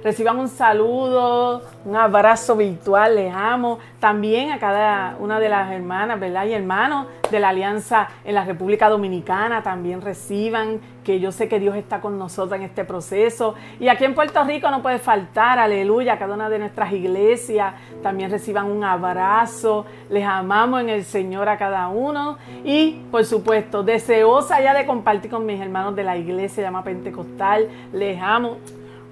reciban 0.03 0.37
un 0.37 0.47
saludo, 0.47 1.63
un 1.87 1.95
abrazo 1.95 2.57
virtual, 2.57 3.15
les 3.15 3.33
amo. 3.33 3.79
También 4.01 4.51
a 4.51 4.59
cada 4.59 5.15
una 5.19 5.39
de 5.39 5.47
las 5.47 5.71
hermanas, 5.71 6.19
¿verdad? 6.19 6.45
Y 6.45 6.53
hermanos 6.53 7.07
de 7.31 7.39
la 7.39 7.49
Alianza 7.49 8.09
en 8.25 8.35
la 8.35 8.43
República 8.43 8.89
Dominicana 8.89 9.63
también 9.63 10.01
reciban, 10.01 10.81
que 11.05 11.21
yo 11.21 11.31
sé 11.31 11.47
que 11.47 11.61
Dios 11.61 11.77
está 11.77 12.01
con 12.01 12.19
nosotros 12.19 12.59
en 12.59 12.63
este 12.63 12.83
proceso. 12.83 13.55
Y 13.79 13.87
aquí 13.87 14.03
en 14.03 14.13
Puerto 14.13 14.43
Rico 14.43 14.69
no 14.69 14.81
puede 14.81 14.99
faltar, 14.99 15.59
aleluya, 15.59 16.19
cada 16.19 16.35
una 16.35 16.49
de 16.49 16.59
nuestras 16.59 16.91
iglesias 16.91 17.73
también 18.03 18.29
reciban 18.29 18.65
un 18.65 18.83
abrazo. 18.83 19.85
Les 20.09 20.25
amamos 20.25 20.81
en 20.81 20.89
el 20.89 21.05
Señor 21.05 21.47
a 21.47 21.57
cada 21.57 21.87
uno. 21.87 22.37
Y, 22.65 23.03
por 23.09 23.23
supuesto, 23.23 23.83
deseosa 23.83 24.59
ya 24.61 24.73
de 24.73 24.85
compartir 24.85 25.31
con 25.31 25.45
mis 25.45 25.61
hermanos 25.61 25.95
de 25.95 26.03
la 26.03 26.17
iglesia 26.17 26.63
llama 26.63 26.83
Pentecostal. 26.83 27.69
Les 27.93 28.21
amo 28.21 28.57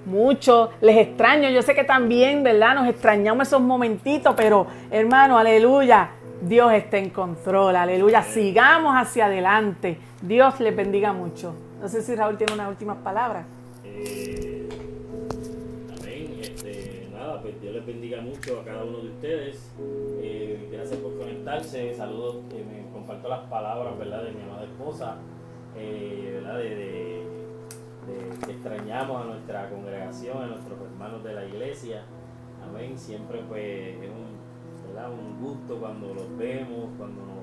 mucho, 0.06 0.70
les 0.80 0.96
extraño, 0.96 1.50
yo 1.50 1.60
sé 1.62 1.74
que 1.74 1.84
también, 1.84 2.42
¿verdad? 2.42 2.74
Nos 2.76 2.88
extrañamos 2.88 3.48
esos 3.48 3.60
momentitos, 3.60 4.34
pero 4.36 4.66
hermano, 4.90 5.36
aleluya, 5.36 6.10
Dios 6.40 6.72
está 6.72 6.98
en 6.98 7.10
control, 7.10 7.76
aleluya, 7.76 8.22
sigamos 8.22 8.94
hacia 8.94 9.26
adelante, 9.26 9.98
Dios 10.22 10.58
les 10.60 10.74
bendiga 10.74 11.12
mucho. 11.12 11.54
No 11.80 11.88
sé 11.88 12.02
si 12.02 12.14
Raúl 12.14 12.36
tiene 12.36 12.54
unas 12.54 12.68
últimas 12.68 12.96
palabras. 12.98 13.46
Eh, 13.84 14.68
amén, 16.00 16.38
este, 16.40 17.08
nada, 17.12 17.42
pues 17.42 17.60
Dios 17.60 17.74
les 17.74 17.84
bendiga 17.84 18.20
mucho 18.20 18.60
a 18.60 18.64
cada 18.64 18.84
uno 18.84 18.98
de 18.98 19.08
ustedes, 19.08 19.70
eh, 20.22 20.68
gracias 20.72 20.98
por 21.00 21.18
conectarse, 21.18 21.94
saludos, 21.94 22.36
eh, 22.52 22.64
me 22.64 22.92
comparto 22.92 23.28
las 23.28 23.40
palabras, 23.48 23.98
¿verdad? 23.98 24.22
De 24.22 24.32
mi 24.32 24.42
amada 24.42 24.64
esposa, 24.64 25.16
¿verdad? 25.74 26.58
de 26.58 27.05
extrañamos 28.86 29.20
a 29.20 29.24
nuestra 29.24 29.68
congregación, 29.68 30.42
a 30.44 30.46
nuestros 30.46 30.80
hermanos 30.80 31.24
de 31.24 31.34
la 31.34 31.44
iglesia. 31.44 32.02
Amén. 32.62 32.96
Siempre 32.96 33.42
pues 33.48 33.96
es 34.00 34.10
un, 34.10 34.38
un 35.10 35.40
gusto 35.42 35.80
cuando 35.80 36.14
los 36.14 36.36
vemos, 36.36 36.90
cuando 36.96 37.22
nos, 37.22 37.36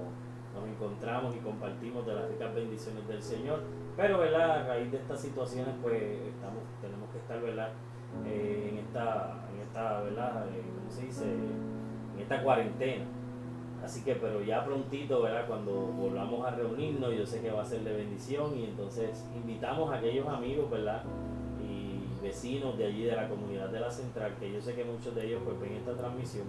encontramos 0.70 1.36
y 1.36 1.40
compartimos 1.40 2.06
de 2.06 2.14
las 2.14 2.30
ricas 2.30 2.56
bendiciones 2.56 3.06
del 3.10 3.22
Señor. 3.22 3.62
Pero 3.98 4.20
¿verdad? 4.20 4.62
a 4.62 4.68
raíz 4.68 4.90
de 4.90 4.98
estas 4.98 5.20
situaciones 5.20 5.76
pues 5.82 6.02
estamos, 6.02 6.64
tenemos 6.82 7.10
que 7.10 7.18
estar 7.18 7.42
¿verdad? 7.42 7.70
Eh, 8.26 8.70
en 8.72 8.78
esta, 8.78 9.46
en 9.54 9.62
esta 9.68 10.02
¿verdad? 10.02 10.46
Eh, 10.48 10.64
¿cómo 10.78 10.90
se 10.90 11.06
dice? 11.06 11.26
En 11.26 12.20
esta 12.22 12.42
cuarentena. 12.42 13.04
Así 13.84 14.02
que, 14.02 14.16
pero 14.16 14.42
ya 14.42 14.64
prontito, 14.64 15.22
¿verdad? 15.22 15.46
Cuando 15.46 15.74
volvamos 15.74 16.46
a 16.48 16.52
reunirnos, 16.52 17.14
yo 17.14 17.26
sé 17.26 17.42
que 17.42 17.52
va 17.52 17.64
a 17.64 17.66
ser 17.66 17.82
de 17.82 17.94
bendición 17.94 18.58
y 18.58 18.64
entonces 18.64 19.26
invitamos 19.36 19.92
a 19.92 19.98
aquellos 19.98 20.26
amigos, 20.26 20.72
¿verdad? 20.72 21.04
Y 21.62 22.24
vecinos 22.24 22.78
de 22.78 22.86
allí 22.86 23.04
de 23.04 23.16
la 23.16 23.28
comunidad 23.28 23.68
de 23.70 23.82
la 23.82 23.92
central, 23.92 24.36
que 24.40 24.54
yo 24.54 24.62
sé 24.62 24.74
que 24.74 24.86
muchos 24.86 25.14
de 25.14 25.28
ellos 25.28 25.42
pues 25.44 25.60
ven 25.60 25.74
esta 25.74 25.94
transmisión, 25.96 26.46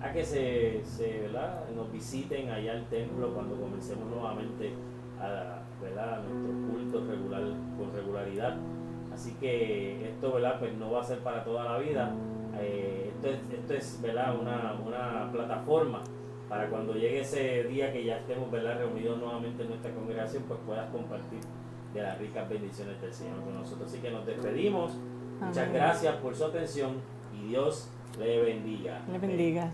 a 0.00 0.12
que 0.12 0.24
se, 0.24 0.84
se 0.84 1.18
¿verdad? 1.22 1.68
nos 1.74 1.90
visiten 1.90 2.48
allá 2.50 2.72
al 2.72 2.88
templo 2.88 3.34
cuando 3.34 3.56
comencemos 3.60 4.06
nuevamente 4.08 4.72
a, 5.20 5.58
¿verdad? 5.82 6.22
nuestros 6.22 6.70
cultos 6.70 7.08
regular, 7.08 7.42
con 7.76 7.92
regularidad. 7.92 8.56
Así 9.12 9.32
que 9.40 10.10
esto, 10.10 10.32
¿verdad? 10.32 10.60
Pues 10.60 10.74
no 10.74 10.92
va 10.92 11.00
a 11.00 11.04
ser 11.04 11.18
para 11.18 11.42
toda 11.42 11.64
la 11.64 11.78
vida. 11.78 12.14
Eh, 12.60 13.10
esto 13.16 13.28
es, 13.30 13.40
esto 13.52 13.74
es 13.74 14.00
¿verdad? 14.00 14.38
Una, 14.38 14.76
una 14.86 15.32
plataforma 15.32 16.02
para 16.48 16.68
cuando 16.68 16.94
llegue 16.94 17.20
ese 17.20 17.64
día 17.64 17.92
que 17.92 18.04
ya 18.04 18.18
estemos 18.18 18.50
reunidos 18.50 19.18
nuevamente 19.18 19.62
en 19.62 19.68
nuestra 19.68 19.92
congregación, 19.92 20.44
pues 20.44 20.58
puedas 20.66 20.90
compartir 20.90 21.40
de 21.92 22.02
las 22.02 22.18
ricas 22.18 22.48
bendiciones 22.48 23.00
del 23.00 23.12
Señor 23.12 23.40
con 23.42 23.54
nosotros. 23.54 23.90
Así 23.90 24.00
que 24.00 24.10
nos 24.10 24.24
despedimos. 24.26 24.96
Muchas 25.40 25.72
gracias 25.72 26.16
por 26.16 26.34
su 26.34 26.44
atención 26.44 26.96
y 27.34 27.48
Dios 27.48 27.90
le 28.18 28.42
bendiga. 28.42 29.02
Le 29.10 29.18
bendiga. 29.18 29.70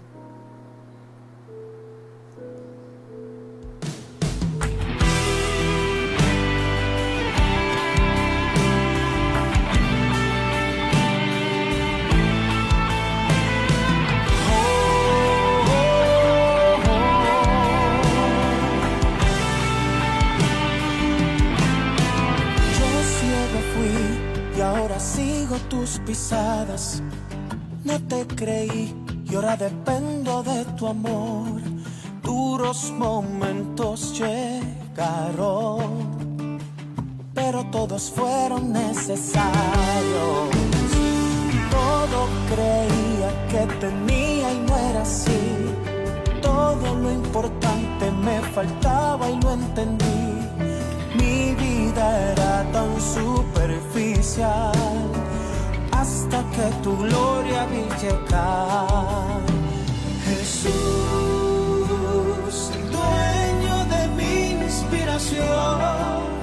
No 26.15 27.99
te 28.09 28.25
creí 28.25 28.95
y 29.29 29.35
ahora 29.35 29.57
dependo 29.57 30.45
de 30.45 30.65
tu 30.77 30.87
amor. 30.87 31.61
Duros 32.23 32.93
momentos 32.97 34.17
llegaron, 34.17 35.81
pero 37.35 37.65
todos 37.73 38.13
fueron 38.13 38.73
necesarios. 38.73 40.51
Todo 41.73 42.29
creía 42.49 43.49
que 43.49 43.67
tenía 43.81 44.53
y 44.53 44.59
no 44.69 44.77
era 44.77 45.03
así. 45.03 45.73
Todo 46.41 46.95
lo 46.95 47.11
importante 47.11 48.13
me 48.13 48.41
faltaba 48.53 49.29
y 49.29 49.35
lo 49.41 49.55
entendí. 49.55 50.05
Mi 51.17 51.57
vida 51.57 52.31
era 52.31 52.65
tan 52.71 53.01
superficial 53.01 55.24
que 56.43 56.67
tu 56.83 56.97
gloria 56.97 57.67
vi 57.67 57.85
llegar. 58.03 59.41
Jesús, 60.27 60.73
dueño 62.91 63.77
de 63.95 64.03
mi 64.17 64.35
inspiración, 64.65 66.34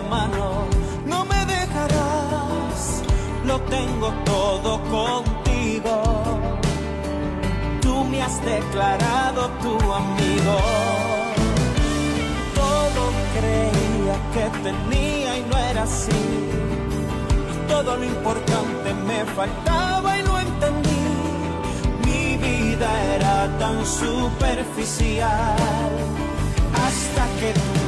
mano, 0.00 0.66
no 1.06 1.24
me 1.24 1.44
dejarás, 1.46 3.02
lo 3.44 3.60
tengo 3.62 4.12
todo 4.24 4.80
contigo. 4.84 6.02
Tú 7.80 8.04
me 8.04 8.22
has 8.22 8.42
declarado 8.44 9.50
tu 9.62 9.74
amigo. 9.92 10.56
Todo 12.54 13.02
creía 13.36 14.16
que 14.34 14.44
tenía 14.62 15.38
y 15.38 15.42
no 15.50 15.58
era 15.58 15.82
así. 15.82 16.22
Todo 17.68 17.96
lo 17.96 18.04
importante 18.04 18.94
me 19.06 19.24
faltaba 19.36 20.18
y 20.18 20.22
no 20.22 20.38
entendí. 20.38 21.04
Mi 22.06 22.36
vida 22.36 22.88
era 23.16 23.58
tan 23.58 23.84
superficial 23.84 25.56
hasta 26.74 27.22
que 27.40 27.52
tu 27.52 27.81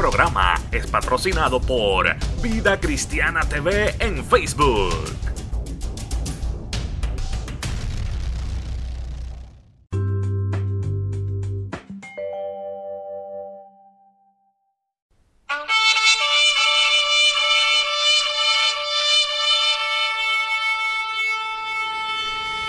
programa 0.00 0.54
es 0.72 0.86
patrocinado 0.86 1.60
por 1.60 2.16
Vida 2.40 2.80
Cristiana 2.80 3.42
TV 3.42 3.94
en 3.98 4.24
Facebook. 4.24 4.94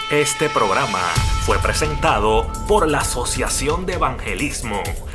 Este 0.09 0.49
programa 0.49 0.99
fue 1.45 1.57
presentado 1.59 2.45
por 2.67 2.89
la 2.89 2.99
Asociación 2.99 3.85
de 3.85 3.93
Evangelismo. 3.93 4.83